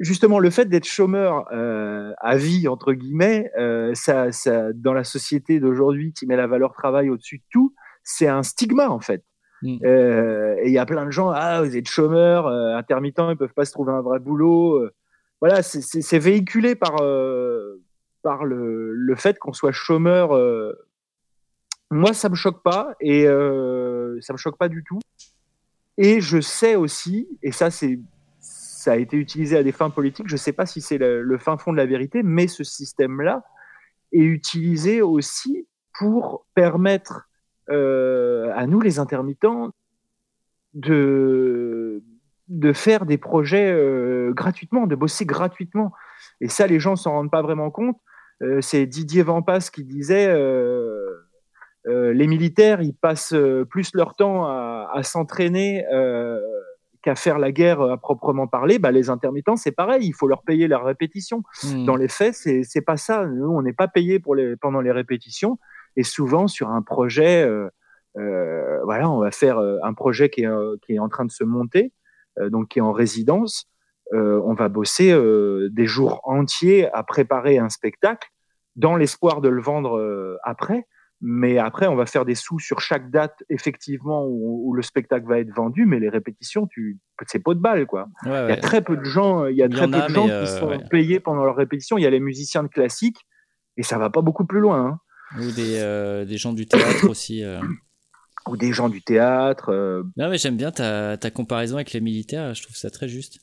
justement, 0.01 0.39
le 0.39 0.51
fait 0.51 0.65
d'être 0.65 0.87
chômeur 0.87 1.47
euh, 1.53 2.13
à 2.19 2.37
vie 2.37 2.67
entre 2.67 2.93
guillemets, 2.95 3.51
euh, 3.59 3.93
ça, 3.95 4.33
ça, 4.33 4.73
dans 4.73 4.95
la 4.95 5.05
société 5.05 5.61
d'aujourd'hui 5.61 6.13
qui 6.13 6.27
met 6.27 6.37
la 6.37 6.47
valeur 6.47 6.73
travail 6.73 7.11
au-dessus 7.11 7.39
de 7.39 7.45
tout, 7.51 7.75
c'est 8.03 8.27
un 8.27 8.43
stigma 8.43 8.89
en 8.89 9.01
fait. 9.01 9.23
Mm. 9.63 9.77
Euh, 9.85 10.57
et 10.63 10.69
il 10.69 10.73
y 10.73 10.79
a 10.79 10.87
plein 10.87 11.05
de 11.05 11.11
gens, 11.11 11.29
ah, 11.31 11.63
vous 11.63 11.77
êtes 11.77 11.89
chômeurs, 11.89 12.49
intermittents, 12.49 13.31
ils 13.31 13.37
peuvent 13.37 13.55
pas 13.55 13.67
se 13.67 13.73
trouver 13.73 13.93
un 13.93 14.01
vrai 14.01 14.19
boulot. 14.19 14.89
Voilà, 15.41 15.63
c'est 15.63 16.19
véhiculé 16.19 16.75
par, 16.75 16.97
par 18.23 18.45
le, 18.45 18.93
le 18.93 19.17
fait 19.17 19.39
qu'on 19.39 19.53
soit 19.53 19.73
chômeur. 19.73 20.31
moi, 21.91 22.13
ça 22.15 22.29
me 22.31 22.35
choque 22.35 22.63
pas 22.63 22.95
et 23.01 23.25
ça 23.25 24.33
me 24.33 24.39
choque 24.39 24.59
pas 24.59 24.69
du 24.69 24.83
tout. 24.83 24.99
Et 25.99 26.23
je 26.23 26.41
sais 26.41 26.77
aussi, 26.77 27.29
et 27.43 27.53
ça, 27.53 27.71
c'est 27.71 27.99
ça 28.81 28.93
a 28.93 28.97
été 28.97 29.19
utilisé 29.19 29.59
à 29.59 29.62
des 29.62 29.73
fins 29.73 29.90
politiques. 29.90 30.27
Je 30.27 30.35
ne 30.35 30.38
sais 30.38 30.55
pas 30.55 30.64
si 30.64 30.81
c'est 30.81 30.97
le, 30.97 31.38
fin 31.38 31.59
fond 31.59 31.71
de 31.71 31.77
la 31.77 31.85
vérité, 31.85 32.23
mais 32.23 32.47
ce 32.47 32.64
système-là 32.64 33.45
est 34.12 34.25
utilisé 34.25 35.03
aussi 35.03 35.69
pour 35.99 36.47
permettre 36.55 37.29
euh, 37.69 38.51
à 38.57 38.66
nous 38.66 38.81
les 38.81 38.99
intermittents 38.99 39.71
de, 40.73 42.02
de 42.48 42.73
faire 42.73 43.04
des 43.04 43.19
projets 43.19 43.71
euh, 43.71 44.33
gratuitement, 44.33 44.87
de 44.87 44.94
bosser 44.94 45.27
gratuitement. 45.27 45.92
Et 46.40 46.48
ça, 46.48 46.67
les 46.67 46.81
gens 46.81 46.96
s'en 46.96 47.13
rendent 47.13 47.31
pas 47.31 47.42
vraiment 47.42 47.71
compte. 47.71 48.00
Euh, 48.42 48.63
c'est 48.63 48.87
Didier 48.87 49.23
Vampas 49.23 49.69
qui 49.71 49.85
disait 49.85 50.35
les 51.85 52.27
militaires, 52.27 52.81
ils 52.81 52.94
passent 52.94 53.35
plus 53.69 53.94
leur 53.94 54.15
temps 54.15 54.46
à 54.46 55.02
s'entraîner 55.02 55.85
qu'à 57.03 57.15
faire 57.15 57.38
la 57.38 57.53
guerre 57.53 57.81
à 57.81 57.96
proprement 57.96 58.46
parler. 58.46 58.79
Bah, 58.79 58.90
les 58.90 59.11
intermittents, 59.11 59.57
c'est 59.57 59.73
pareil, 59.73 60.07
il 60.07 60.13
faut 60.13 60.29
leur 60.29 60.42
payer 60.42 60.69
la 60.69 60.79
répétition. 60.79 61.42
Hmm. 61.63 61.85
Dans 61.85 61.96
les 61.96 62.09
faits, 62.09 62.35
c'est 62.35 62.63
c'est 62.63 62.83
pas 62.83 62.96
ça. 62.96 63.27
Nous, 63.27 63.48
on 63.48 63.63
n'est 63.63 63.73
pas 63.73 63.88
payé 63.88 64.19
pour 64.19 64.35
les 64.35 64.57
pendant 64.57 64.81
les 64.81 64.92
répétitions. 64.92 65.59
Et 65.96 66.03
souvent 66.03 66.46
sur 66.46 66.71
un 66.71 66.83
projet, 66.83 67.44
euh, 67.44 67.69
euh, 68.19 68.81
voilà, 68.85 69.11
on 69.11 69.21
va 69.21 69.31
faire 69.31 69.59
euh, 69.59 69.79
un 69.83 69.94
projet 69.94 70.31
qui 70.31 70.42
est, 70.42 70.81
qui 70.83 70.94
est 70.94 70.98
en 70.98 71.09
train 71.09 71.25
de 71.25 71.31
se 71.31 71.44
monter, 71.44 71.92
donc 72.40 72.69
qui 72.69 72.79
est 72.79 72.83
en 72.83 72.92
résidence. 72.92 73.69
on 74.13 74.55
va 74.55 74.69
bosser 74.69 75.13
des 75.71 75.87
jours 75.87 76.21
entiers 76.25 76.88
à 76.92 77.03
préparer 77.03 77.59
un 77.59 77.69
spectacle 77.69 78.29
dans 78.77 78.96
l'espoir 78.96 79.40
de 79.40 79.48
le 79.48 79.61
vendre 79.61 80.38
après. 80.42 80.87
Mais 81.23 81.58
après, 81.58 81.87
on 81.87 81.96
va 81.96 82.06
faire 82.06 82.25
des 82.25 82.35
sous 82.35 82.58
sur 82.58 82.81
chaque 82.81 83.10
date, 83.10 83.42
effectivement, 83.50 84.27
où, 84.27 84.73
le 84.75 84.83
spectacle 84.83 85.27
va 85.27 85.38
être 85.38 85.54
vendu. 85.54 85.85
Mais 85.85 86.00
les 86.00 86.08
répétitions, 86.08 86.66
tu, 86.66 86.98
c'est 87.27 87.42
pas 87.42 87.54
de 87.54 87.60
balle, 87.60 87.87
quoi. 87.87 88.08
il 88.25 88.31
y 88.31 88.33
a 88.33 88.56
très 88.56 88.83
peu 88.83 88.96
de 88.96 89.04
gens, 89.04 89.46
il 89.46 89.56
y 89.56 89.62
a 89.62 89.68
très 89.68 89.87
peu 89.87 90.00
de 90.00 90.08
gens 90.08 90.27
qui 90.27 90.46
sont 90.46 90.81
payés 90.90 91.21
pendant 91.21 91.44
leur 91.44 91.56
répétition. 91.56 91.98
Il 91.98 92.02
y 92.02 92.06
a 92.06 92.10
les 92.10 92.21
musiciens 92.21 92.62
de 92.62 92.68
classique 92.68 93.27
et 93.77 93.83
ça 93.83 93.98
va 93.98 94.08
pas 94.08 94.23
beaucoup 94.23 94.46
plus 94.46 94.60
loin. 94.60 94.87
Hein. 94.87 95.00
Ou 95.38 95.52
des, 95.52 96.25
des, 96.27 96.37
gens 96.38 96.52
du 96.52 96.66
théâtre 96.66 97.08
aussi 97.08 97.44
ou 98.48 98.56
des 98.56 98.73
gens 98.73 98.88
du 98.88 99.02
théâtre. 99.02 99.71
Euh. 99.71 100.02
Non, 100.16 100.29
mais 100.29 100.38
j'aime 100.38 100.56
bien 100.56 100.71
ta, 100.71 101.16
ta, 101.16 101.31
comparaison 101.31 101.77
avec 101.77 101.92
les 101.92 102.00
militaires, 102.00 102.54
je 102.54 102.62
trouve 102.62 102.77
ça 102.77 102.90
très 102.90 103.08
juste. 103.08 103.38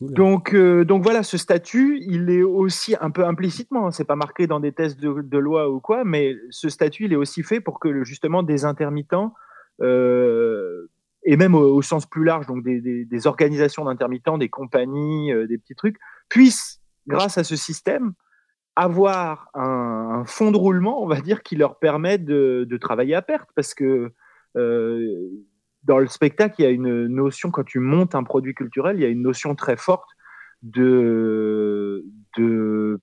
Donc, 0.00 0.54
euh, 0.54 0.84
donc 0.84 1.02
voilà, 1.02 1.22
ce 1.22 1.38
statut, 1.38 1.98
il 2.02 2.30
est 2.30 2.42
aussi 2.42 2.94
un 3.00 3.10
peu 3.10 3.24
implicitement, 3.24 3.86
hein, 3.86 3.90
c'est 3.90 4.04
pas 4.04 4.16
marqué 4.16 4.46
dans 4.46 4.60
des 4.60 4.72
tests 4.72 5.00
de, 5.00 5.38
loi 5.38 5.70
ou 5.70 5.80
quoi, 5.80 6.04
mais 6.04 6.36
ce 6.50 6.68
statut, 6.68 7.06
il 7.06 7.12
est 7.12 7.16
aussi 7.16 7.42
fait 7.42 7.60
pour 7.60 7.80
que 7.80 8.04
justement 8.04 8.42
des 8.42 8.64
intermittents, 8.64 9.34
euh, 9.80 10.90
et 11.24 11.36
même 11.36 11.54
au, 11.54 11.80
sens 11.82 12.04
plus 12.06 12.24
large, 12.24 12.46
donc 12.46 12.62
des, 12.62 13.26
organisations 13.26 13.84
d'intermittents, 13.84 14.38
des 14.38 14.50
compagnies, 14.50 15.32
des 15.48 15.58
petits 15.58 15.74
trucs, 15.74 15.96
puissent, 16.28 16.80
grâce 17.06 17.38
à 17.38 17.44
ce 17.44 17.56
système, 17.56 18.12
avoir 18.76 19.48
un, 19.54 20.20
un, 20.20 20.24
fond 20.26 20.50
de 20.50 20.56
roulement, 20.56 21.02
on 21.02 21.06
va 21.06 21.20
dire, 21.20 21.42
qui 21.42 21.56
leur 21.56 21.78
permet 21.78 22.18
de, 22.18 22.66
de 22.68 22.76
travailler 22.76 23.14
à 23.14 23.22
perte. 23.22 23.50
Parce 23.54 23.74
que 23.74 24.12
euh, 24.56 25.30
dans 25.84 25.98
le 25.98 26.06
spectacle, 26.06 26.56
il 26.58 26.62
y 26.62 26.66
a 26.66 26.70
une 26.70 27.06
notion, 27.06 27.50
quand 27.50 27.64
tu 27.64 27.80
montes 27.80 28.14
un 28.14 28.22
produit 28.22 28.54
culturel, 28.54 28.96
il 28.96 29.02
y 29.02 29.06
a 29.06 29.08
une 29.08 29.22
notion 29.22 29.54
très 29.54 29.76
forte 29.76 30.08
de, 30.62 32.04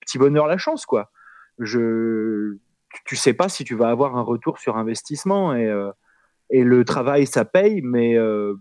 petit 0.00 0.18
bonheur 0.18 0.46
la 0.46 0.58
chance. 0.58 0.86
Quoi. 0.86 1.10
Je, 1.58 2.56
tu 3.04 3.16
sais 3.16 3.34
pas 3.34 3.48
si 3.48 3.64
tu 3.64 3.74
vas 3.74 3.90
avoir 3.90 4.16
un 4.16 4.22
retour 4.22 4.58
sur 4.58 4.76
investissement 4.76 5.54
et, 5.54 5.66
euh, 5.66 5.92
le 6.50 6.84
travail, 6.84 7.26
ça 7.26 7.44
paye, 7.44 7.80
mais, 7.82 8.16
euh, 8.16 8.54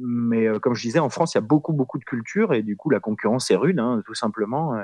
euh, 0.00 0.58
comme 0.58 0.74
je 0.74 0.82
disais, 0.82 0.98
en 0.98 1.10
France, 1.10 1.34
il 1.34 1.36
y 1.36 1.38
a 1.38 1.42
beaucoup, 1.42 1.72
beaucoup 1.72 1.98
de 1.98 2.04
culture 2.04 2.52
et 2.52 2.62
du 2.62 2.76
coup, 2.76 2.90
la 2.90 3.00
concurrence 3.00 3.50
est 3.50 3.56
rude, 3.56 3.78
hein, 3.78 4.02
tout 4.06 4.14
simplement. 4.14 4.74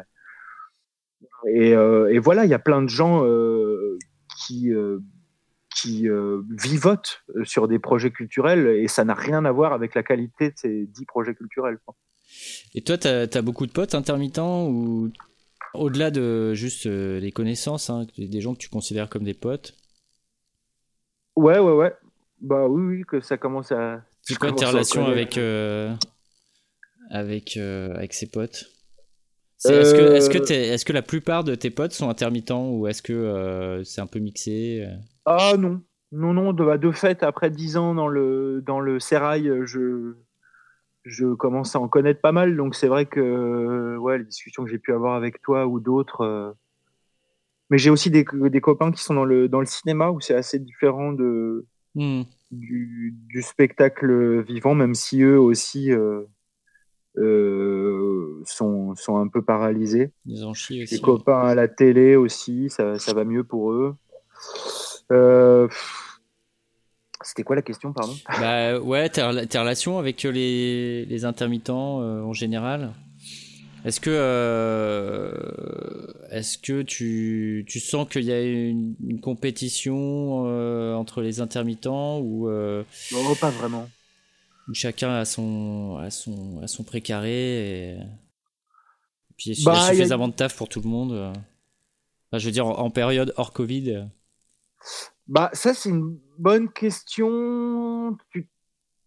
Et, 1.48 1.74
voilà, 2.18 2.44
il 2.44 2.50
y 2.50 2.54
a 2.54 2.58
plein 2.58 2.82
de 2.82 2.88
gens 2.88 3.24
qui, 4.36 4.72
qui 5.74 6.06
vivotent 6.50 7.24
sur 7.44 7.68
des 7.68 7.78
projets 7.78 8.10
culturels 8.10 8.66
et 8.66 8.88
ça 8.88 9.04
n'a 9.04 9.14
rien 9.14 9.44
à 9.44 9.52
voir 9.52 9.72
avec 9.72 9.94
la 9.94 10.02
qualité 10.02 10.50
de 10.50 10.54
ces 10.56 10.86
dix 10.86 11.04
projets 11.04 11.34
culturels. 11.34 11.78
Et 12.74 12.82
toi, 12.82 12.98
tu 12.98 13.08
as, 13.08 13.42
beaucoup 13.42 13.66
de 13.66 13.72
potes 13.72 13.94
intermittents 13.94 14.68
ou 14.68 15.10
au-delà 15.74 16.10
de 16.10 16.54
juste 16.54 16.86
des 16.86 17.32
connaissances, 17.32 17.90
hein, 17.90 18.06
des 18.16 18.40
gens 18.40 18.54
que 18.54 18.60
tu 18.60 18.68
considères 18.68 19.08
comme 19.08 19.24
des 19.24 19.34
potes? 19.34 19.74
Ouais, 21.36 21.58
ouais, 21.58 21.72
ouais. 21.72 21.92
Bah 22.40 22.66
oui, 22.68 22.96
oui, 22.96 23.04
que 23.06 23.20
ça 23.20 23.36
commence 23.36 23.72
à. 23.72 24.02
C'est 24.22 24.38
quoi 24.38 24.52
tes 24.52 24.64
relations 24.64 25.06
avec, 25.06 25.38
avec, 27.10 27.56
avec 27.56 28.14
ces 28.14 28.26
potes? 28.26 28.73
Est-ce 29.64 29.94
que, 29.94 30.14
est-ce, 30.14 30.30
que 30.30 30.38
euh, 30.38 30.74
est-ce 30.74 30.84
que 30.84 30.92
la 30.92 31.02
plupart 31.02 31.44
de 31.44 31.54
tes 31.54 31.70
potes 31.70 31.92
sont 31.92 32.08
intermittents 32.08 32.70
ou 32.70 32.86
est-ce 32.86 33.02
que 33.02 33.12
euh, 33.12 33.84
c'est 33.84 34.00
un 34.00 34.06
peu 34.06 34.18
mixé 34.18 34.84
euh 34.86 34.94
Ah 35.24 35.54
non, 35.58 35.80
non, 36.12 36.32
non. 36.32 36.52
De, 36.52 36.64
bah, 36.64 36.78
de 36.78 36.90
fait, 36.90 37.22
après 37.22 37.50
10 37.50 37.76
ans 37.76 37.94
dans 37.94 38.08
le, 38.08 38.62
dans 38.64 38.80
le 38.80 39.00
sérail, 39.00 39.50
je, 39.64 40.14
je 41.04 41.34
commence 41.34 41.76
à 41.76 41.80
en 41.80 41.88
connaître 41.88 42.20
pas 42.20 42.32
mal. 42.32 42.56
Donc 42.56 42.74
c'est 42.74 42.88
vrai 42.88 43.06
que 43.06 43.96
ouais, 43.96 44.18
les 44.18 44.24
discussions 44.24 44.64
que 44.64 44.70
j'ai 44.70 44.78
pu 44.78 44.92
avoir 44.92 45.14
avec 45.14 45.40
toi 45.40 45.66
ou 45.66 45.80
d'autres. 45.80 46.54
Mais 47.70 47.78
j'ai 47.78 47.90
aussi 47.90 48.10
des, 48.10 48.24
des, 48.24 48.60
copains 48.60 48.92
qui 48.92 49.02
sont 49.02 49.14
dans 49.14 49.24
le, 49.24 49.48
dans 49.48 49.60
le 49.60 49.66
cinéma 49.66 50.10
où 50.10 50.20
c'est 50.20 50.34
assez 50.34 50.58
différent 50.58 51.12
de, 51.12 51.66
hmm. 51.94 52.22
du, 52.50 53.14
du, 53.28 53.42
spectacle 53.42 54.42
vivant, 54.42 54.74
même 54.74 54.94
si 54.94 55.22
eux 55.22 55.40
aussi 55.40 55.90
euh, 55.90 56.22
sont, 57.16 58.94
sont 58.96 59.16
un 59.16 59.28
peu 59.28 59.42
paralysés. 59.42 60.10
Ils 60.26 60.44
aussi. 60.44 60.84
Les 60.84 61.00
copains 61.00 61.40
à 61.40 61.54
la 61.54 61.68
télé 61.68 62.16
aussi, 62.16 62.70
ça, 62.70 62.98
ça 62.98 63.12
va 63.12 63.24
mieux 63.24 63.44
pour 63.44 63.72
eux. 63.72 63.94
Euh, 65.12 65.68
c'était 67.22 67.42
quoi 67.42 67.56
la 67.56 67.62
question, 67.62 67.92
pardon? 67.92 68.14
Bah 68.40 68.78
ouais, 68.78 69.08
tes, 69.08 69.22
relations 69.22 69.98
avec 69.98 70.22
les, 70.22 71.04
les 71.06 71.24
intermittents 71.24 72.02
euh, 72.02 72.22
en 72.22 72.32
général? 72.32 72.92
Est-ce 73.84 74.00
que, 74.00 74.10
euh, 74.10 75.32
est-ce 76.30 76.56
que 76.56 76.82
tu, 76.82 77.64
tu 77.68 77.80
sens 77.80 78.08
qu'il 78.08 78.24
y 78.24 78.32
a 78.32 78.42
une, 78.42 78.94
une 79.06 79.20
compétition 79.20 80.44
euh, 80.46 80.94
entre 80.94 81.20
les 81.20 81.40
intermittents 81.40 82.18
ou 82.20 82.48
Non, 82.48 83.34
pas 83.40 83.50
vraiment 83.50 83.88
chacun 84.72 85.10
a 85.10 85.24
son, 85.24 85.98
a 85.98 86.10
son, 86.10 86.60
a 86.62 86.66
son 86.66 86.84
précaré 86.84 87.92
et, 87.92 87.98
puis 89.36 89.50
il 89.50 89.62
y 89.62 89.68
a 89.68 89.72
bah, 89.72 89.88
suffisamment 89.88 90.28
de 90.28 90.34
taf 90.34 90.56
pour 90.56 90.68
tout 90.68 90.80
le 90.80 90.88
monde. 90.88 91.32
je 92.32 92.44
veux 92.44 92.52
dire, 92.52 92.66
en, 92.66 92.90
période 92.90 93.34
hors 93.36 93.52
Covid. 93.52 94.08
Bah, 95.26 95.50
ça, 95.52 95.74
c'est 95.74 95.88
une 95.88 96.18
bonne 96.38 96.70
question. 96.70 98.16
Tu, 98.30 98.48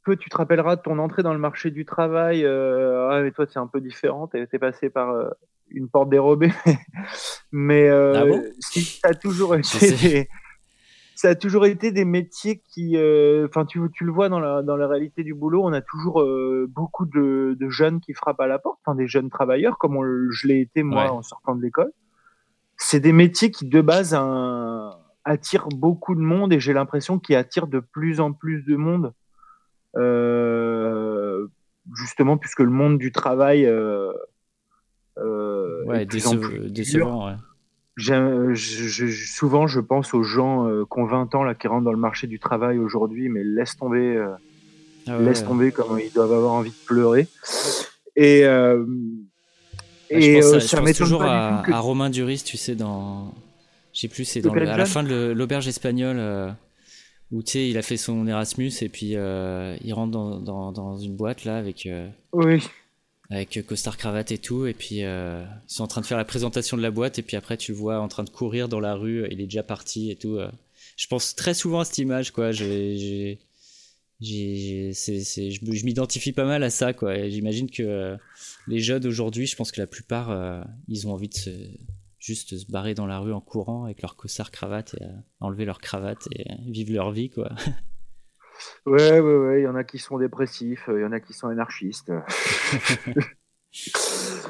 tu 0.05 0.29
te 0.29 0.37
rappelleras 0.37 0.77
de 0.77 0.81
ton 0.81 0.97
entrée 0.99 1.23
dans 1.23 1.33
le 1.33 1.39
marché 1.39 1.71
du 1.71 1.85
travail. 1.85 2.43
Euh, 2.45 3.09
ah, 3.11 3.21
mais 3.21 3.31
toi, 3.31 3.45
c'est 3.51 3.59
un 3.59 3.67
peu 3.67 3.81
différent. 3.81 4.27
Tu 4.27 4.37
es 4.37 4.59
passé 4.59 4.89
par 4.89 5.09
euh, 5.11 5.29
une 5.69 5.89
porte 5.89 6.09
dérobée. 6.09 6.51
mais 7.51 7.87
euh, 7.89 8.13
ah 8.15 8.49
si 8.59 8.99
tu 9.01 9.07
as 9.07 9.13
toujours 9.13 9.55
été 9.55 10.29
ça 11.17 11.29
a 11.29 11.35
toujours 11.35 11.65
été 11.65 11.91
des 11.91 12.05
métiers 12.05 12.61
qui, 12.69 12.95
euh, 12.95 13.47
enfin, 13.47 13.65
tu, 13.65 13.79
tu, 13.91 14.05
le 14.05 14.11
vois 14.11 14.29
dans 14.29 14.39
la, 14.39 14.61
dans 14.61 14.77
la 14.77 14.87
réalité 14.87 15.23
du 15.23 15.33
boulot, 15.33 15.63
on 15.65 15.73
a 15.73 15.81
toujours 15.81 16.21
euh, 16.21 16.67
beaucoup 16.69 17.07
de, 17.07 17.57
de, 17.59 17.69
jeunes 17.69 17.99
qui 17.99 18.13
frappent 18.13 18.39
à 18.39 18.45
la 18.45 18.59
porte, 18.59 18.77
enfin, 18.85 18.95
des 18.95 19.07
jeunes 19.07 19.31
travailleurs, 19.31 19.79
comme 19.79 19.97
je 20.29 20.47
l'ai 20.47 20.61
été 20.61 20.83
moi 20.83 21.11
en 21.11 21.23
sortant 21.23 21.55
de 21.55 21.61
l'école. 21.63 21.91
C'est 22.75 22.99
des 22.99 23.13
métiers 23.13 23.49
qui, 23.49 23.67
de 23.67 23.81
base, 23.81 24.13
un, 24.13 24.91
attirent 25.25 25.69
beaucoup 25.69 26.13
de 26.13 26.19
monde 26.19 26.53
et 26.53 26.59
j'ai 26.59 26.73
l'impression 26.73 27.17
qu'ils 27.17 27.35
attirent 27.35 27.65
de 27.65 27.79
plus 27.79 28.19
en 28.19 28.31
plus 28.31 28.61
de 28.61 28.75
monde. 28.75 29.11
Euh, 29.95 31.47
justement, 31.95 32.37
puisque 32.37 32.59
le 32.59 32.69
monde 32.69 32.99
du 32.99 33.11
travail 33.11 33.65
euh, 33.65 34.13
euh 35.17 35.83
ouais, 35.85 36.03
est 36.03 36.05
décevant. 36.05 37.25
Ouais 37.25 37.37
je, 37.97 39.25
souvent, 39.27 39.67
je 39.67 39.79
pense 39.79 40.13
aux 40.13 40.23
gens 40.23 40.67
euh, 40.67 40.85
qui 40.85 40.99
ont 40.99 41.05
20 41.05 41.33
ans 41.35 41.43
là, 41.43 41.55
qui 41.55 41.67
rentrent 41.67 41.85
dans 41.85 41.91
le 41.91 41.97
marché 41.97 42.27
du 42.27 42.39
travail 42.39 42.77
aujourd'hui, 42.77 43.27
mais 43.27 43.43
laisse 43.43 43.75
tomber, 43.75 44.15
euh, 44.15 44.29
ah 45.07 45.17
laisse 45.19 45.43
tomber 45.43 45.71
comme 45.71 45.99
ils 45.99 46.13
doivent 46.13 46.33
avoir 46.33 46.53
envie 46.53 46.69
de 46.69 46.85
pleurer. 46.85 47.27
Et, 48.15 48.43
euh, 48.45 48.83
bah, 48.85 49.73
et 50.11 50.41
je 50.41 50.53
pense, 50.53 50.65
ça, 50.65 50.93
toujours 50.93 51.23
à, 51.23 51.79
Romain 51.79 52.09
Duris, 52.09 52.43
tu 52.45 52.55
sais, 52.55 52.75
dans, 52.75 53.33
je 53.93 54.01
sais 54.01 54.07
plus, 54.07 54.25
c'est 54.25 54.41
dans 54.41 54.53
à 54.53 54.77
la 54.77 54.85
fin 54.85 55.03
de 55.03 55.33
l'auberge 55.35 55.67
espagnole 55.67 56.55
où 57.31 57.43
tu 57.43 57.53
sais, 57.53 57.69
il 57.69 57.77
a 57.77 57.81
fait 57.81 57.97
son 57.97 58.25
Erasmus 58.27 58.71
et 58.81 58.89
puis 58.89 59.15
il 59.15 59.93
rentre 59.93 60.11
dans, 60.11 60.39
dans, 60.39 60.71
dans, 60.71 60.97
une 60.97 61.15
boîte 61.15 61.45
là 61.45 61.57
avec. 61.57 61.89
oui 62.31 62.63
avec 63.29 63.65
costard 63.67 63.97
cravate 63.97 64.31
et 64.31 64.37
tout 64.37 64.67
et 64.67 64.73
puis 64.73 65.03
euh, 65.03 65.43
ils 65.67 65.73
sont 65.73 65.83
en 65.83 65.87
train 65.87 66.01
de 66.01 66.05
faire 66.05 66.17
la 66.17 66.25
présentation 66.25 66.77
de 66.77 66.81
la 66.81 66.91
boîte 66.91 67.19
et 67.19 67.21
puis 67.21 67.35
après 67.35 67.57
tu 67.57 67.71
le 67.71 67.77
vois 67.77 67.99
en 67.99 68.07
train 68.07 68.23
de 68.23 68.29
courir 68.29 68.69
dans 68.69 68.79
la 68.79 68.95
rue 68.95 69.27
il 69.29 69.41
est 69.41 69.45
déjà 69.45 69.63
parti 69.63 70.11
et 70.11 70.15
tout 70.15 70.37
euh. 70.37 70.49
je 70.95 71.07
pense 71.07 71.35
très 71.35 71.53
souvent 71.53 71.81
à 71.81 71.85
cette 71.85 71.97
image 71.97 72.31
quoi. 72.31 72.51
Je, 72.51 73.35
m'identifie 75.83 76.31
pas 76.31 76.45
mal 76.45 76.63
à 76.63 76.69
ça 76.69 76.93
quoi. 76.93 77.27
J'imagine 77.27 77.69
que 77.69 77.83
euh, 77.83 78.17
les 78.67 78.79
jeunes 78.79 79.05
aujourd'hui 79.05 79.45
je 79.45 79.55
pense 79.57 79.71
que 79.71 79.81
la 79.81 79.87
plupart 79.87 80.31
euh, 80.31 80.63
ils 80.87 81.07
ont 81.07 81.11
envie 81.11 81.29
de 81.29 81.35
se 81.35 81.51
juste 82.19 82.57
se 82.57 82.65
barrer 82.71 82.93
dans 82.93 83.05
la 83.05 83.19
rue 83.19 83.33
en 83.33 83.41
courant 83.41 83.83
avec 83.83 84.01
leur 84.01 84.15
costard 84.15 84.51
cravate 84.51 84.95
et 85.01 85.05
enlever 85.39 85.65
leur 85.65 85.79
cravate 85.79 86.27
et 86.31 86.45
vivre 86.65 86.93
leur 86.93 87.11
vie 87.11 87.29
quoi 87.29 87.51
Ouais, 88.85 89.19
ouais, 89.19 89.35
ouais. 89.35 89.61
Il 89.61 89.63
y 89.63 89.67
en 89.67 89.75
a 89.75 89.83
qui 89.83 89.99
sont 89.99 90.17
dépressifs, 90.17 90.89
il 90.93 91.01
y 91.01 91.05
en 91.05 91.11
a 91.11 91.19
qui 91.19 91.33
sont 91.33 91.47
anarchistes. 91.47 92.11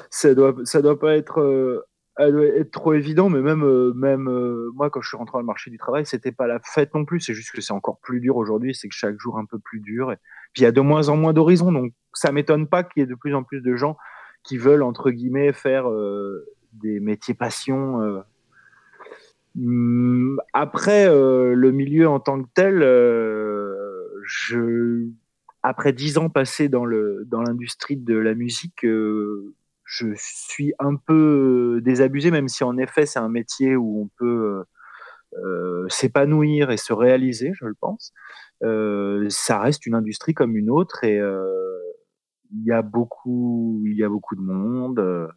ça 0.10 0.34
doit, 0.34 0.56
ça 0.64 0.82
doit 0.82 1.00
pas 1.00 1.16
être, 1.16 1.40
euh, 1.40 1.86
être 2.20 2.72
trop 2.72 2.94
évident, 2.94 3.30
mais 3.30 3.42
même, 3.42 3.64
euh, 3.64 3.94
même 3.94 4.28
euh, 4.28 4.72
moi, 4.74 4.90
quand 4.90 5.02
je 5.02 5.08
suis 5.08 5.18
rentré 5.18 5.34
dans 5.34 5.40
le 5.40 5.46
marché 5.46 5.70
du 5.70 5.78
travail, 5.78 6.06
c'était 6.06 6.32
pas 6.32 6.48
la 6.48 6.60
fête 6.60 6.94
non 6.94 7.06
plus. 7.06 7.20
C'est 7.20 7.34
juste 7.34 7.52
que 7.52 7.62
c'est 7.62 7.74
encore 7.74 8.00
plus 8.00 8.20
dur 8.20 8.38
aujourd'hui. 8.38 8.74
C'est 8.74 8.88
que 8.88 8.96
chaque 8.96 9.20
jour 9.20 9.38
un 9.38 9.46
peu 9.46 9.60
plus 9.60 9.80
dur. 9.80 10.12
Et 10.12 10.18
puis 10.54 10.62
il 10.62 10.64
y 10.64 10.68
a 10.68 10.72
de 10.72 10.82
moins 10.82 11.10
en 11.10 11.18
moins 11.18 11.34
d'horizons, 11.34 11.72
donc 11.72 11.94
ça 12.14 12.32
m'étonne 12.32 12.68
pas 12.68 12.84
qu'il 12.84 13.02
y 13.02 13.04
ait 13.04 13.08
de 13.08 13.16
plus 13.16 13.36
en 13.36 13.44
plus 13.44 13.62
de 13.62 13.76
gens 13.76 13.98
qui 14.44 14.58
veulent 14.58 14.84
entre 14.84 15.12
guillemets 15.12 15.52
faire 15.52 15.90
des 16.74 17.00
métiers 17.00 17.34
passion. 17.34 18.24
Hum, 19.58 20.40
après, 20.54 21.08
le 21.08 21.72
milieu 21.72 22.08
en 22.08 22.20
tant 22.20 22.42
que 22.42 22.48
tel 22.54 22.82
après 25.64 25.94
dix 25.94 26.18
ans 26.18 26.30
passés 26.30 26.70
dans 26.70 26.86
l'industrie 26.86 27.98
de 27.98 28.16
la 28.16 28.34
musique, 28.36 28.86
euh, 28.86 29.56
je 29.84 30.08
suis 30.16 30.74
un 30.80 30.96
peu 30.96 31.80
désabusé, 31.84 32.32
même 32.32 32.48
si 32.48 32.64
en 32.64 32.78
effet 32.78 33.06
c'est 33.06 33.20
un 33.20 33.30
métier 33.30 33.76
où 33.76 34.04
on 34.04 34.10
peut 34.18 34.64
s'épanouir 35.90 36.72
et 36.72 36.78
se 36.78 36.94
réaliser, 36.94 37.52
je 37.54 37.66
le 37.66 37.76
pense, 37.76 38.14
ça 38.62 39.60
reste 39.60 39.86
une 39.86 39.96
industrie 39.96 40.34
comme 40.34 40.56
une 40.56 40.70
autre 40.70 41.04
et 41.04 41.18
il 41.18 42.64
y 42.64 42.72
a 42.72 42.82
beaucoup, 42.82 43.84
il 43.86 43.96
y 43.96 44.04
a 44.04 44.10
beaucoup 44.10 44.36
de 44.36 44.42
monde. 44.42 45.30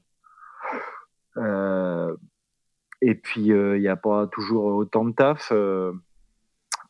et 3.03 3.15
puis 3.15 3.47
il 3.47 3.81
n'y 3.81 3.89
a 3.89 3.97
pas 3.97 4.27
toujours 4.27 4.65
autant 4.65 5.05
de 5.05 5.13
taf 5.13 5.53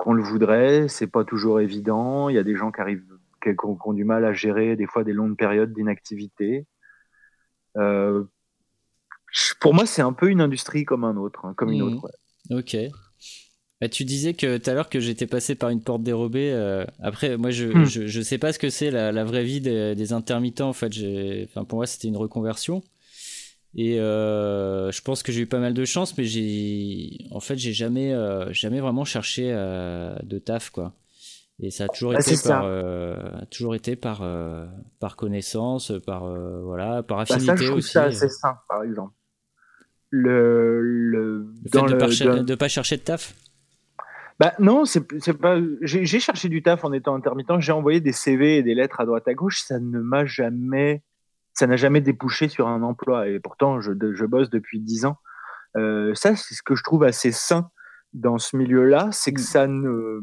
qu'on 0.01 0.15
le 0.15 0.23
voudrait. 0.23 0.89
C'est 0.89 1.07
pas 1.07 1.25
toujours 1.25 1.61
évident. 1.61 2.31
Il 2.31 2.35
y 2.35 2.39
a 2.39 2.43
des 2.43 2.57
gens 2.57 2.73
qui 2.73 2.81
arrivent, 2.81 3.05
qui, 3.43 3.51
ont, 3.63 3.93
du 3.93 4.05
mal 4.05 4.25
à 4.25 4.33
gérer 4.33 4.75
des 4.75 4.87
fois 4.87 5.05
des 5.05 5.13
longues 5.13 5.37
périodes 5.37 5.75
d'inactivité. 5.75 6.67
Euh, 7.77 8.25
pour 9.61 9.75
moi, 9.75 9.85
c'est 9.85 10.01
un 10.01 10.15
peu 10.15 10.31
une 10.31 10.41
industrie 10.41 10.85
comme 10.87 11.05
un 11.05 11.17
autre, 11.17 11.45
hein, 11.45 11.53
comme 11.55 11.71
une 11.71 11.85
mmh. 11.85 11.95
autre. 11.97 12.09
Ok. 12.51 12.77
Bah, 13.83 13.91
tu 13.91 14.05
disais 14.05 14.33
que 14.33 14.57
tout 14.57 14.71
à 14.71 14.75
l'heure 14.75 14.89
que 14.89 15.01
j'étais 15.01 15.27
passé 15.27 15.55
par 15.55 15.69
une 15.69 15.83
porte 15.83 16.03
dérobée. 16.03 16.51
Euh, 16.51 16.85
après, 17.03 17.37
moi, 17.37 17.51
je, 17.51 17.67
mmh. 17.67 17.85
je, 17.85 18.21
sais 18.23 18.39
pas 18.39 18.55
ce 18.55 18.59
que 18.59 18.71
c'est 18.71 18.91
la, 18.91 19.25
vraie 19.25 19.45
vie 19.45 19.61
des, 19.61 20.13
intermittents. 20.15 20.71
En 20.71 20.73
fait, 20.73 20.93
enfin, 21.45 21.67
pour 21.67 21.77
moi, 21.77 21.87
c'était 21.87 22.09
une 22.09 22.17
reconversion. 22.17 22.83
Et 23.75 24.01
euh, 24.01 24.91
je 24.91 25.01
pense 25.03 25.23
que 25.23 25.31
j'ai 25.31 25.43
eu 25.43 25.47
pas 25.47 25.61
mal 25.61 25.75
de 25.75 25.85
chance, 25.85 26.17
mais 26.19 26.25
j'ai, 26.25 27.29
en 27.31 27.41
fait, 27.41 27.57
j'ai 27.57 27.73
jamais, 27.73 28.13
euh, 28.13 28.53
jamais 28.53 28.81
vraiment 28.81 29.05
cherché 29.05 29.51
euh, 29.53 30.15
de 30.23 30.39
taf, 30.39 30.71
quoi. 30.71 30.95
Et 31.63 31.71
ça 31.71 31.85
a 31.85 31.89
toujours 31.89 32.15
été 32.15 32.35
par, 32.43 32.65
a 32.65 33.47
toujours 33.51 33.75
été 33.75 33.95
par, 33.95 34.25
par 34.99 35.17
connaissance, 35.17 35.93
par 36.07 36.25
voilà, 36.63 37.03
par 37.03 37.21
affinité 37.21 37.47
bah 37.49 37.57
ça, 37.57 37.63
je 37.63 37.67
trouve 37.67 37.79
aussi. 37.79 37.93
Ça 37.93 38.05
assez 38.05 38.29
sain, 38.31 38.57
par 38.67 38.83
exemple. 38.83 39.13
Le, 40.09 40.81
le, 40.81 41.53
fait 41.71 41.83
de, 41.83 41.87
ne 41.87 42.55
pas, 42.55 42.57
pas 42.57 42.69
chercher 42.69 42.97
de 42.97 43.03
taf? 43.03 43.35
Bah 44.41 44.55
non, 44.59 44.87
c'est 44.87 45.07
pas. 45.35 45.59
J'ai 45.83 46.19
cherché 46.19 46.49
du 46.49 46.63
taf 46.63 46.83
en 46.83 46.95
étant 46.95 47.15
intermittent. 47.15 47.61
J'ai 47.61 47.73
envoyé 47.73 48.01
des 48.01 48.13
CV 48.13 48.57
et 48.57 48.63
des 48.63 48.75
lettres 48.75 49.01
à 49.01 49.05
droite 49.05 49.29
à 49.29 49.35
gauche. 49.35 49.61
Ça 49.61 49.79
ne 49.79 49.99
m'a 50.01 50.25
jamais 50.25 51.03
ça 51.53 51.67
n'a 51.67 51.77
jamais 51.77 52.01
débouché 52.01 52.49
sur 52.49 52.69
un 52.69 52.83
emploi. 52.83 53.29
Et 53.29 53.41
pourtant, 53.41 53.81
je, 53.81 53.93
je 54.13 54.25
bosse 54.25 54.51
depuis 54.51 54.81
dix 54.81 55.05
ans. 55.05 55.17
Euh, 55.77 56.15
ça, 56.15 56.37
c'est 56.37 56.55
ce 56.55 56.63
que 56.63 56.75
je 56.75 56.83
trouve 56.83 57.05
assez 57.05 57.33
sain 57.33 57.71
dans 58.13 58.39
ce 58.39 58.57
milieu-là, 58.57 59.09
c'est 59.13 59.33
que 59.33 59.41
mm. 59.41 59.45
ça 59.45 59.67
ne, 59.67 60.21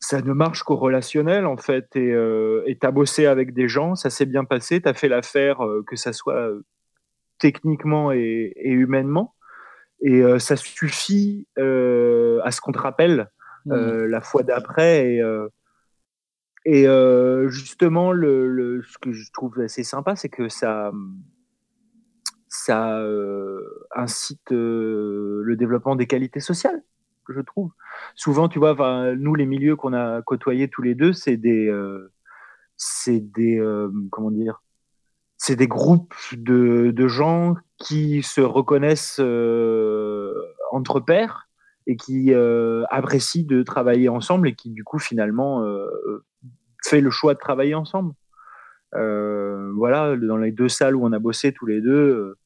ça 0.00 0.22
ne 0.22 0.32
marche 0.32 0.62
qu'au 0.62 0.76
relationnel, 0.76 1.46
en 1.46 1.56
fait. 1.56 1.94
Et 1.96 2.12
euh, 2.12 2.64
tu 2.66 2.86
as 2.86 2.90
bossé 2.90 3.26
avec 3.26 3.52
des 3.52 3.68
gens, 3.68 3.94
ça 3.94 4.10
s'est 4.10 4.26
bien 4.26 4.44
passé, 4.44 4.80
tu 4.80 4.88
as 4.88 4.94
fait 4.94 5.08
l'affaire, 5.08 5.64
euh, 5.64 5.82
que 5.86 5.96
ça 5.96 6.12
soit 6.12 6.34
euh, 6.34 6.64
techniquement 7.38 8.12
et, 8.12 8.52
et, 8.56 8.70
humainement. 8.70 9.34
Et 10.00 10.22
euh, 10.22 10.38
ça 10.38 10.56
suffit 10.56 11.48
à 11.56 12.50
ce 12.50 12.60
qu'on 12.60 12.72
te 12.72 12.78
rappelle 12.78 13.30
mm. 13.66 14.04
la 14.04 14.20
fois 14.20 14.42
d'après. 14.42 15.14
Et, 15.14 15.22
et 16.70 16.86
euh, 16.86 17.48
justement, 17.48 18.12
le, 18.12 18.82
ce 18.86 18.98
que 18.98 19.10
je 19.10 19.32
trouve 19.32 19.58
assez 19.58 19.84
sympa, 19.84 20.16
c'est 20.16 20.28
que 20.28 20.50
ça, 20.50 20.92
ça 22.46 22.98
euh, 22.98 23.86
incite 23.96 24.52
euh, 24.52 25.40
le 25.44 25.56
développement 25.56 25.96
des 25.96 26.06
qualités 26.06 26.40
sociales, 26.40 26.82
je 27.30 27.40
trouve. 27.40 27.72
Souvent, 28.16 28.50
tu 28.50 28.58
vois, 28.58 29.14
nous, 29.16 29.34
les 29.34 29.46
milieux 29.46 29.76
qu'on 29.76 29.94
a 29.94 30.20
côtoyés 30.20 30.68
tous 30.68 30.82
les 30.82 30.94
deux, 30.94 31.14
c'est 31.14 31.38
des, 31.38 31.74
c'est 32.76 33.20
des, 33.20 33.58
comment 34.10 34.30
des 34.30 35.68
groupes 35.68 36.14
de, 36.32 36.90
de, 36.90 37.08
gens 37.08 37.54
qui 37.78 38.22
se 38.22 38.42
reconnaissent 38.42 39.20
entre 40.70 41.00
pairs 41.00 41.48
et 41.86 41.96
qui 41.96 42.34
apprécient 42.90 43.46
de 43.46 43.62
travailler 43.62 44.10
ensemble 44.10 44.48
et 44.48 44.54
qui, 44.54 44.68
du 44.68 44.84
coup, 44.84 44.98
finalement, 44.98 45.64
fait 46.84 47.00
le 47.00 47.10
choix 47.10 47.34
de 47.34 47.38
travailler 47.38 47.74
ensemble. 47.74 48.12
Euh, 48.94 49.70
voilà, 49.74 50.16
dans 50.16 50.36
les 50.36 50.52
deux 50.52 50.68
salles 50.68 50.96
où 50.96 51.04
on 51.04 51.12
a 51.12 51.18
bossé 51.18 51.52
tous 51.52 51.66
les 51.66 51.80
deux, 51.80 52.36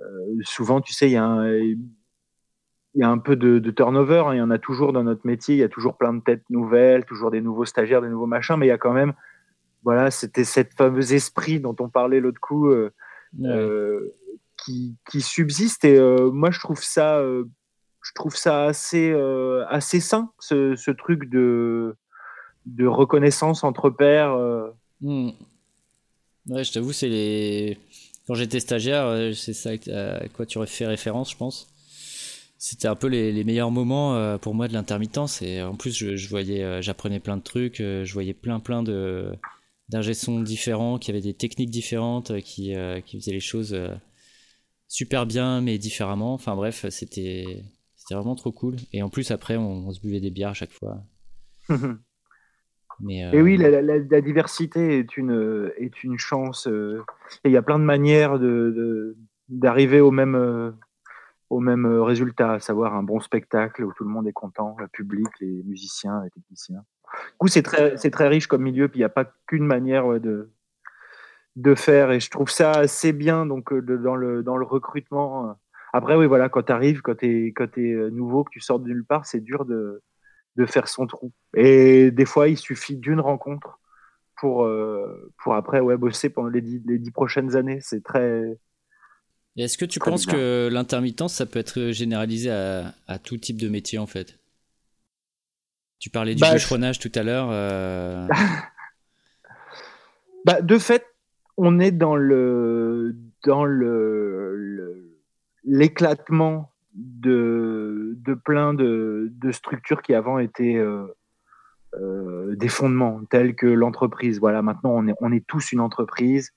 euh, 0.00 0.38
souvent, 0.42 0.80
tu 0.80 0.92
sais, 0.92 1.08
il 1.08 1.12
y 1.12 1.16
a 1.16 1.24
un, 1.24 1.48
il 1.52 1.78
y 2.94 3.02
a 3.02 3.10
un 3.10 3.18
peu 3.18 3.36
de, 3.36 3.58
turnover. 3.70 4.24
Hein. 4.26 4.34
Il 4.34 4.38
y 4.38 4.42
en 4.42 4.50
a 4.50 4.58
toujours 4.58 4.92
dans 4.92 5.04
notre 5.04 5.26
métier. 5.26 5.54
Il 5.54 5.58
y 5.58 5.64
a 5.64 5.68
toujours 5.68 5.96
plein 5.96 6.14
de 6.14 6.22
têtes 6.22 6.44
nouvelles, 6.50 7.04
toujours 7.04 7.30
des 7.30 7.40
nouveaux 7.40 7.64
stagiaires, 7.64 8.02
des 8.02 8.08
nouveaux 8.08 8.26
machins. 8.26 8.56
Mais 8.56 8.66
il 8.66 8.70
y 8.70 8.72
a 8.72 8.78
quand 8.78 8.92
même, 8.92 9.12
voilà, 9.84 10.10
c'était 10.10 10.44
cette 10.44 10.74
fameuse 10.74 11.12
esprit 11.12 11.60
dont 11.60 11.76
on 11.78 11.88
parlait 11.88 12.20
l'autre 12.20 12.40
coup 12.40 12.68
euh, 12.68 12.90
qui, 14.56 14.96
qui, 15.08 15.20
subsiste. 15.20 15.84
Et 15.84 16.00
moi, 16.32 16.50
je 16.50 16.58
trouve 16.58 16.82
ça, 16.82 17.22
je 17.22 18.12
trouve 18.14 18.34
ça 18.34 18.64
assez, 18.64 19.12
assez 19.68 20.00
sain, 20.00 20.32
ce, 20.38 20.74
ce 20.74 20.90
truc 20.90 21.28
de 21.28 21.94
de 22.76 22.86
reconnaissance 22.86 23.64
entre 23.64 23.90
pairs. 23.90 24.32
Euh. 24.32 24.70
Hmm. 25.00 25.30
Ouais, 26.48 26.64
je 26.64 26.72
t'avoue, 26.72 26.92
c'est 26.92 27.08
les. 27.08 27.78
Quand 28.26 28.34
j'étais 28.34 28.60
stagiaire, 28.60 29.04
euh, 29.06 29.32
c'est 29.32 29.52
ça 29.52 29.70
à 29.70 30.28
quoi 30.28 30.46
tu 30.46 30.58
aurais 30.58 30.66
fait 30.66 30.86
référence, 30.86 31.32
je 31.32 31.36
pense. 31.36 31.68
C'était 32.58 32.88
un 32.88 32.94
peu 32.94 33.06
les, 33.06 33.42
meilleurs 33.44 33.70
moments 33.70 34.14
euh, 34.14 34.36
pour 34.36 34.54
moi 34.54 34.68
de 34.68 34.74
l'intermittence. 34.74 35.40
Et 35.42 35.62
en 35.62 35.74
plus, 35.74 35.96
je, 36.14 36.28
voyais, 36.28 36.82
j'apprenais 36.82 37.18
plein 37.18 37.38
de 37.38 37.42
trucs, 37.42 37.78
je 37.78 38.12
voyais 38.12 38.34
plein, 38.34 38.60
plein 38.60 38.82
de 38.82 39.32
d'ingé 39.88 40.12
différents, 40.44 40.98
qui 40.98 41.10
avaient 41.10 41.22
des 41.22 41.34
techniques 41.34 41.70
différentes, 41.70 42.38
qui, 42.42 42.74
qui 43.06 43.18
faisaient 43.18 43.32
les 43.32 43.40
choses 43.40 43.76
super 44.88 45.26
bien, 45.26 45.62
mais 45.62 45.78
différemment. 45.78 46.34
Enfin 46.34 46.54
bref, 46.54 46.86
c'était 46.90 47.64
c'était 47.96 48.14
vraiment 48.14 48.36
trop 48.36 48.52
cool. 48.52 48.76
Et 48.92 49.02
en 49.02 49.08
plus, 49.08 49.30
après, 49.30 49.56
on, 49.56 49.88
on 49.88 49.92
se 49.92 50.00
buvait 50.00 50.20
des 50.20 50.30
bières 50.30 50.50
à 50.50 50.54
chaque 50.54 50.72
fois. 50.72 51.02
Et 53.08 53.40
oui, 53.40 53.58
euh, 53.62 54.00
la, 54.10 54.20
diversité 54.20 54.98
est 54.98 55.16
une, 55.16 55.72
est 55.76 56.02
une 56.04 56.18
chance. 56.18 56.66
Euh, 56.66 57.02
il 57.44 57.52
y 57.52 57.56
a 57.56 57.62
plein 57.62 57.78
de 57.78 57.84
manières 57.84 58.38
d'arriver 58.38 58.72
de, 58.72 59.16
d'arriver 59.48 60.00
au 60.00 60.10
même, 60.10 60.34
euh, 60.34 60.70
au 61.48 61.60
même 61.60 61.86
résultat, 61.86 62.54
à 62.54 62.60
savoir 62.60 62.94
un 62.94 63.02
bon 63.02 63.20
spectacle 63.20 63.84
où 63.84 63.92
tout 63.92 64.04
le 64.04 64.10
monde 64.10 64.28
est 64.28 64.32
content, 64.32 64.76
le 64.78 64.88
public, 64.88 65.28
les 65.40 65.62
musiciens, 65.64 66.22
les 66.22 66.30
techniciens. 66.30 66.84
Du 67.12 67.38
coup, 67.38 67.48
c'est 67.48 67.62
très, 67.62 67.96
très 67.96 68.28
riche 68.28 68.46
comme 68.46 68.62
milieu, 68.62 68.88
puis 68.88 68.98
il 68.98 69.02
n'y 69.02 69.06
a 69.06 69.08
pas 69.08 69.32
qu'une 69.46 69.66
manière 69.66 70.20
de, 70.20 70.50
de 71.56 71.74
faire. 71.74 72.10
Et 72.12 72.20
je 72.20 72.30
trouve 72.30 72.50
ça 72.50 72.72
assez 72.72 73.12
bien 73.12 73.46
donc, 73.46 73.72
dans, 73.72 74.14
le, 74.14 74.42
dans 74.42 74.56
le 74.56 74.64
recrutement. 74.64 75.56
Après, 75.92 76.14
oui, 76.14 76.26
voilà, 76.26 76.48
quand 76.48 76.62
tu 76.64 76.72
arrives, 76.72 77.02
quand 77.02 77.16
tu 77.16 77.48
es, 77.48 77.80
es, 77.80 78.10
nouveau, 78.10 78.44
que 78.44 78.50
tu 78.50 78.60
sors 78.60 78.78
de 78.78 78.86
nulle 78.86 79.04
part, 79.04 79.26
c'est 79.26 79.40
dur 79.40 79.64
de, 79.64 80.02
de 80.56 80.66
faire 80.66 80.88
son 80.88 81.06
trou. 81.06 81.32
Et 81.54 82.10
des 82.10 82.24
fois, 82.24 82.48
il 82.48 82.58
suffit 82.58 82.96
d'une 82.96 83.20
rencontre 83.20 83.80
pour, 84.36 84.64
euh, 84.64 85.32
pour 85.42 85.54
après 85.54 85.80
ouais, 85.80 85.96
bosser 85.96 86.30
pendant 86.30 86.48
les 86.48 86.60
dix, 86.60 86.80
les 86.86 86.98
dix 86.98 87.10
prochaines 87.10 87.56
années. 87.56 87.80
C'est 87.82 88.02
très. 88.02 88.58
Est-ce 89.56 89.76
que 89.76 89.84
tu 89.84 89.98
penses 89.98 90.26
que 90.26 90.68
l'intermittence, 90.72 91.34
ça 91.34 91.46
peut 91.46 91.58
être 91.58 91.90
généralisé 91.90 92.50
à, 92.50 92.94
à, 93.06 93.18
tout 93.18 93.36
type 93.36 93.60
de 93.60 93.68
métier 93.68 93.98
en 93.98 94.06
fait? 94.06 94.38
Tu 95.98 96.08
parlais 96.08 96.34
du 96.34 96.40
bah, 96.40 96.54
tout 96.58 97.12
à 97.14 97.22
l'heure. 97.22 97.48
Euh. 97.50 98.26
bah, 100.46 100.62
de 100.62 100.78
fait, 100.78 101.04
on 101.58 101.78
est 101.78 101.90
dans 101.90 102.16
le 102.16 103.16
dans 103.44 103.64
le 103.64 105.18
l'éclatement 105.64 106.69
de, 106.94 108.34
plein 108.44 108.74
de, 108.74 109.30
de, 109.32 109.52
structures 109.52 110.02
qui 110.02 110.14
avant 110.14 110.38
étaient 110.38 110.76
euh, 110.76 111.06
euh, 111.94 112.54
des 112.56 112.68
fondements, 112.68 113.20
tels 113.30 113.54
que 113.54 113.66
l'entreprise. 113.66 114.40
Voilà, 114.40 114.62
maintenant 114.62 114.92
on 114.94 115.06
est, 115.06 115.14
on 115.20 115.32
est 115.32 115.46
tous 115.46 115.72
une 115.72 115.80
entreprise, 115.80 116.52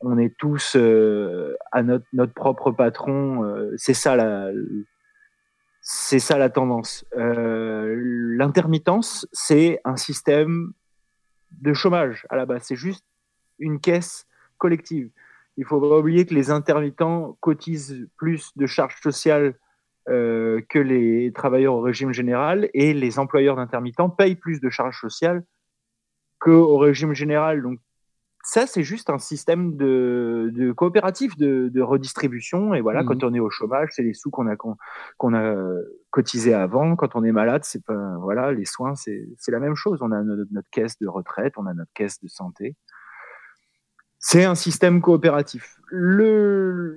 on 0.00 0.18
est 0.18 0.36
tous 0.36 0.76
euh, 0.76 1.56
à 1.72 1.82
notre, 1.82 2.06
notre 2.12 2.34
propre 2.34 2.70
patron. 2.70 3.68
c'est 3.76 3.94
ça 3.94 4.16
la, 4.16 4.50
c'est 5.80 6.18
ça 6.18 6.38
la 6.38 6.50
tendance. 6.50 7.04
L'intermittence, 7.16 9.26
c'est 9.32 9.80
un 9.84 9.96
système 9.96 10.72
de 11.60 11.72
chômage 11.72 12.26
à 12.30 12.36
la 12.36 12.46
base. 12.46 12.62
C'est 12.64 12.76
juste 12.76 13.04
une 13.58 13.80
caisse 13.80 14.26
collective. 14.58 15.10
Il 15.56 15.64
faut 15.64 15.80
pas 15.80 15.98
oublier 15.98 16.26
que 16.26 16.34
les 16.34 16.50
intermittents 16.50 17.36
cotisent 17.40 18.08
plus 18.16 18.50
de 18.56 18.66
charges 18.66 19.00
sociales 19.00 19.54
euh, 20.08 20.60
que 20.68 20.78
les 20.78 21.32
travailleurs 21.32 21.74
au 21.74 21.80
régime 21.80 22.12
général 22.12 22.68
et 22.74 22.92
les 22.92 23.18
employeurs 23.18 23.56
d'intermittents 23.56 24.10
payent 24.10 24.36
plus 24.36 24.60
de 24.60 24.68
charges 24.68 25.00
sociales 25.00 25.44
qu'au 26.38 26.76
régime 26.76 27.14
général. 27.14 27.62
Donc 27.62 27.78
ça, 28.42 28.66
c'est 28.66 28.82
juste 28.82 29.08
un 29.08 29.18
système 29.18 29.78
de, 29.78 30.50
de 30.52 30.72
coopératif 30.72 31.38
de, 31.38 31.70
de, 31.72 31.80
redistribution. 31.80 32.74
Et 32.74 32.82
voilà, 32.82 33.02
mmh. 33.02 33.06
quand 33.06 33.24
on 33.24 33.32
est 33.32 33.40
au 33.40 33.48
chômage, 33.48 33.88
c'est 33.92 34.02
les 34.02 34.12
sous 34.12 34.30
qu'on 34.30 34.46
a 34.46 34.56
qu'on 34.56 35.34
a 35.34 35.56
cotisé 36.10 36.52
avant. 36.52 36.96
Quand 36.96 37.16
on 37.16 37.24
est 37.24 37.32
malade, 37.32 37.64
c'est 37.64 37.82
pas 37.82 38.18
voilà, 38.20 38.52
les 38.52 38.66
soins, 38.66 38.94
c'est 38.94 39.26
la 39.48 39.60
même 39.60 39.74
chose. 39.74 40.00
On 40.02 40.12
a 40.12 40.22
notre, 40.22 40.52
notre, 40.52 40.68
caisse 40.70 40.98
de 40.98 41.08
retraite, 41.08 41.54
on 41.56 41.64
a 41.64 41.72
notre 41.72 41.92
caisse 41.94 42.20
de 42.20 42.28
santé. 42.28 42.76
C'est 44.18 44.44
un 44.44 44.54
système 44.54 45.00
coopératif. 45.00 45.78
Le, 45.88 46.94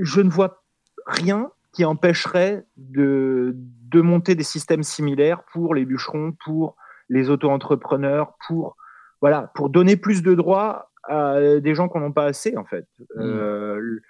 je 0.00 0.20
ne 0.20 0.30
vois 0.30 0.64
rien 1.06 1.50
qui 1.72 1.84
empêcherait 1.84 2.64
de, 2.76 3.54
de 3.54 4.00
monter 4.00 4.34
des 4.34 4.42
systèmes 4.42 4.82
similaires 4.82 5.42
pour 5.52 5.74
les 5.74 5.84
bûcherons, 5.84 6.32
pour 6.44 6.76
les 7.08 7.30
auto-entrepreneurs, 7.30 8.34
pour, 8.46 8.76
voilà, 9.20 9.50
pour 9.54 9.70
donner 9.70 9.96
plus 9.96 10.22
de 10.22 10.34
droits 10.34 10.90
à 11.04 11.60
des 11.60 11.74
gens 11.74 11.88
qui 11.88 11.98
n'en 11.98 12.06
ont 12.06 12.12
pas 12.12 12.24
assez, 12.24 12.56
en 12.56 12.64
fait. 12.64 12.86
Mmh. 12.98 13.20
Euh, 13.20 14.00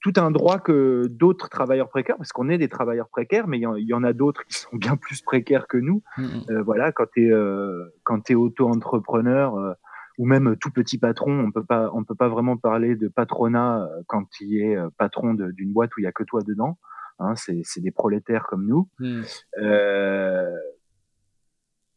tout 0.00 0.12
un 0.16 0.30
droit 0.30 0.58
que 0.58 1.06
d'autres 1.08 1.48
travailleurs 1.48 1.88
précaires, 1.88 2.16
parce 2.16 2.32
qu'on 2.32 2.48
est 2.48 2.58
des 2.58 2.68
travailleurs 2.68 3.08
précaires, 3.08 3.46
mais 3.46 3.58
il 3.58 3.86
y, 3.86 3.94
en 3.94 4.04
a 4.04 4.12
d'autres 4.12 4.44
qui 4.46 4.58
sont 4.58 4.76
bien 4.76 4.96
plus 4.96 5.22
précaires 5.22 5.66
que 5.66 5.78
nous. 5.78 6.02
Mmh. 6.16 6.24
Euh, 6.50 6.62
voilà, 6.62 6.92
quand 6.92 7.06
tu 7.12 7.26
es, 7.26 7.32
euh, 7.32 7.86
es 8.28 8.34
auto-entrepreneur 8.34 9.56
euh, 9.56 9.72
ou 10.18 10.26
même 10.26 10.56
tout 10.60 10.70
petit 10.70 10.98
patron, 10.98 11.40
on 11.40 11.50
peut 11.50 11.64
pas, 11.64 11.90
on 11.92 12.04
peut 12.04 12.14
pas 12.14 12.28
vraiment 12.28 12.56
parler 12.56 12.94
de 12.96 13.08
patronat 13.08 13.88
quand 14.06 14.24
tu 14.30 14.60
es 14.60 14.76
patron 14.96 15.34
d'une 15.34 15.72
boîte 15.72 15.90
où 15.96 16.00
il 16.00 16.04
y 16.04 16.06
a 16.06 16.12
que 16.12 16.24
toi 16.24 16.40
dedans. 16.42 16.78
Hein, 17.18 17.34
c'est 17.36 17.80
des 17.80 17.90
prolétaires 17.90 18.46
comme 18.48 18.66
nous. 18.66 18.88
Mmh. 18.98 19.22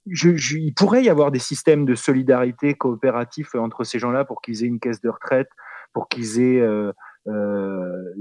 Je, 0.10 0.38
je, 0.38 0.58
il 0.58 0.74
pourrait 0.74 1.04
y 1.04 1.10
avoir 1.10 1.32
des 1.32 1.40
systèmes 1.40 1.86
de 1.86 1.94
solidarité 1.94 2.76
coopératif 2.76 3.56
entre 3.56 3.84
ces 3.84 4.00
gens-là 4.00 4.24
pour 4.24 4.42
qu'ils 4.42 4.64
aient 4.64 4.68
une 4.68 4.80
caisse 4.80 5.02
de 5.02 5.10
retraite, 5.10 5.50
pour 5.92 6.08
qu'ils 6.08 6.40
aient 6.40 6.62
euh, 7.28 8.14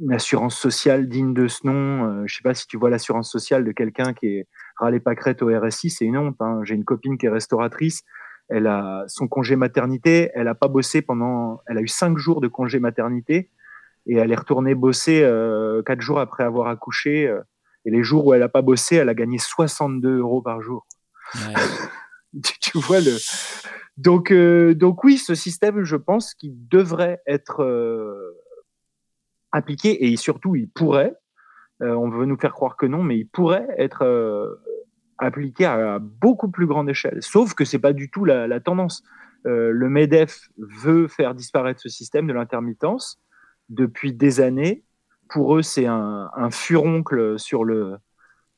une 0.00 0.12
assurance 0.12 0.56
sociale 0.56 1.08
digne 1.08 1.34
de 1.34 1.48
ce 1.48 1.66
nom. 1.66 2.04
Euh, 2.04 2.22
je 2.26 2.36
sais 2.36 2.42
pas 2.42 2.54
si 2.54 2.66
tu 2.66 2.76
vois 2.76 2.90
l'assurance 2.90 3.30
sociale 3.30 3.64
de 3.64 3.72
quelqu'un 3.72 4.12
qui 4.12 4.26
est 4.26 4.48
râlé 4.76 5.00
pâquerette 5.00 5.42
au 5.42 5.48
RSI, 5.48 5.90
c'est 5.90 6.04
une 6.04 6.16
honte. 6.16 6.36
Hein. 6.40 6.60
J'ai 6.64 6.74
une 6.74 6.84
copine 6.84 7.18
qui 7.18 7.26
est 7.26 7.30
restauratrice. 7.30 8.02
Elle 8.48 8.66
a 8.66 9.04
son 9.08 9.28
congé 9.28 9.56
maternité. 9.56 10.30
Elle 10.34 10.48
a 10.48 10.54
pas 10.54 10.68
bossé 10.68 11.02
pendant. 11.02 11.60
Elle 11.66 11.78
a 11.78 11.82
eu 11.82 11.88
cinq 11.88 12.18
jours 12.18 12.40
de 12.40 12.48
congé 12.48 12.78
maternité 12.78 13.50
et 14.06 14.16
elle 14.16 14.32
est 14.32 14.36
retournée 14.36 14.74
bosser 14.74 15.22
euh, 15.22 15.82
quatre 15.82 16.00
jours 16.00 16.18
après 16.18 16.44
avoir 16.44 16.68
accouché. 16.68 17.28
Euh, 17.28 17.40
et 17.84 17.90
les 17.90 18.02
jours 18.02 18.26
où 18.26 18.34
elle 18.34 18.42
a 18.42 18.48
pas 18.48 18.62
bossé, 18.62 18.96
elle 18.96 19.08
a 19.08 19.14
gagné 19.14 19.38
62 19.38 20.18
euros 20.18 20.42
par 20.42 20.60
jour. 20.60 20.86
Ouais. 21.34 21.54
tu, 22.60 22.78
vois 22.78 23.00
le. 23.00 23.16
Donc, 23.96 24.30
euh, 24.30 24.74
donc 24.74 25.04
oui, 25.04 25.18
ce 25.18 25.34
système, 25.34 25.84
je 25.84 25.96
pense 25.96 26.34
qu'il 26.34 26.68
devrait 26.68 27.20
être 27.26 27.62
euh, 27.62 28.36
appliqué 29.52 30.06
et 30.06 30.16
surtout, 30.16 30.54
il 30.56 30.68
pourrait. 30.68 31.14
Euh, 31.82 31.94
on 31.94 32.10
veut 32.10 32.26
nous 32.26 32.38
faire 32.38 32.52
croire 32.52 32.76
que 32.76 32.86
non, 32.86 33.02
mais 33.02 33.18
il 33.18 33.26
pourrait 33.26 33.68
être 33.76 34.04
appliqué 35.18 35.64
à, 35.64 35.98
beaucoup 35.98 36.50
plus 36.50 36.66
grande 36.66 36.88
échelle. 36.88 37.18
Sauf 37.22 37.54
que 37.54 37.64
c'est 37.64 37.78
pas 37.78 37.92
du 37.92 38.10
tout 38.10 38.24
la, 38.24 38.46
la 38.46 38.60
tendance. 38.60 39.02
le 39.44 39.88
Medef 39.88 40.48
veut 40.58 41.08
faire 41.08 41.34
disparaître 41.34 41.80
ce 41.80 41.88
système 41.88 42.26
de 42.26 42.32
l'intermittence 42.32 43.20
depuis 43.68 44.12
des 44.12 44.40
années. 44.40 44.84
Pour 45.28 45.56
eux, 45.56 45.62
c'est 45.62 45.86
un, 45.86 46.30
un, 46.34 46.50
furoncle 46.50 47.38
sur 47.38 47.64
le 47.64 47.96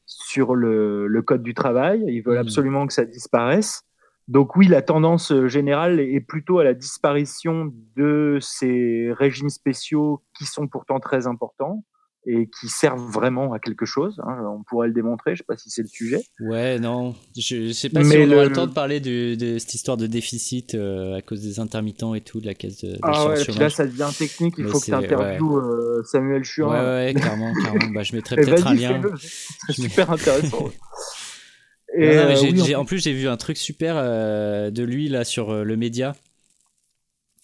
sur 0.07 0.55
le, 0.55 1.07
le, 1.07 1.23
code 1.23 1.43
du 1.43 1.55
travail. 1.55 2.03
Ils 2.09 2.21
veulent 2.21 2.39
mmh. 2.39 2.41
absolument 2.41 2.87
que 2.87 2.93
ça 2.93 3.05
disparaisse. 3.05 3.85
Donc 4.31 4.55
oui, 4.55 4.69
la 4.69 4.83
tendance 4.83 5.33
euh, 5.33 5.49
générale 5.49 5.99
est 5.99 6.21
plutôt 6.21 6.61
à 6.61 6.65
la 6.65 6.75
disparition 6.75 7.73
de 7.97 8.39
ces 8.41 9.13
régimes 9.13 9.51
spéciaux 9.51 10.23
qui 10.39 10.47
sont 10.47 10.69
pourtant 10.69 11.01
très 11.01 11.27
importants 11.27 11.85
et 12.27 12.49
qui 12.49 12.69
servent 12.69 13.11
vraiment 13.11 13.53
à 13.53 13.59
quelque 13.59 13.87
chose. 13.87 14.21
Hein. 14.25 14.39
On 14.47 14.63
pourrait 14.63 14.89
le 14.89 14.95
démontrer, 14.95 15.31
je 15.31 15.35
ne 15.35 15.37
sais 15.39 15.45
pas 15.45 15.57
si 15.57 15.71
c'est 15.71 15.83
le 15.83 15.89
sujet. 15.89 16.23
Ouais, 16.41 16.79
non, 16.79 17.15
je 17.37 17.69
ne 17.69 17.73
sais 17.73 17.89
pas 17.89 18.05
si 18.05 18.17
on 18.17 18.31
aura 18.31 18.45
le 18.45 18.53
temps 18.53 18.67
de 18.67 18.73
parler 18.73 19.01
de, 19.01 19.59
cette 19.59 19.75
histoire 19.75 19.97
de 19.97 20.07
déficit 20.07 20.75
euh, 20.75 21.17
à 21.17 21.23
cause 21.23 21.41
des 21.43 21.61
intermittents 21.61 22.15
et 22.15 22.21
tout, 22.21 22.41
de 22.41 22.47
la 22.47 22.55
caisse 22.55 22.85
de, 22.85 22.99
Ah 23.03 23.29
ouais, 23.29 23.45
là 23.59 23.71
ça 23.71 23.87
devient 23.87 24.11
technique, 24.17 24.55
il 24.59 24.67
faut 24.67 24.81
que 24.81 24.85
tu 24.87 24.95
interviewes 24.95 25.57
euh, 25.57 26.03
Samuel 26.05 26.45
Chuan. 26.45 26.71
Ouais, 26.71 26.79
ouais, 26.79 27.15
clairement, 27.15 27.53
clairement. 27.55 27.93
Bah, 27.95 28.03
je 28.03 28.15
mettrai 28.15 28.37
peut-être 28.43 28.67
un 28.67 28.75
lien. 28.75 29.01
C'est 29.67 29.73
super 29.75 30.11
intéressant. 30.11 30.71
Euh, 31.99 32.75
en 32.77 32.85
plus, 32.85 33.03
j'ai 33.03 33.13
vu 33.13 33.29
un 33.29 33.37
truc 33.37 33.57
super 33.57 33.95
euh, 33.97 34.71
de 34.71 34.83
lui 34.83 35.09
là 35.09 35.25
sur 35.25 35.51
euh, 35.51 35.65
le 35.65 35.77
média. 35.77 36.15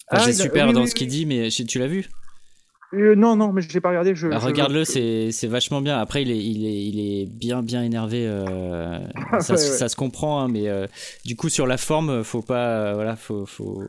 ah, 0.07 0.23
j'ai 0.25 0.33
super 0.33 0.71
dans 0.73 0.85
ce 0.85 0.95
qu'il 0.95 1.07
dit, 1.07 1.25
mais 1.25 1.49
tu 1.49 1.79
l'as 1.79 1.87
vu? 1.87 2.09
Non, 2.93 3.35
non, 3.35 3.51
mais 3.51 3.61
je 3.61 3.71
l'ai 3.73 3.81
pas 3.81 3.89
regardé. 3.89 4.15
Je, 4.15 4.27
bah, 4.27 4.39
Regarde-le, 4.39 4.85
c'est 4.85 5.47
vachement 5.47 5.81
bien. 5.81 5.97
Après, 5.97 6.21
il 6.21 6.31
est, 6.31 6.37
il 6.37 6.65
est, 6.65 6.85
il 6.85 6.99
est 6.99 7.25
bien, 7.25 7.61
bien 7.61 7.83
énervé. 7.83 8.25
ça, 9.39 9.57
ça, 9.57 9.89
se 9.89 9.95
comprend, 9.95 10.41
hein, 10.41 10.47
mais 10.47 10.67
du 11.25 11.35
coup, 11.35 11.49
sur 11.49 11.67
la 11.67 11.77
forme, 11.77 12.23
faut 12.23 12.41
pas, 12.41 12.93
voilà, 12.93 13.15
faut, 13.15 13.45
faut, 13.45 13.83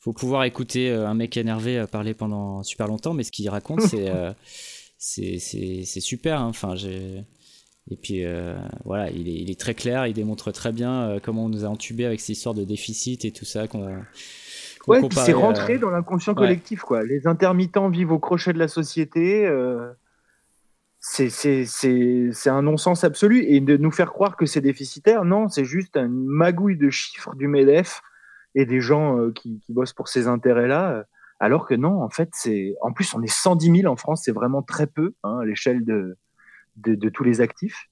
faut 0.00 0.12
pouvoir 0.12 0.44
écouter 0.44 0.90
un 0.90 1.14
mec 1.14 1.36
énervé 1.36 1.84
parler 1.90 2.14
pendant 2.14 2.62
super 2.62 2.86
longtemps, 2.86 3.14
mais 3.14 3.24
ce 3.24 3.32
qu'il 3.32 3.48
raconte, 3.48 3.80
c'est, 4.98 5.38
c'est, 5.38 6.00
super. 6.00 6.40
Hein. 6.40 6.46
Enfin, 6.46 6.76
j'ai 6.76 7.24
et 7.90 7.96
puis 7.96 8.24
euh, 8.24 8.56
voilà, 8.84 9.10
il 9.10 9.28
est, 9.28 9.34
il 9.34 9.50
est, 9.50 9.58
très 9.58 9.74
clair, 9.74 10.06
il 10.06 10.12
démontre 10.12 10.52
très 10.52 10.72
bien 10.72 11.02
euh, 11.02 11.20
comment 11.22 11.46
on 11.46 11.48
nous 11.48 11.64
a 11.64 11.68
entubé 11.68 12.04
avec 12.04 12.20
cette 12.20 12.30
histoire 12.30 12.54
de 12.54 12.64
déficit 12.64 13.24
et 13.24 13.32
tout 13.32 13.44
ça. 13.44 13.66
Qu'on, 13.66 14.02
ouais, 14.86 15.00
c'est 15.10 15.32
rentré 15.32 15.74
euh, 15.74 15.78
dans 15.78 15.90
l'inconscient 15.90 16.34
collectif. 16.34 16.80
Quoi. 16.80 17.02
Les 17.02 17.26
intermittents 17.26 17.88
vivent 17.88 18.12
au 18.12 18.18
crochet 18.18 18.52
de 18.52 18.58
la 18.58 18.68
société. 18.68 19.50
c'est, 21.00 21.30
c'est, 21.30 21.64
c'est, 21.64 22.30
c'est 22.32 22.50
un 22.50 22.62
non-sens 22.62 23.04
absolu. 23.04 23.44
Et 23.44 23.60
de 23.60 23.76
nous 23.76 23.90
faire 23.90 24.12
croire 24.12 24.36
que 24.36 24.46
c'est 24.46 24.60
déficitaire, 24.60 25.24
non, 25.24 25.48
c'est 25.48 25.64
juste 25.64 25.96
une 25.96 26.26
magouille 26.26 26.76
de 26.76 26.90
chiffres 26.90 27.34
du 27.34 27.48
MEDEF 27.48 28.02
et 28.54 28.64
des 28.66 28.80
gens 28.80 29.30
qui, 29.34 29.60
qui, 29.60 29.72
bossent 29.72 29.92
pour 29.92 30.08
ces 30.08 30.26
intérêts-là. 30.26 31.04
Alors 31.40 31.66
que 31.66 31.74
non, 31.74 32.02
en 32.02 32.10
fait, 32.10 32.30
c'est. 32.32 32.74
En 32.80 32.92
plus, 32.92 33.14
on 33.14 33.22
est 33.22 33.32
110 33.32 33.80
000 33.82 33.92
en 33.92 33.96
France, 33.96 34.22
c'est 34.24 34.32
vraiment 34.32 34.62
très 34.62 34.86
peu 34.86 35.14
hein, 35.22 35.38
à 35.40 35.44
l'échelle 35.44 35.84
de, 35.84 36.16
de, 36.76 37.08
tous 37.08 37.24
les 37.24 37.40
actifs. 37.40 37.88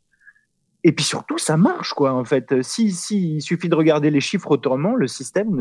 Et 0.84 0.92
puis 0.92 1.04
surtout, 1.04 1.38
ça 1.38 1.56
marche, 1.56 1.92
quoi, 1.94 2.12
en 2.12 2.24
fait. 2.24 2.62
Si, 2.62 2.92
si 2.92 3.36
il 3.36 3.40
suffit 3.40 3.68
de 3.68 3.74
regarder 3.74 4.10
les 4.10 4.20
chiffres 4.20 4.50
autrement, 4.50 4.94
le 4.94 5.06
système, 5.06 5.56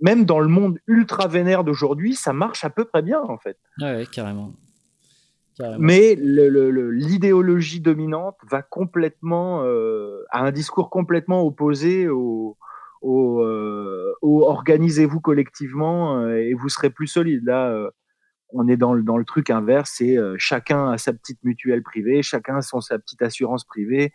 même 0.00 0.24
dans 0.24 0.40
le 0.40 0.48
monde 0.48 0.78
ultra 0.86 1.28
vénère 1.28 1.64
d'aujourd'hui, 1.64 2.14
ça 2.14 2.32
marche 2.32 2.64
à 2.64 2.70
peu 2.70 2.84
près 2.84 3.02
bien, 3.02 3.20
en 3.20 3.38
fait. 3.38 3.58
Ouais, 3.80 4.06
carrément. 4.10 4.52
Mais 5.78 6.14
l'idéologie 6.16 7.80
dominante 7.80 8.36
va 8.50 8.60
complètement, 8.60 9.62
euh, 9.64 10.22
à 10.30 10.44
un 10.44 10.52
discours 10.52 10.90
complètement 10.90 11.42
opposé 11.46 12.08
au, 12.08 12.58
au, 13.00 13.40
euh, 13.40 14.12
organisez-vous 14.22 15.20
collectivement 15.20 16.18
euh, 16.20 16.36
et 16.36 16.52
vous 16.52 16.68
serez 16.68 16.90
plus 16.90 17.06
solide. 17.06 17.42
Là, 17.44 17.90
on 18.50 18.68
est 18.68 18.76
dans 18.76 18.94
le, 18.94 19.02
dans 19.02 19.16
le 19.16 19.24
truc 19.24 19.50
inverse, 19.50 19.92
c'est 19.96 20.16
euh, 20.16 20.34
chacun 20.38 20.90
a 20.90 20.98
sa 20.98 21.12
petite 21.12 21.42
mutuelle 21.42 21.82
privée, 21.82 22.22
chacun 22.22 22.56
a 22.56 22.62
son, 22.62 22.80
sa 22.80 22.98
petite 22.98 23.22
assurance 23.22 23.64
privée, 23.64 24.12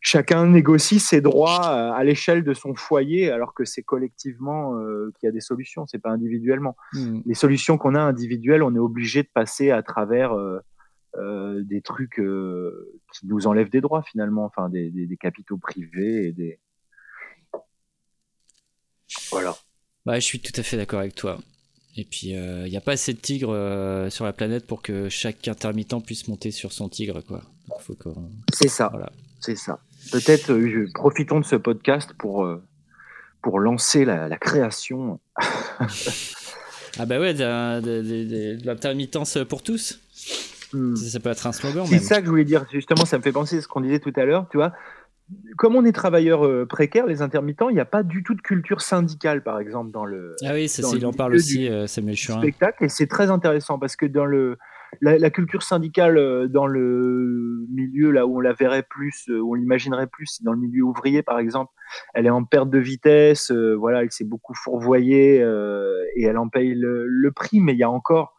chacun 0.00 0.46
négocie 0.46 1.00
ses 1.00 1.20
droits 1.20 1.68
euh, 1.68 1.92
à 1.92 2.04
l'échelle 2.04 2.42
de 2.42 2.54
son 2.54 2.74
foyer, 2.74 3.30
alors 3.30 3.54
que 3.54 3.64
c'est 3.64 3.82
collectivement 3.82 4.76
euh, 4.76 5.12
qu'il 5.18 5.26
y 5.26 5.30
a 5.30 5.32
des 5.32 5.40
solutions, 5.40 5.86
c'est 5.86 5.98
pas 5.98 6.10
individuellement. 6.10 6.76
Mmh. 6.94 7.20
Les 7.26 7.34
solutions 7.34 7.78
qu'on 7.78 7.94
a 7.94 8.00
individuelles, 8.00 8.62
on 8.62 8.74
est 8.74 8.80
obligé 8.80 9.22
de 9.22 9.28
passer 9.32 9.70
à 9.70 9.82
travers 9.82 10.34
des 11.16 11.82
trucs 11.82 12.20
qui 13.12 13.26
nous 13.26 13.46
enlèvent 13.46 13.70
des 13.70 13.80
droits 13.80 14.02
finalement, 14.02 14.44
enfin 14.44 14.68
des, 14.68 14.90
des, 14.90 15.06
des 15.06 15.16
capitaux 15.16 15.58
privés 15.58 16.28
et 16.28 16.32
des 16.32 16.58
voilà. 19.30 19.56
Bah, 20.06 20.18
je 20.18 20.24
suis 20.24 20.40
tout 20.40 20.52
à 20.56 20.62
fait 20.62 20.76
d'accord 20.76 21.00
avec 21.00 21.14
toi. 21.14 21.38
Et 21.96 22.04
puis, 22.04 22.28
il 22.28 22.36
euh, 22.36 22.68
n'y 22.68 22.76
a 22.76 22.80
pas 22.80 22.92
assez 22.92 23.12
de 23.12 23.18
tigres 23.18 23.52
euh, 23.52 24.10
sur 24.10 24.24
la 24.24 24.32
planète 24.32 24.66
pour 24.66 24.82
que 24.82 25.08
chaque 25.08 25.48
intermittent 25.48 26.04
puisse 26.04 26.28
monter 26.28 26.50
sur 26.50 26.72
son 26.72 26.88
tigre, 26.88 27.20
quoi. 27.22 27.42
C'est 28.52 28.68
ça. 28.68 28.92
C'est 29.40 29.56
ça. 29.56 29.80
Peut-être 30.12 30.50
euh, 30.52 30.88
profitons 30.94 31.40
de 31.40 31.44
ce 31.44 31.56
podcast 31.56 32.12
pour, 32.18 32.48
pour 33.42 33.60
lancer 33.60 34.04
la, 34.04 34.36
création. 34.36 35.20
ah 36.98 37.06
bah 37.06 37.20
ouais, 37.20 37.34
de, 37.34 38.64
l'intermittence 38.64 39.38
pour 39.48 39.62
tous. 39.62 40.00
Hmm. 40.72 40.94
Ça, 40.94 41.18
peut 41.20 41.30
être 41.30 41.46
un 41.46 41.52
slogan. 41.52 41.86
C'est 41.86 41.98
ça 41.98 42.20
que 42.20 42.26
je 42.26 42.30
voulais 42.30 42.44
dire. 42.44 42.64
Justement, 42.72 43.04
ça 43.04 43.18
me 43.18 43.22
fait 43.22 43.32
penser 43.32 43.58
à 43.58 43.60
ce 43.60 43.68
qu'on 43.68 43.80
disait 43.80 43.98
tout 43.98 44.12
à 44.16 44.24
l'heure. 44.24 44.46
Tu 44.50 44.56
vois, 44.56 44.72
comme 45.56 45.76
on 45.76 45.84
est 45.84 45.92
travailleurs 45.92 46.46
euh, 46.46 46.66
précaires, 46.66 47.06
les 47.06 47.22
intermittents, 47.22 47.68
il 47.68 47.74
n'y 47.74 47.80
a 47.80 47.84
pas 47.84 48.02
du 48.02 48.22
tout 48.22 48.34
de 48.34 48.40
culture 48.40 48.80
syndicale, 48.80 49.42
par 49.42 49.60
exemple, 49.60 49.90
dans 49.90 50.04
le. 50.04 50.36
Ah 50.44 50.52
oui, 50.54 50.68
ça, 50.68 50.82
il 50.94 51.04
en 51.06 51.12
parle 51.12 51.34
aussi, 51.34 51.68
euh, 51.68 51.86
Samuel 51.86 52.16
Churin. 52.16 52.40
Spectacle, 52.40 52.84
et 52.84 52.88
c'est 52.88 53.06
très 53.06 53.30
intéressant 53.30 53.78
parce 53.78 53.96
que 53.96 54.06
dans 54.06 54.24
le 54.24 54.58
la, 55.00 55.30
culture 55.30 55.62
syndicale 55.62 56.18
euh, 56.18 56.48
dans 56.48 56.66
le 56.66 57.66
milieu 57.70 58.10
là 58.10 58.26
où 58.26 58.38
on 58.38 58.40
la 58.40 58.52
verrait 58.52 58.82
plus, 58.82 59.28
où 59.28 59.52
on 59.52 59.54
l'imaginerait 59.54 60.06
plus, 60.06 60.42
dans 60.42 60.52
le 60.52 60.58
milieu 60.58 60.82
ouvrier, 60.82 61.22
par 61.22 61.38
exemple, 61.38 61.72
elle 62.14 62.26
est 62.26 62.30
en 62.30 62.44
perte 62.44 62.70
de 62.70 62.78
vitesse. 62.78 63.50
voilà, 63.50 64.02
elle 64.02 64.10
s'est 64.10 64.24
beaucoup 64.24 64.54
fourvoyée 64.54 65.36
et 66.16 66.22
elle 66.22 66.38
en 66.38 66.48
paye 66.48 66.74
le, 66.74 67.30
prix. 67.34 67.60
Mais 67.60 67.72
il 67.72 67.78
y 67.78 67.84
a 67.84 67.90
encore 67.90 68.36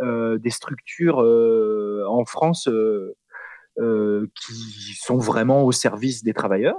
des 0.00 0.50
structures 0.50 1.18
en 1.18 2.24
France 2.24 2.68
euh, 3.78 4.26
qui 4.34 4.94
sont 5.00 5.16
vraiment 5.16 5.64
au 5.64 5.72
service 5.72 6.22
des 6.22 6.34
travailleurs. 6.34 6.76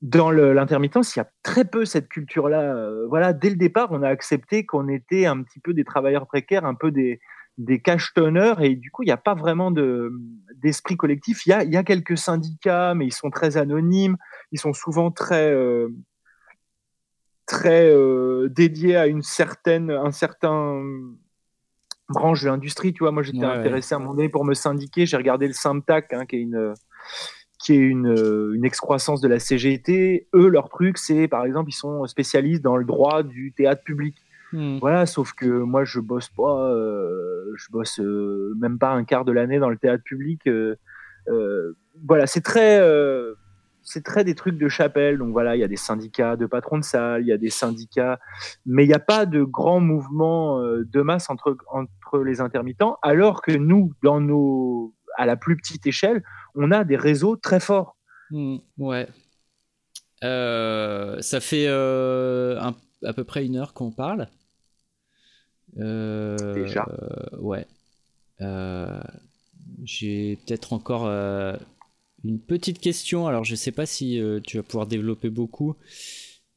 dans 0.00 0.30
l'intermittence, 0.30 1.14
il 1.14 1.18
y 1.18 1.22
a 1.22 1.30
très 1.42 1.64
peu 1.64 1.84
cette 1.84 2.08
culture-là. 2.08 2.90
voilà, 3.08 3.32
dès 3.32 3.50
le 3.50 3.56
départ, 3.56 3.88
on 3.90 4.02
a 4.02 4.08
accepté 4.08 4.64
qu'on 4.64 4.88
était 4.88 5.26
un 5.26 5.42
petit 5.42 5.60
peu 5.60 5.74
des 5.74 5.84
travailleurs 5.84 6.26
précaires, 6.26 6.64
un 6.64 6.74
peu 6.74 6.90
des, 6.90 7.20
des 7.58 7.80
cachetonneurs, 7.80 8.60
et 8.60 8.74
du 8.74 8.90
coup, 8.90 9.02
il 9.02 9.06
n'y 9.06 9.12
a 9.12 9.16
pas 9.16 9.34
vraiment 9.34 9.70
d'esprit 9.70 10.96
collectif. 10.96 11.46
Il 11.46 11.50
y 11.50 11.52
a, 11.52 11.64
il 11.64 11.72
y 11.72 11.76
a 11.76 11.84
quelques 11.84 12.18
syndicats, 12.18 12.94
mais 12.94 13.06
ils 13.06 13.14
sont 13.14 13.30
très 13.30 13.56
anonymes, 13.56 14.16
ils 14.52 14.60
sont 14.60 14.72
souvent 14.72 15.10
très 15.10 15.54
très 17.46 17.88
euh, 17.88 18.48
dédié 18.48 18.96
à 18.96 19.06
une 19.06 19.22
certaine, 19.22 19.90
un 19.90 20.10
certain 20.10 20.82
branche 22.08 22.42
de 22.42 22.48
l'industrie. 22.48 22.92
Tu 22.92 23.04
vois, 23.04 23.12
moi, 23.12 23.22
j'étais 23.22 23.44
intéressé 23.44 23.94
à 23.94 23.98
un 23.98 24.00
moment 24.00 24.14
donné 24.14 24.28
pour 24.28 24.44
me 24.44 24.54
syndiquer. 24.54 25.06
J'ai 25.06 25.16
regardé 25.16 25.46
le 25.46 25.52
Samtac, 25.52 26.12
hein, 26.12 26.26
qui 26.26 26.36
est 26.36 26.40
une 26.40 26.74
qui 27.58 27.72
est 27.72 27.78
une, 27.78 28.52
une 28.54 28.66
excroissance 28.66 29.22
de 29.22 29.28
la 29.28 29.38
CGT. 29.38 30.28
Eux, 30.34 30.48
leur 30.48 30.68
truc, 30.68 30.98
c'est, 30.98 31.26
par 31.26 31.46
exemple, 31.46 31.70
ils 31.70 31.76
sont 31.76 32.06
spécialistes 32.06 32.60
dans 32.60 32.76
le 32.76 32.84
droit 32.84 33.22
du 33.22 33.54
théâtre 33.56 33.82
public. 33.82 34.14
Hmm. 34.52 34.78
Voilà, 34.78 35.06
sauf 35.06 35.32
que 35.32 35.46
moi, 35.46 35.84
je 35.84 36.00
bosse 36.00 36.28
pas, 36.28 36.70
euh, 36.70 37.52
je 37.56 37.70
bosse 37.70 38.00
euh, 38.00 38.54
même 38.58 38.78
pas 38.78 38.90
un 38.90 39.04
quart 39.04 39.24
de 39.24 39.32
l'année 39.32 39.58
dans 39.58 39.70
le 39.70 39.76
théâtre 39.76 40.04
public. 40.04 40.46
Euh, 40.46 40.76
voilà, 42.06 42.26
c'est 42.26 42.42
très 42.42 42.80
c'est 43.82 44.02
très 44.02 44.24
des 44.24 44.34
trucs 44.34 44.58
de 44.58 44.68
chapelle. 44.68 45.18
Donc 45.18 45.32
voilà, 45.32 45.56
il 45.56 45.60
y 45.60 45.64
a 45.64 45.68
des 45.68 45.76
syndicats 45.76 46.36
de 46.36 46.46
patrons 46.46 46.78
de 46.78 46.84
salle, 46.84 47.22
il 47.22 47.28
y 47.28 47.32
a 47.32 47.38
des 47.38 47.50
syndicats, 47.50 48.18
mais 48.64 48.84
il 48.84 48.88
n'y 48.88 48.94
a 48.94 49.00
pas 49.00 49.26
de 49.26 49.42
grand 49.42 49.80
mouvement 49.80 50.60
de 50.60 51.02
masse 51.02 51.30
entre, 51.30 51.56
entre 51.70 52.18
les 52.18 52.40
intermittents, 52.40 52.98
alors 53.02 53.42
que 53.42 53.52
nous, 53.52 53.92
dans 54.02 54.20
nos, 54.20 54.94
à 55.16 55.26
la 55.26 55.36
plus 55.36 55.56
petite 55.56 55.86
échelle, 55.86 56.22
on 56.54 56.70
a 56.72 56.84
des 56.84 56.96
réseaux 56.96 57.36
très 57.36 57.60
forts. 57.60 57.96
Mmh, 58.30 58.56
ouais. 58.78 59.08
Ça 60.22 61.40
fait 61.40 61.66
euh, 61.68 62.58
à 63.06 63.12
peu 63.12 63.24
près 63.24 63.46
une 63.46 63.56
heure 63.56 63.72
qu'on 63.72 63.90
parle. 63.90 64.28
Déjà. 65.76 66.86
ouais. 67.38 67.66
J'ai 69.84 70.38
peut-être 70.44 70.72
encore 70.72 71.06
une 72.26 72.40
petite 72.40 72.80
question, 72.80 73.26
alors 73.26 73.44
je 73.44 73.54
sais 73.54 73.72
pas 73.72 73.86
si 73.86 74.20
euh, 74.20 74.40
tu 74.40 74.56
vas 74.56 74.62
pouvoir 74.62 74.86
développer 74.86 75.30
beaucoup. 75.30 75.76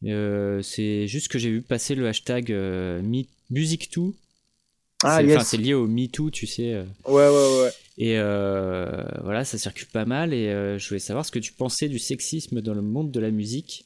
Euh, 0.06 0.62
c'est 0.62 1.08
juste 1.08 1.28
que 1.28 1.38
j'ai 1.38 1.50
vu 1.50 1.62
passer 1.62 1.95
le 1.95 2.08
hashtag 2.08 2.52
euh, 2.52 3.02
Music2. 3.52 4.14
Ah, 5.04 5.22
c'est 5.43 5.58
lié 5.58 5.74
au 5.74 5.88
MeToo, 5.88 6.30
tu 6.30 6.45
sais. 6.45 6.76
Ouais, 7.06 7.30
ouais, 7.30 7.62
ouais. 7.62 7.72
Et 7.97 8.16
voilà, 9.24 9.45
ça 9.45 9.58
circule 9.58 9.88
pas 9.88 10.04
mal. 10.04 10.34
Et 10.34 10.78
je 10.78 10.88
voulais 10.89 11.00
savoir 11.00 11.26
ce 11.26 11.32
que 11.32 11.39
tu 11.39 11.54
pensais 11.54 11.88
du 11.88 12.00
sexisme 12.00 12.60
dans 12.60 12.74
le 12.74 12.82
monde 12.82 13.10
de 13.10 13.20
la 13.22 13.32
musique. 13.32 13.86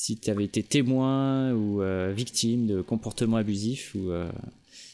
Si 0.00 0.20
tu 0.20 0.30
avais 0.30 0.44
été 0.44 0.62
témoin 0.62 1.52
ou 1.52 1.80
victime 2.14 2.66
de 2.66 2.82
comportements 2.82 3.36
abusifs, 3.36 3.94
ou 3.94 4.12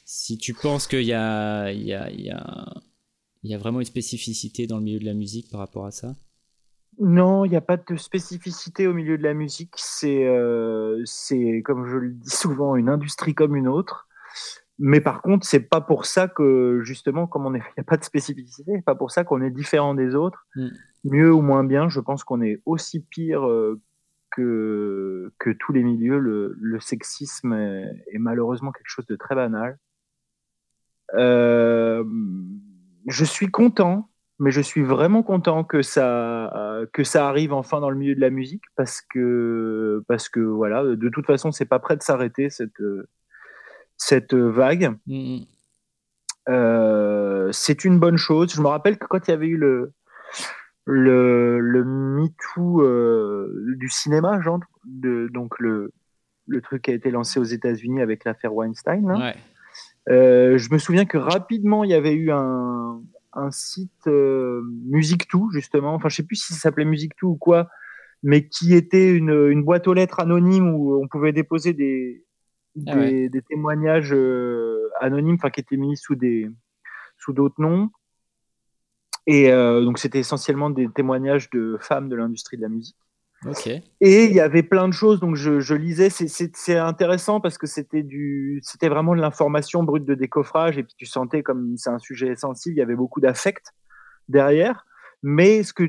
si 0.05 0.39
tu 0.39 0.55
penses 0.55 0.87
qu'il 0.87 1.03
y 1.03 1.13
a, 1.13 1.71
il 1.73 1.83
y 1.83 1.93
a, 1.93 2.11
il 2.11 2.23
y 2.23 2.31
a 2.31 2.67
il 3.45 3.51
y 3.51 3.55
a 3.55 3.59
vraiment 3.59 3.81
une 3.81 3.87
spécificité 3.87 4.67
dans 4.67 4.79
le 4.79 4.85
milieu 4.85 4.99
de 4.99 5.05
la 5.05 5.13
musique 5.13 5.51
par 5.51 5.61
rapport 5.61 5.85
à 5.85 5.91
ça? 5.91 6.15
Non, 6.99 7.45
il 7.45 7.51
n'y 7.51 7.57
a 7.57 7.61
pas 7.61 7.77
de 7.77 7.97
spécificité 7.97 8.87
au 8.87 8.95
milieu 8.95 9.19
de 9.19 9.23
la 9.23 9.35
musique. 9.35 9.75
C'est, 9.77 10.27
euh, 10.27 11.03
c'est 11.05 11.63
comme 11.63 11.87
je 11.87 11.97
le 11.97 12.11
dis 12.11 12.31
souvent, 12.31 12.75
une 12.75 12.89
industrie 12.89 13.35
comme 13.35 13.55
une 13.55 13.69
autre. 13.69 14.09
Mais 14.79 15.01
par 15.01 15.21
contre, 15.21 15.47
c'est 15.47 15.61
pas 15.61 15.81
pour 15.81 16.07
ça 16.07 16.27
que 16.27 16.81
justement, 16.83 17.27
comme 17.27 17.47
on 17.47 17.55
il 17.55 17.59
n'y 17.59 17.81
a 17.81 17.85
pas 17.85 17.97
de 17.97 18.05
spécificité, 18.05 18.81
pas 18.85 18.95
pour 18.95 19.11
ça 19.11 19.25
qu'on 19.25 19.43
est 19.43 19.51
différent 19.51 19.95
des 19.95 20.15
autres, 20.15 20.47
mm. 20.57 20.69
mieux 21.05 21.33
ou 21.33 21.43
moins 21.43 21.65
bien. 21.65 21.89
Je 21.89 22.01
pense 22.01 22.25
qu'on 22.25 22.41
est 22.41 22.63
aussi 22.65 23.01
pire 23.01 23.47
euh, 23.47 23.81
que 24.35 25.33
que 25.39 25.51
tous 25.51 25.73
les 25.73 25.83
milieux. 25.83 26.19
Le, 26.19 26.57
le 26.59 26.81
sexisme 26.81 27.53
est, 27.53 28.05
est, 28.13 28.19
malheureusement 28.19 28.73
quelque 28.73 28.89
chose 28.89 29.07
de 29.07 29.17
très 29.17 29.35
banal. 29.35 29.79
Euh, 31.15 32.05
je 33.07 33.25
suis 33.25 33.51
content, 33.51 34.11
mais 34.39 34.51
je 34.51 34.61
suis 34.61 34.83
vraiment 34.83 35.23
content 35.23 35.65
que 35.65 35.83
ça, 35.83 36.83
que 36.93 37.05
ça 37.05 37.29
arrive 37.29 37.53
enfin 37.53 37.81
dans 37.81 37.91
le 37.91 37.97
milieu 37.97 38.15
de 38.15 38.21
la 38.21 38.31
musique 38.31 38.65
parce 38.77 39.01
que, 39.01 40.03
parce 40.09 40.29
que 40.29 40.41
voilà, 40.41 40.83
de 40.83 41.09
toute 41.09 41.27
façon, 41.27 41.53
c'est 41.53 41.67
pas 41.67 41.79
prêt 41.79 41.97
de 41.97 42.03
s'arrêter 42.03 42.51
cette, 42.51 42.83
cette 43.97 44.35
vague. 44.35 44.97
Mm, 45.07 45.37
mm. 45.37 45.47
Euh, 46.49 47.51
c'est 47.53 47.85
une 47.85 47.99
bonne 47.99 48.17
chose. 48.17 48.53
Je 48.55 48.61
me 48.61 48.67
rappelle 48.69 48.99
que 48.99 49.07
quand 49.07 49.27
il 49.29 49.31
y 49.31 49.35
avait 49.35 49.47
eu 49.47 49.57
le, 49.57 49.93
le, 50.87 51.61
le 51.61 51.85
MeToo 51.85 52.83
euh, 52.83 53.75
du 53.79 53.89
cinéma, 53.89 54.41
genre, 54.41 54.61
de, 54.85 55.29
donc 55.33 55.59
le, 55.59 55.93
le 56.47 56.61
truc 56.61 56.83
qui 56.83 56.91
a 56.91 56.95
été 56.95 57.11
lancé 57.11 57.41
aux 57.41 57.45
États-Unis 57.45 58.01
avec 58.03 58.25
l'affaire 58.25 58.55
Weinstein. 58.55 59.11
ouais. 59.11 59.35
Euh, 60.11 60.59
je 60.59 60.71
me 60.73 60.79
souviens 60.79 61.07
que 61.07 61.17
rapidement, 61.17 61.85
il 61.85 61.91
y 61.91 61.95
avait 61.95 62.13
eu 62.13 62.31
un, 62.31 63.01
un 63.33 63.51
site 63.51 64.07
euh, 64.07 64.63
Musique 64.87 65.29
Tout, 65.29 65.51
justement. 65.53 65.95
Enfin, 65.95 66.09
je 66.09 66.17
sais 66.17 66.23
plus 66.23 66.37
si 66.37 66.53
ça 66.53 66.61
s'appelait 66.61 66.85
Musique 66.85 67.17
Tout 67.17 67.29
ou 67.29 67.37
quoi, 67.37 67.69
mais 68.23 68.47
qui 68.47 68.75
était 68.75 69.11
une, 69.11 69.51
une, 69.51 69.63
boîte 69.65 69.89
aux 69.89 69.95
lettres 69.95 70.21
anonyme 70.21 70.75
où 70.75 71.03
on 71.03 71.09
pouvait 71.09 71.33
déposer 71.33 71.73
des, 71.73 72.25
ah 72.87 72.97
des, 72.97 73.29
des, 73.29 73.43
témoignages 73.43 74.13
euh, 74.13 74.91
anonymes, 75.01 75.37
enfin, 75.37 75.51
qui 75.51 75.61
étaient 75.61 75.77
mis 75.77 75.97
sous 75.97 76.15
des 76.15 76.49
sous 77.17 77.33
d'autres 77.33 77.61
noms. 77.61 77.91
Et 79.27 79.51
euh, 79.51 79.85
donc, 79.85 79.99
c'était 79.99 80.19
essentiellement 80.19 80.71
des 80.71 80.89
témoignages 80.89 81.51
de 81.51 81.79
femmes 81.81 82.09
de 82.09 82.17
l'industrie 82.17 82.57
de 82.57 82.63
la 82.63 82.69
musique. 82.69 82.97
Et 84.01 84.25
il 84.25 84.33
y 84.33 84.41
avait 84.41 84.63
plein 84.63 84.89
de 84.89 84.95
choses, 84.95 85.21
donc 85.21 85.37
je, 85.37 85.61
je 85.61 85.75
lisais. 85.75 86.09
C'est 86.11 86.79
intéressant 86.79 87.41
parce 87.41 87.59
que 87.59 87.67
c'était 87.67 88.03
du, 88.03 88.61
c'était 88.63 88.89
vraiment 88.89 89.15
de 89.15 89.21
l'information 89.21 89.83
brute 89.83 90.05
de 90.05 90.15
décoffrage, 90.15 90.79
et 90.79 90.83
puis 90.83 90.95
tu 90.97 91.07
sentais 91.07 91.43
comme 91.43 91.77
c'est 91.77 91.91
un 91.91 91.99
sujet 91.99 92.37
sensible, 92.37 92.77
il 92.77 92.79
y 92.79 92.83
avait 92.83 92.97
beaucoup 92.97 93.21
d'affect 93.21 93.75
derrière. 94.29 94.87
Mais 95.23 95.63
ce 95.63 95.73
que 95.73 95.85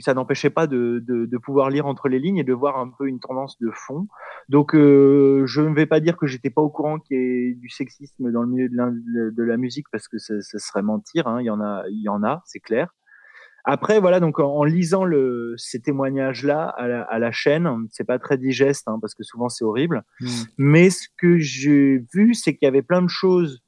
ça 0.00 0.14
n'empêchait 0.14 0.50
pas 0.50 0.66
de, 0.66 1.02
de, 1.06 1.26
de, 1.26 1.38
pouvoir 1.38 1.70
lire 1.70 1.86
entre 1.86 2.08
les 2.08 2.18
lignes 2.18 2.38
et 2.38 2.44
de 2.44 2.52
voir 2.52 2.78
un 2.78 2.88
peu 2.88 3.06
une 3.06 3.20
tendance 3.20 3.58
de 3.60 3.70
fond. 3.70 4.06
Donc, 4.48 4.74
euh, 4.74 5.44
je 5.46 5.60
ne 5.60 5.74
vais 5.74 5.86
pas 5.86 6.00
dire 6.00 6.16
que 6.16 6.26
j'étais 6.26 6.50
pas 6.50 6.62
au 6.62 6.70
courant 6.70 6.98
qu'il 6.98 7.16
y 7.16 7.20
ait 7.20 7.54
du 7.54 7.68
sexisme 7.68 8.32
dans 8.32 8.42
le 8.42 8.48
milieu 8.48 8.68
de 8.68 8.76
la, 8.76 8.90
de 8.90 9.42
la 9.42 9.56
musique 9.56 9.86
parce 9.92 10.08
que 10.08 10.18
ce 10.18 10.40
serait 10.40 10.82
mentir. 10.82 11.26
Hein. 11.28 11.40
Il 11.40 11.44
y 11.44 11.50
en 11.50 11.60
a, 11.60 11.84
il 11.90 12.02
y 12.02 12.08
en 12.08 12.22
a, 12.22 12.42
c'est 12.46 12.60
clair. 12.60 12.94
Après, 13.66 13.98
voilà, 13.98 14.20
donc 14.20 14.38
en, 14.40 14.62
lisant 14.62 15.04
le, 15.04 15.54
ces 15.56 15.80
témoignages-là 15.80 16.68
à 16.68 16.86
la, 16.86 17.02
à 17.02 17.18
la 17.18 17.32
chaîne, 17.32 17.68
c'est 17.90 18.04
pas 18.04 18.18
très 18.18 18.36
digeste 18.36 18.86
hein, 18.88 18.98
parce 19.00 19.14
que 19.14 19.22
souvent 19.22 19.48
c'est 19.48 19.64
horrible. 19.64 20.04
Hmm. 20.20 20.26
Mais 20.58 20.90
ce 20.90 21.08
que 21.16 21.38
j'ai 21.38 22.04
vu, 22.12 22.34
c'est 22.34 22.54
qu'il 22.54 22.66
y 22.66 22.68
avait 22.68 22.82
plein 22.82 23.00
de 23.00 23.08
choses 23.08 23.62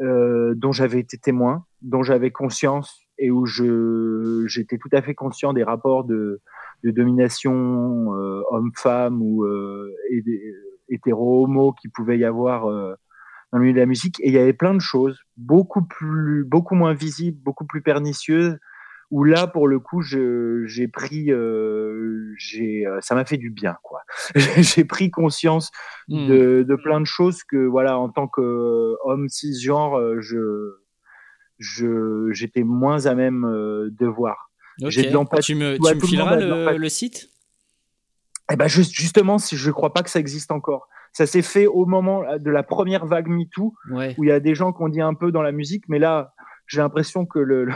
euh, 0.00 0.54
dont 0.56 0.70
j'avais 0.70 1.00
été 1.00 1.18
témoin, 1.18 1.66
dont 1.80 2.04
j'avais 2.04 2.30
conscience 2.30 3.01
et 3.22 3.30
où 3.30 3.46
je 3.46 4.44
j'étais 4.48 4.78
tout 4.78 4.88
à 4.92 5.00
fait 5.00 5.14
conscient 5.14 5.52
des 5.52 5.62
rapports 5.62 6.04
de, 6.04 6.40
de 6.82 6.90
domination 6.90 8.12
euh, 8.14 8.42
homme-femme 8.50 9.22
ou 9.22 9.44
euh, 9.44 9.94
hétéro-homo 10.88 11.72
qui 11.72 11.88
pouvait 11.88 12.18
y 12.18 12.24
avoir 12.24 12.66
euh, 12.66 12.94
dans 13.52 13.58
le 13.58 13.64
milieu 13.64 13.74
de 13.74 13.78
la 13.78 13.86
musique. 13.86 14.18
Et 14.20 14.28
il 14.28 14.34
y 14.34 14.38
avait 14.38 14.52
plein 14.52 14.74
de 14.74 14.80
choses 14.80 15.20
beaucoup 15.36 15.82
plus, 15.82 16.44
beaucoup 16.44 16.74
moins 16.74 16.94
visibles, 16.94 17.38
beaucoup 17.42 17.64
plus 17.64 17.80
pernicieuses 17.80 18.58
où 19.12 19.24
là 19.24 19.46
pour 19.46 19.68
le 19.68 19.78
coup 19.78 20.00
j'ai 20.00 20.88
pris 20.88 21.30
euh, 21.30 22.32
j'ai 22.38 22.86
ça 23.02 23.14
m'a 23.14 23.26
fait 23.26 23.36
du 23.36 23.50
bien 23.50 23.76
quoi 23.82 24.00
j'ai 24.56 24.84
pris 24.84 25.10
conscience 25.10 25.70
hmm. 26.08 26.28
de, 26.28 26.64
de, 26.66 26.76
plein 26.76 26.98
de 26.98 27.04
choses 27.04 27.44
que 27.44 27.58
voilà 27.58 27.98
en 27.98 28.08
tant 28.08 28.26
que 28.26 28.96
homme 29.04 29.28
cisgenre 29.28 30.00
je 30.22 30.81
je 31.58 32.30
j'étais 32.32 32.62
moins 32.62 33.06
à 33.06 33.14
même 33.14 33.42
de 33.42 34.06
voir 34.06 34.50
j'ai 34.86 35.08
de 35.08 35.12
l'empathie 35.12 35.52
tu 35.52 35.54
me, 35.54 35.76
tu 35.76 35.94
me 35.94 36.00
fileras 36.00 36.36
le, 36.36 36.76
le, 36.76 36.88
site? 36.88 37.28
Eh 38.50 38.56
ben 38.56 38.68
juste, 38.68 38.92
justement 38.92 39.38
si 39.38 39.56
je 39.56 39.70
crois 39.70 39.92
pas 39.92 40.02
que 40.02 40.10
ça 40.10 40.18
existe 40.18 40.50
encore 40.50 40.88
ça 41.12 41.26
s'est 41.26 41.42
fait 41.42 41.66
au 41.66 41.84
moment 41.84 42.22
de 42.38 42.50
la 42.50 42.62
première 42.62 43.06
vague 43.06 43.28
MeToo 43.28 43.74
ouais. 43.90 44.14
où 44.18 44.24
il 44.24 44.28
y 44.28 44.32
a 44.32 44.40
des 44.40 44.54
gens 44.54 44.72
qui 44.72 44.82
ont 44.82 44.88
dit 44.88 45.00
un 45.00 45.14
peu 45.14 45.30
dans 45.30 45.42
la 45.42 45.52
musique 45.52 45.84
mais 45.88 45.98
là 45.98 46.34
j'ai 46.66 46.78
l'impression 46.78 47.26
que 47.26 47.38
le, 47.38 47.68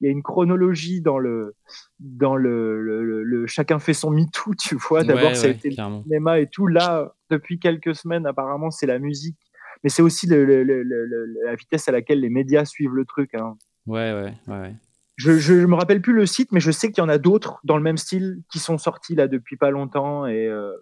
il 0.00 0.06
y 0.06 0.08
a 0.08 0.10
une 0.10 0.22
chronologie 0.22 1.00
dans 1.00 1.18
le 1.18 1.54
dans 1.98 2.36
le, 2.36 2.80
le, 3.22 3.46
chacun 3.46 3.78
fait 3.78 3.94
son 3.94 4.10
MeToo, 4.10 4.54
tu 4.58 4.76
vois. 4.76 5.04
D'abord, 5.04 5.34
ça 5.36 5.46
a 5.46 5.50
été 5.50 5.70
le 5.70 6.02
cinéma 6.02 6.38
et 6.40 6.46
tout. 6.46 6.66
Là, 6.66 7.14
depuis 7.30 7.58
quelques 7.58 7.94
semaines, 7.94 8.26
apparemment, 8.26 8.70
c'est 8.70 8.86
la 8.86 8.98
musique. 8.98 9.38
Mais 9.84 9.90
c'est 9.90 10.02
aussi 10.02 10.26
la 10.26 11.54
vitesse 11.54 11.88
à 11.88 11.92
laquelle 11.92 12.20
les 12.20 12.30
médias 12.30 12.64
suivent 12.64 12.94
le 12.94 13.04
truc. 13.04 13.34
Hein. 13.34 13.56
Ouais, 13.86 14.12
ouais, 14.12 14.34
ouais. 14.48 14.74
Je, 15.16 15.38
je 15.38 15.54
me 15.54 15.74
rappelle 15.74 16.02
plus 16.02 16.12
le 16.12 16.26
site, 16.26 16.52
mais 16.52 16.60
je 16.60 16.70
sais 16.70 16.92
qu'il 16.92 17.02
y 17.02 17.04
en 17.04 17.08
a 17.08 17.18
d'autres 17.18 17.60
dans 17.64 17.76
le 17.76 17.82
même 17.82 17.96
style 17.96 18.42
qui 18.52 18.58
sont 18.58 18.76
sortis 18.76 19.14
là 19.14 19.28
depuis 19.28 19.56
pas 19.56 19.70
longtemps 19.70 20.26
et 20.26 20.46
euh, 20.46 20.72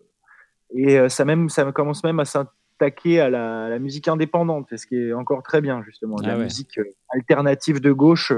et 0.74 0.99
euh, 0.99 1.09
ça 1.09 1.24
même 1.24 1.49
ça 1.49 1.70
commence 1.70 2.03
même 2.03 2.18
à 2.18 2.24
s'attaquer 2.24 3.20
à 3.20 3.30
la, 3.30 3.78
musique 3.78 4.09
indépendante, 4.09 4.76
ce 4.76 4.86
qui 4.86 4.97
est 4.97 5.12
encore 5.12 5.45
très 5.45 5.61
bien 5.61 5.84
justement. 5.84 6.16
La 6.20 6.32
ah 6.32 6.38
musique 6.38 6.78
euh, 6.78 6.84
alternative 7.11 7.80
de 7.80 7.92
gauche, 7.92 8.32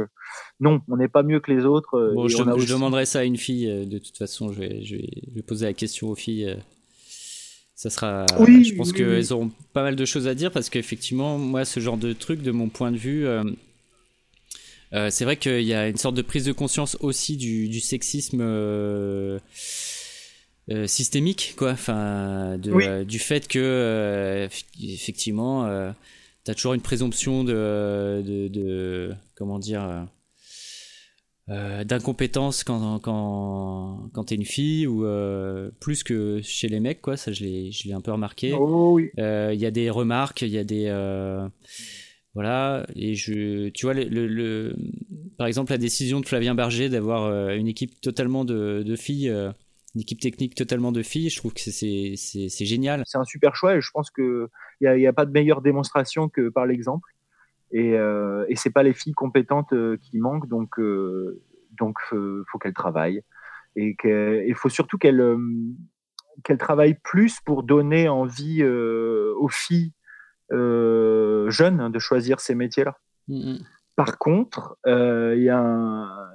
non, 0.60 0.82
on 0.88 0.98
n'est 0.98 1.08
pas 1.08 1.22
mieux 1.22 1.40
que 1.40 1.50
les 1.50 1.64
autres. 1.64 2.12
Bon, 2.14 2.28
je, 2.28 2.36
demanderai 2.70 3.06
ça 3.06 3.20
à 3.20 3.24
une 3.24 3.38
fille. 3.38 3.86
De 3.86 3.96
toute 3.96 4.18
façon, 4.18 4.52
je 4.52 4.60
vais, 4.60 4.84
je 4.84 4.96
vais, 4.96 5.42
poser 5.42 5.64
la 5.64 5.72
question 5.72 6.08
aux 6.08 6.14
filles. 6.14 6.58
Ça 7.76 7.90
sera. 7.90 8.26
Oui, 8.40 8.64
je 8.64 8.74
pense 8.74 8.92
qu'elles 8.92 9.32
auront 9.32 9.52
pas 9.72 9.84
mal 9.84 9.94
de 9.94 10.04
choses 10.04 10.26
à 10.26 10.34
dire 10.34 10.50
parce 10.50 10.70
qu'effectivement, 10.70 11.38
moi, 11.38 11.64
ce 11.64 11.78
genre 11.78 11.98
de 11.98 12.12
truc, 12.12 12.42
de 12.42 12.50
mon 12.50 12.68
point 12.68 12.90
de 12.90 12.96
vue. 12.96 13.26
c'est 15.10 15.24
vrai 15.24 15.36
qu'il 15.36 15.62
y 15.62 15.74
a 15.74 15.86
une 15.86 15.98
sorte 15.98 16.16
de 16.16 16.22
prise 16.22 16.44
de 16.44 16.52
conscience 16.52 16.96
aussi 17.00 17.36
du, 17.36 17.68
du 17.68 17.80
sexisme 17.80 18.40
euh, 20.68 20.88
systémique, 20.88 21.54
quoi. 21.56 21.70
Enfin, 21.70 22.58
euh, 22.66 23.04
du 23.04 23.20
fait 23.20 23.46
que 23.46 23.60
euh, 23.60 24.48
effectivement, 24.82 25.64
tu 26.44 26.50
as 26.50 26.54
toujours 26.54 26.74
une 26.74 26.80
présomption 26.80 27.44
de, 27.44 28.22
de, 28.24 29.14
comment 29.36 29.58
dire. 29.60 30.06
D'incompétence 31.48 32.64
quand 32.64 32.98
quand 32.98 34.08
quand 34.12 34.24
t'es 34.24 34.34
une 34.34 34.44
fille 34.44 34.86
ou 34.86 35.06
plus 35.80 36.02
que 36.02 36.40
chez 36.42 36.68
les 36.68 36.80
mecs 36.80 37.00
quoi 37.00 37.16
ça 37.16 37.32
je 37.32 37.44
l'ai 37.44 37.70
je 37.70 37.86
l'ai 37.86 37.94
un 37.94 38.00
peu 38.00 38.10
remarqué 38.10 38.52
oh 38.52 38.98
il 38.98 39.10
y 39.16 39.66
a 39.66 39.70
des 39.70 39.88
remarques 39.90 40.42
il 40.42 40.48
y 40.48 40.58
a 40.58 40.64
des 40.64 40.90
voilà 42.34 42.84
et 42.96 43.14
je 43.14 43.68
tu 43.68 43.86
vois 43.86 43.94
le, 43.94 44.26
le, 44.26 44.76
par 45.38 45.46
exemple 45.46 45.70
la 45.70 45.78
décision 45.78 46.20
de 46.20 46.26
Flavien 46.26 46.56
Berger 46.56 46.88
d'avoir 46.88 47.52
une 47.52 47.68
équipe 47.68 48.00
totalement 48.00 48.44
de, 48.44 48.82
de 48.84 48.96
filles 48.96 49.32
une 49.96 50.02
équipe 50.02 50.20
technique 50.20 50.54
totalement 50.54 50.92
de 50.92 51.02
filles. 51.02 51.30
Je 51.30 51.38
trouve 51.38 51.54
que 51.54 51.60
c'est 51.60 52.64
génial. 52.66 53.02
C'est 53.06 53.16
un 53.16 53.24
super 53.24 53.56
choix 53.56 53.76
et 53.76 53.80
je 53.80 53.90
pense 53.90 54.10
qu'il 54.10 54.46
n'y 54.82 54.86
a, 54.86 54.98
y 54.98 55.06
a 55.06 55.12
pas 55.14 55.24
de 55.24 55.30
meilleure 55.30 55.62
démonstration 55.62 56.28
que 56.28 56.50
par 56.50 56.66
l'exemple. 56.66 57.08
Et, 57.72 57.98
euh, 57.98 58.44
et 58.48 58.56
c'est 58.56 58.70
pas 58.70 58.82
les 58.82 58.92
filles 58.92 59.14
compétentes 59.14 59.72
euh, 59.72 59.96
qui 60.00 60.18
manquent, 60.18 60.48
donc 60.48 60.78
euh, 60.78 61.42
donc 61.72 61.98
euh, 62.12 62.44
faut 62.50 62.58
qu'elles 62.58 62.74
travaillent 62.74 63.22
et 63.74 63.94
il 64.46 64.54
faut 64.54 64.70
surtout 64.70 64.96
qu'elles 64.96 65.20
euh, 65.20 65.38
qu'elles 66.42 66.58
travaillent 66.58 66.98
plus 67.02 67.40
pour 67.40 67.62
donner 67.62 68.08
envie 68.08 68.62
aux 68.64 69.48
filles 69.48 69.92
jeunes 70.50 71.90
de 71.90 71.98
choisir 71.98 72.40
ces 72.40 72.54
métiers-là. 72.54 72.98
Mm-hmm. 73.28 73.62
Par 73.96 74.18
contre, 74.18 74.78
il 74.86 75.42
y 75.42 75.48
a 75.48 75.58
un, 75.58 76.28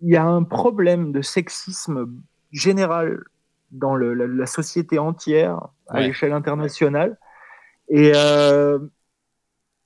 il 0.00 0.08
y 0.08 0.16
a 0.16 0.24
un 0.24 0.42
problème 0.42 1.12
de 1.12 1.20
sexisme 1.20 2.06
général 2.50 3.22
dans 3.70 3.94
la, 3.94 4.46
société 4.46 4.98
entière 4.98 5.68
à 5.88 6.00
l'échelle 6.00 6.32
internationale. 6.32 7.18
Et 7.88 8.12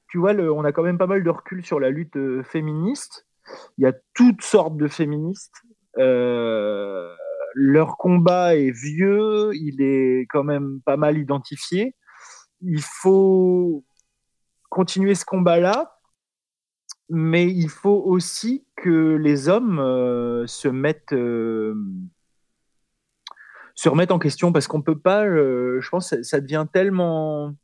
tu 0.08 0.18
vois, 0.18 0.32
on 0.32 0.64
a 0.64 0.72
quand 0.72 0.82
même 0.82 0.98
pas 0.98 1.06
mal 1.06 1.22
de 1.22 1.30
recul 1.30 1.64
sur 1.64 1.80
la 1.80 1.90
lutte 1.90 2.16
euh, 2.16 2.42
féministe. 2.42 3.26
Il 3.78 3.84
y 3.84 3.86
a 3.86 3.92
toutes 4.14 4.42
sortes 4.42 4.76
de 4.76 4.88
féministes. 4.88 5.62
Euh, 5.98 7.14
leur 7.54 7.96
combat 7.96 8.56
est 8.56 8.70
vieux, 8.70 9.50
il 9.54 9.80
est 9.80 10.26
quand 10.28 10.44
même 10.44 10.80
pas 10.84 10.96
mal 10.96 11.18
identifié. 11.18 11.94
Il 12.60 12.82
faut 12.82 13.84
continuer 14.68 15.14
ce 15.14 15.24
combat-là 15.24 15.96
mais 17.08 17.46
il 17.46 17.68
faut 17.68 18.02
aussi 18.04 18.66
que 18.76 19.16
les 19.16 19.48
hommes 19.48 19.78
euh, 19.78 20.46
se 20.46 20.68
mettent 20.68 21.12
euh, 21.12 21.74
se 23.74 23.88
remettent 23.88 24.10
en 24.10 24.18
question 24.18 24.52
parce 24.52 24.66
qu'on 24.66 24.82
peut 24.82 24.98
pas 24.98 25.24
je 25.26 25.88
pense 25.88 26.10
que 26.10 26.22
ça 26.22 26.40
devient 26.40 26.66
tellement 26.72 27.54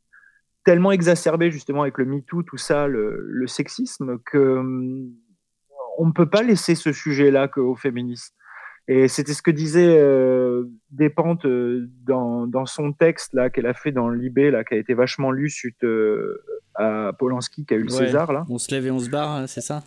tellement 0.64 0.92
exacerbé 0.92 1.50
justement 1.50 1.82
avec 1.82 1.98
le 1.98 2.04
MeToo 2.04 2.42
tout 2.42 2.56
ça 2.56 2.86
le, 2.86 3.44
sexisme 3.46 4.18
que 4.24 4.60
on 5.98 6.06
ne 6.06 6.12
peut 6.12 6.28
pas 6.28 6.42
laisser 6.42 6.74
ce 6.74 6.92
sujet 6.92 7.30
là 7.30 7.48
qu'aux 7.48 7.74
féministes 7.74 8.34
et 8.88 9.06
c'était 9.08 9.34
ce 9.34 9.42
que 9.42 9.50
disait 9.50 9.96
euh, 9.98 10.64
Despentes 10.90 11.46
dans, 11.46 12.46
dans, 12.46 12.66
son 12.66 12.92
texte 12.92 13.32
là 13.32 13.48
qu'elle 13.48 13.66
a 13.66 13.74
fait 13.74 13.92
dans 13.92 14.08
Libé 14.08 14.50
là 14.50 14.64
qui 14.64 14.74
a 14.74 14.76
été 14.76 14.94
vachement 14.94 15.30
lu 15.30 15.50
suite 15.50 15.84
à 16.74 17.12
Polanski 17.18 17.64
qui 17.64 17.74
a 17.74 17.76
eu 17.76 17.84
le 17.84 17.90
César 17.90 18.32
là. 18.32 18.44
On 18.48 18.58
se 18.58 18.70
lève 18.74 18.86
et 18.86 18.90
on 18.90 18.98
se 18.98 19.10
barre, 19.10 19.30
hein, 19.30 19.46
c'est 19.46 19.60
ça? 19.60 19.82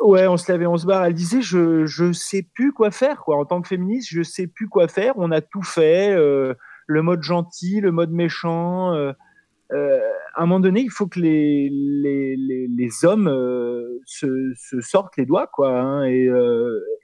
Ouais, 0.00 0.26
on 0.28 0.36
se 0.36 0.50
lève 0.50 0.62
et 0.62 0.66
on 0.66 0.76
se 0.76 0.86
barre. 0.86 1.04
Elle 1.04 1.14
disait 1.14 1.42
je 1.42 1.84
je 1.86 2.12
sais 2.12 2.46
plus 2.54 2.72
quoi 2.72 2.90
faire 2.90 3.18
quoi 3.24 3.36
en 3.36 3.44
tant 3.44 3.60
que 3.60 3.68
féministe, 3.68 4.08
je 4.10 4.22
sais 4.22 4.46
plus 4.46 4.68
quoi 4.68 4.88
faire. 4.88 5.14
On 5.16 5.30
a 5.30 5.40
tout 5.40 5.62
fait, 5.62 6.14
euh, 6.14 6.54
le 6.86 7.02
mode 7.02 7.22
gentil, 7.22 7.80
le 7.80 7.92
mode 7.92 8.10
méchant. 8.10 8.94
Euh, 9.72 9.76
euh, 9.76 10.00
à 10.34 10.42
un 10.42 10.46
moment 10.46 10.60
donné, 10.60 10.80
il 10.80 10.90
faut 10.90 11.06
que 11.06 11.20
les 11.20 11.68
les, 11.70 12.36
les, 12.36 12.68
les 12.68 13.04
hommes 13.04 13.28
se, 14.06 14.52
se, 14.56 14.80
sortent 14.80 15.16
les 15.16 15.26
doigts 15.26 15.46
quoi. 15.46 15.78
Hein, 15.78 16.04
et, 16.04 16.28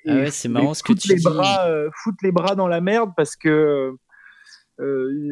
ah 0.07 0.15
ouais, 0.15 0.31
c'est 0.31 0.49
marrant 0.49 0.75
ce 0.75 0.83
que 0.83 0.93
tu 0.93 1.09
les 1.09 1.17
dis. 1.17 1.25
Bras, 1.25 1.69
foutent 1.93 2.23
les 2.23 2.33
bras 2.33 2.55
dans 2.55 2.69
la 2.69 2.81
merde 2.81 3.13
parce 3.17 3.37
que 3.37 3.93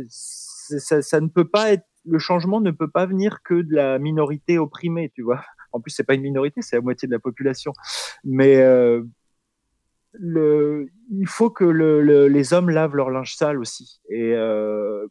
ça, 0.09 1.03
ça 1.03 1.20
ne 1.20 1.28
peut 1.28 1.49
pas 1.49 1.72
être 1.72 1.85
le 2.05 2.18
changement 2.18 2.61
ne 2.61 2.70
peut 2.70 2.91
pas 2.91 3.07
venir 3.07 3.43
que 3.43 3.55
de 3.55 3.74
la 3.74 3.99
minorité 3.99 4.59
opprimée, 4.59 5.11
tu 5.14 5.22
vois. 5.22 5.45
En 5.72 5.80
plus, 5.80 5.91
c'est 5.91 6.05
pas 6.05 6.14
une 6.14 6.22
minorité, 6.22 6.62
c'est 6.62 6.76
la 6.76 6.83
moitié 6.83 7.07
de 7.07 7.12
la 7.12 7.18
population. 7.18 7.72
Mais 8.24 8.57
euh, 8.57 9.03
le, 10.12 10.89
il 11.11 11.26
faut 11.26 11.51
que 11.51 11.64
le, 11.64 12.28
les 12.28 12.53
hommes 12.53 12.70
lavent 12.70 12.97
leur 12.97 13.11
linge 13.11 13.37
sale 13.37 13.59
aussi. 13.59 14.01
Et, 14.09 14.35
euh, 14.35 15.07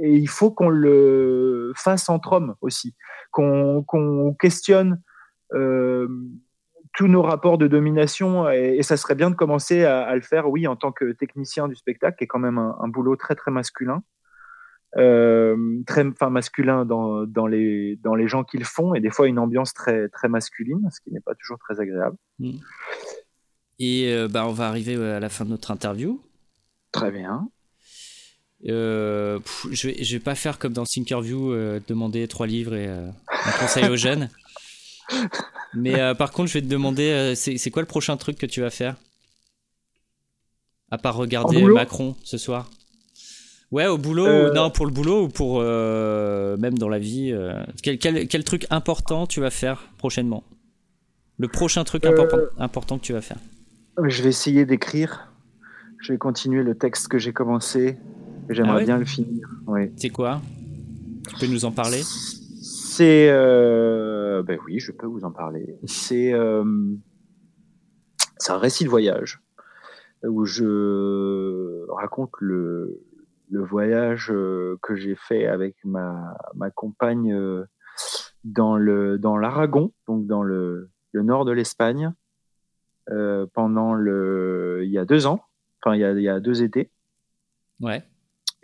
et 0.00 0.12
il 0.12 0.28
faut 0.28 0.50
qu'on 0.50 0.68
le 0.68 1.72
fasse 1.76 2.08
entre 2.08 2.32
hommes 2.32 2.54
aussi, 2.60 2.94
qu'on 3.30 3.82
qu'on 3.82 4.34
questionne 4.34 5.02
euh, 5.54 6.08
tous 6.94 7.08
nos 7.08 7.22
rapports 7.22 7.58
de 7.58 7.66
domination. 7.66 8.48
Et, 8.50 8.82
ça 8.82 8.96
serait 8.96 9.14
bien 9.14 9.30
de 9.30 9.34
commencer 9.34 9.84
à, 9.84 10.02
à, 10.02 10.14
le 10.14 10.22
faire, 10.22 10.48
oui, 10.48 10.66
en 10.66 10.76
tant 10.76 10.92
que 10.92 11.12
technicien 11.12 11.68
du 11.68 11.74
spectacle, 11.74 12.16
qui 12.18 12.24
est 12.24 12.26
quand 12.26 12.38
même 12.38 12.58
un, 12.58 12.76
un 12.80 12.88
boulot 12.88 13.16
très 13.16 13.34
très 13.34 13.50
masculin. 13.50 14.02
Euh, 14.96 15.82
très 15.86 16.06
enfin, 16.06 16.30
masculin 16.30 16.86
dans, 16.86 17.26
dans, 17.26 17.46
les, 17.46 17.96
dans 17.96 18.14
les 18.14 18.28
gens 18.28 18.44
qu'ils 18.44 18.64
font 18.64 18.94
et 18.94 19.00
des 19.00 19.10
fois 19.10 19.28
une 19.28 19.38
ambiance 19.38 19.74
très, 19.74 20.08
très 20.08 20.28
masculine, 20.28 20.88
ce 20.90 21.00
qui 21.00 21.12
n'est 21.12 21.20
pas 21.20 21.34
toujours 21.34 21.58
très 21.58 21.80
agréable. 21.80 22.16
Mm. 22.38 22.58
Et 23.78 24.14
euh, 24.14 24.26
bah, 24.26 24.46
on 24.46 24.52
va 24.52 24.68
arriver 24.68 24.96
à 24.96 25.20
la 25.20 25.28
fin 25.28 25.44
de 25.44 25.50
notre 25.50 25.70
interview. 25.70 26.22
Très 26.92 27.10
bien. 27.10 27.50
Euh, 28.68 29.38
je, 29.70 29.88
vais, 29.88 30.02
je 30.02 30.16
vais 30.16 30.22
pas 30.22 30.34
faire 30.34 30.58
comme 30.58 30.72
dans 30.72 30.84
Thinkerview, 30.84 31.54
demander 31.86 32.26
trois 32.26 32.46
livres 32.46 32.74
et 32.74 32.88
un 32.88 33.12
conseil 33.60 33.88
aux 33.88 33.96
jeunes. 33.96 34.28
Mais 35.74 36.14
par 36.14 36.32
contre, 36.32 36.48
je 36.48 36.54
vais 36.54 36.62
te 36.62 36.68
demander, 36.68 37.34
c'est 37.36 37.70
quoi 37.70 37.82
le 37.82 37.86
prochain 37.86 38.16
truc 38.16 38.38
que 38.38 38.46
tu 38.46 38.60
vas 38.60 38.70
faire? 38.70 38.96
À 40.90 40.98
part 40.98 41.16
regarder 41.16 41.62
Macron 41.62 42.14
ce 42.22 42.38
soir 42.38 42.70
Ouais, 43.72 43.86
au 43.86 43.98
boulot, 43.98 44.26
euh, 44.26 44.52
non, 44.52 44.70
pour 44.70 44.86
le 44.86 44.92
boulot 44.92 45.24
ou 45.24 45.28
pour 45.28 45.58
euh, 45.60 46.56
même 46.56 46.78
dans 46.78 46.88
la 46.88 47.00
vie. 47.00 47.32
Euh, 47.32 47.64
quel, 47.82 47.98
quel, 47.98 48.28
quel, 48.28 48.44
truc 48.44 48.66
important 48.70 49.26
tu 49.26 49.40
vas 49.40 49.50
faire 49.50 49.88
prochainement? 49.98 50.44
Le 51.38 51.48
prochain 51.48 51.82
truc 51.82 52.06
important, 52.06 52.38
important 52.58 52.98
que 52.98 53.02
tu 53.02 53.12
vas 53.12 53.20
faire 53.20 53.38
Je 54.02 54.22
vais 54.22 54.28
essayer 54.28 54.64
d'écrire. 54.64 55.32
Je 56.00 56.12
vais 56.12 56.18
continuer 56.18 56.62
le 56.62 56.76
texte 56.76 57.08
que 57.08 57.18
j'ai 57.18 57.32
commencé. 57.32 57.96
J'aimerais 58.48 58.82
ah 58.82 58.84
bien 58.84 58.98
le 58.98 59.04
finir. 59.04 59.48
Ouais. 59.66 59.92
C'est 59.96 60.10
quoi? 60.10 60.40
Tu 61.28 61.36
peux 61.36 61.52
nous 61.52 61.64
en 61.64 61.72
parler? 61.72 62.02
C'est. 62.02 63.28
Ben 63.28 64.58
oui, 64.66 64.78
je 64.78 64.92
peux 64.92 65.06
vous 65.06 65.24
en 65.24 65.32
parler. 65.32 65.78
C'est. 65.86 66.32
C'est 68.38 68.52
un 68.52 68.58
récit 68.58 68.84
de 68.84 68.90
voyage 68.90 69.40
où 70.22 70.44
je 70.44 71.86
raconte 71.90 72.32
le, 72.38 73.02
le 73.50 73.62
voyage 73.62 74.30
euh, 74.30 74.78
que 74.82 74.94
j'ai 74.94 75.14
fait 75.14 75.46
avec 75.46 75.76
ma, 75.84 76.36
ma 76.54 76.70
compagne 76.70 77.32
euh, 77.32 77.64
dans 78.44 78.76
le 78.76 79.18
dans 79.18 79.36
l'Aragon, 79.36 79.92
donc 80.06 80.26
dans 80.26 80.42
le, 80.42 80.90
le 81.12 81.22
nord 81.22 81.44
de 81.44 81.52
l'Espagne, 81.52 82.12
euh, 83.10 83.46
pendant 83.52 83.94
le 83.94 84.82
il 84.84 84.90
y 84.90 84.98
a 84.98 85.04
deux 85.04 85.26
ans, 85.26 85.40
enfin 85.82 85.94
il 85.94 86.00
y 86.00 86.04
a, 86.04 86.12
il 86.12 86.22
y 86.22 86.28
a 86.28 86.40
deux 86.40 86.62
étés. 86.62 86.90
Ouais. 87.80 88.02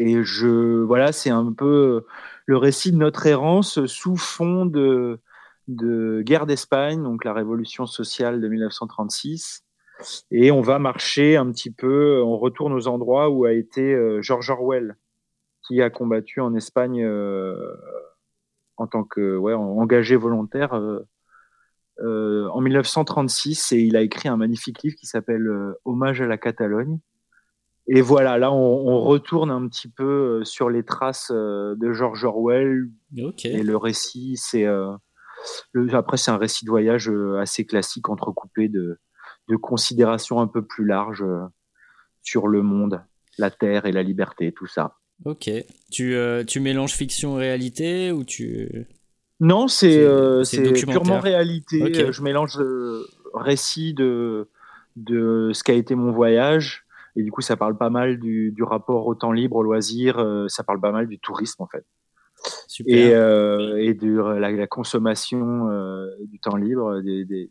Et 0.03 0.25
je 0.25 0.83
voilà, 0.83 1.13
c'est 1.13 1.31
un 1.31 1.53
peu 1.53 2.05
le 2.47 2.57
récit 2.57 2.93
de 2.93 2.97
notre 2.97 3.27
errance 3.27 3.87
sous 3.87 4.17
fond 4.17 4.67
de 4.67 5.21
guerre 6.23 6.47
d'Espagne, 6.47 7.03
donc 7.03 7.25
la 7.25 7.33
révolution 7.33 7.87
sociale 7.87 8.41
de 8.41 8.49
1936 8.49 9.65
et 10.31 10.51
on 10.51 10.61
va 10.61 10.79
marcher 10.79 11.37
un 11.37 11.51
petit 11.51 11.71
peu, 11.71 12.23
on 12.23 12.37
retourne 12.39 12.73
aux 12.73 12.89
endroits 12.89 13.31
où 13.31 13.45
a 13.45 13.53
été 13.53 13.95
euh, 13.95 14.23
George 14.23 14.51
Orwell, 14.51 14.97
qui 15.67 15.83
a 15.83 15.91
combattu 15.91 16.41
en 16.41 16.55
Espagne 16.55 17.05
euh, 17.05 17.55
en 18.77 18.87
tant 18.87 19.05
que 19.05 19.39
engagé 19.39 20.17
volontaire 20.17 20.75
euh, 20.75 22.49
en 22.49 22.61
1936 22.61 23.73
et 23.73 23.81
il 23.81 23.97
a 23.97 24.01
écrit 24.01 24.29
un 24.29 24.37
magnifique 24.37 24.83
livre 24.83 24.97
qui 24.97 25.07
s'appelle 25.07 25.49
Hommage 25.85 26.21
à 26.21 26.27
la 26.27 26.39
Catalogne. 26.39 26.99
Et 27.89 28.01
voilà, 28.01 28.39
là, 28.39 28.53
on, 28.53 29.01
retourne 29.01 29.51
un 29.51 29.67
petit 29.69 29.89
peu 29.89 30.45
sur 30.45 30.71
les 30.71 30.85
traces 30.85 31.31
de 31.33 31.93
George 31.93 32.25
Orwell. 32.25 32.89
Et 33.45 33.63
le 33.63 33.77
récit, 33.77 34.37
c'est 34.37 34.67
après 35.93 36.17
c'est 36.17 36.31
un 36.31 36.37
récit 36.37 36.65
de 36.65 36.71
voyage 36.71 37.11
assez 37.41 37.67
classique, 37.67 38.09
entrecoupé 38.09 38.69
de, 38.69 38.99
de 39.49 39.57
considérations 39.57 40.41
un 40.41 40.47
peu 40.47 40.65
plus 40.65 40.87
larges 40.87 41.25
sur 42.23 42.47
le 42.47 42.63
monde, 42.63 43.03
la 43.37 43.51
terre 43.51 43.85
et 43.87 43.93
la 43.93 44.05
liberté, 44.05 44.53
tout 44.53 44.69
ça. 44.69 44.99
Ok. 45.25 45.51
Tu, 45.91 46.17
tu 46.47 46.61
mélanges 46.61 46.93
fiction 46.93 47.39
et 47.39 47.41
réalité 47.41 48.13
ou 48.13 48.23
tu 48.25 48.87
non, 49.43 49.67
c'est 49.67 49.99
euh, 49.99 50.45
purement 50.87 51.19
réalité. 51.19 52.13
Je 52.13 52.23
mélange 52.23 52.61
euh, 52.61 53.05
récit 53.35 53.93
de, 53.93 54.49
de 54.95 55.51
ce 55.53 55.65
qu'a 55.65 55.73
été 55.73 55.97
mon 55.97 56.13
voyage. 56.13 56.85
Et 57.17 57.23
du 57.23 57.31
coup, 57.31 57.43
ça 57.43 57.57
parle 57.57 57.77
pas 57.77 57.91
mal 57.91 58.19
du, 58.19 58.53
du 58.53 58.63
rapport 58.63 59.07
au 59.07 59.15
temps 59.15 59.33
libre, 59.33 59.57
au 59.57 59.63
loisir. 59.63 60.19
Euh, 60.19 60.47
ça 60.49 60.65
parle 60.65 60.81
pas 60.81 60.93
mal 60.93 61.07
du 61.07 61.19
tourisme, 61.19 61.63
en 61.63 61.67
fait. 61.67 61.85
Super. 62.67 62.97
Et, 62.97 63.15
euh, 63.15 63.77
et 63.77 63.95
de 63.95 64.19
la, 64.19 64.51
la 64.51 64.67
consommation 64.67 65.69
du 66.21 66.39
temps 66.41 66.57
libre, 66.57 67.01
des, 67.01 67.25
des, 67.25 67.51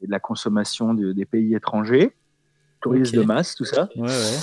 de 0.00 0.10
la 0.10 0.20
consommation 0.20 0.94
des 0.94 1.24
pays 1.24 1.54
étrangers, 1.54 2.16
tourisme 2.80 3.18
de 3.18 3.22
masse, 3.22 3.54
tout 3.54 3.64
ça. 3.64 3.88
Ouais, 3.96 4.02
ouais. 4.02 4.38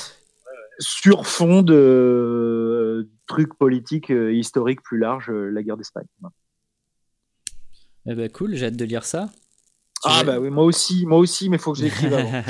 Sur 0.80 1.28
fond 1.28 1.62
de 1.62 3.10
trucs 3.28 3.54
politiques 3.56 4.10
historiques 4.10 4.82
plus 4.82 4.98
larges, 4.98 5.30
la 5.30 5.62
guerre 5.62 5.78
d'Espagne. 5.78 6.08
Eh 8.06 8.16
ben 8.16 8.32
cool, 8.32 8.56
j'ai 8.56 8.68
hâte 8.68 8.76
de 8.78 8.86
lire 8.86 9.06
ça. 9.06 9.30
ah 10.04 10.24
bah 10.24 10.40
oui, 10.40 10.50
moi 10.50 10.64
aussi, 10.64 11.06
moi 11.06 11.20
aussi, 11.20 11.50
mais 11.50 11.58
il 11.58 11.60
faut 11.60 11.74
que 11.74 11.80
j'écrive 11.80 12.14
avant. 12.14 12.44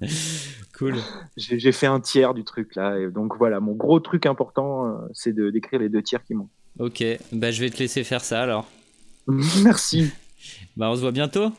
cool. 0.82 0.96
J'ai 1.36 1.72
fait 1.72 1.86
un 1.86 2.00
tiers 2.00 2.34
du 2.34 2.44
truc 2.44 2.74
là, 2.74 2.98
et 2.98 3.10
donc 3.10 3.36
voilà, 3.36 3.60
mon 3.60 3.72
gros 3.72 4.00
truc 4.00 4.26
important, 4.26 4.86
euh, 4.86 5.08
c'est 5.12 5.32
de 5.32 5.50
d'écrire 5.50 5.80
les 5.80 5.88
deux 5.88 6.02
tiers 6.02 6.24
qui 6.24 6.34
manquent. 6.34 6.50
Ok, 6.78 7.04
bah 7.32 7.50
je 7.50 7.60
vais 7.60 7.70
te 7.70 7.78
laisser 7.78 8.04
faire 8.04 8.22
ça 8.22 8.42
alors. 8.42 8.66
Merci. 9.26 10.12
bah 10.76 10.90
on 10.90 10.96
se 10.96 11.00
voit 11.00 11.12
bientôt. 11.12 11.52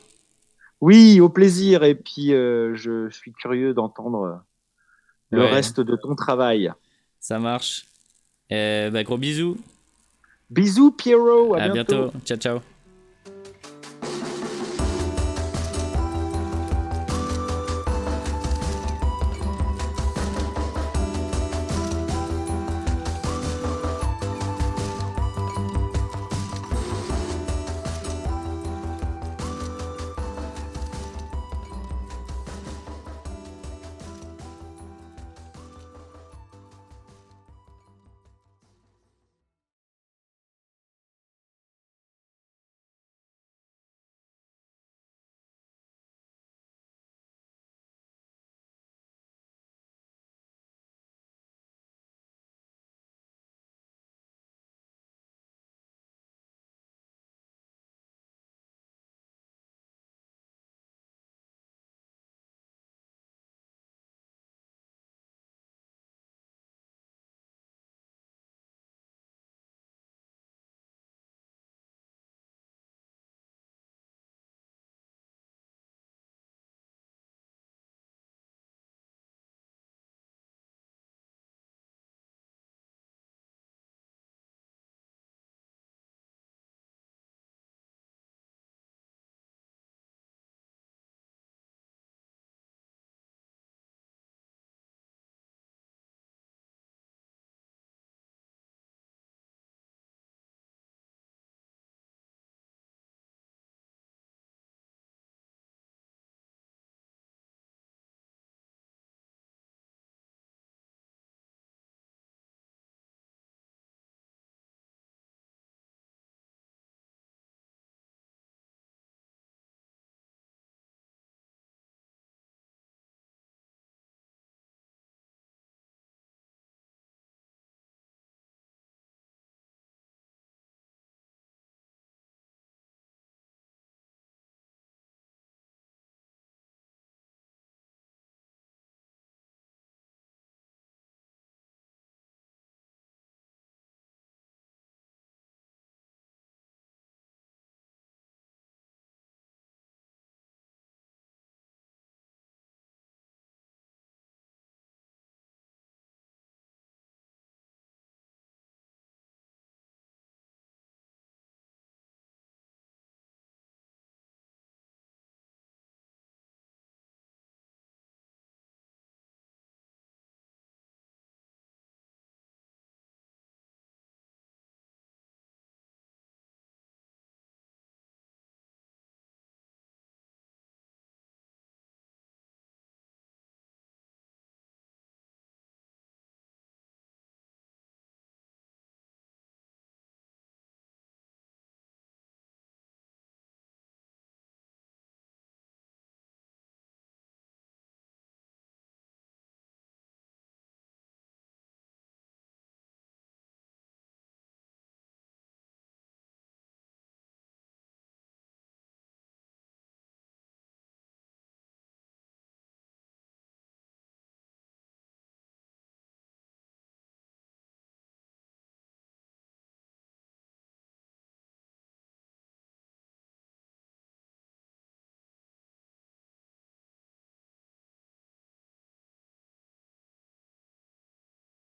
Oui, 0.82 1.20
au 1.20 1.30
plaisir, 1.30 1.84
et 1.84 1.96
puis 1.96 2.34
euh, 2.34 2.76
je, 2.76 3.10
suis 3.10 3.32
curieux 3.32 3.74
d'entendre 3.74 4.24
euh, 4.24 4.36
le 5.32 5.46
reste 5.46 5.80
de 5.80 5.96
ton 5.96 6.16
travail. 6.16 6.72
Ça 7.20 7.40
marche. 7.40 7.86
bah 8.50 9.04
gros 9.04 9.18
bisous. 9.18 9.58
Bisous 10.50 10.92
Pierrot, 10.92 11.56
à, 11.56 11.70
bientôt. 11.70 12.12
Ciao 12.26 12.38
ciao. 12.38 12.60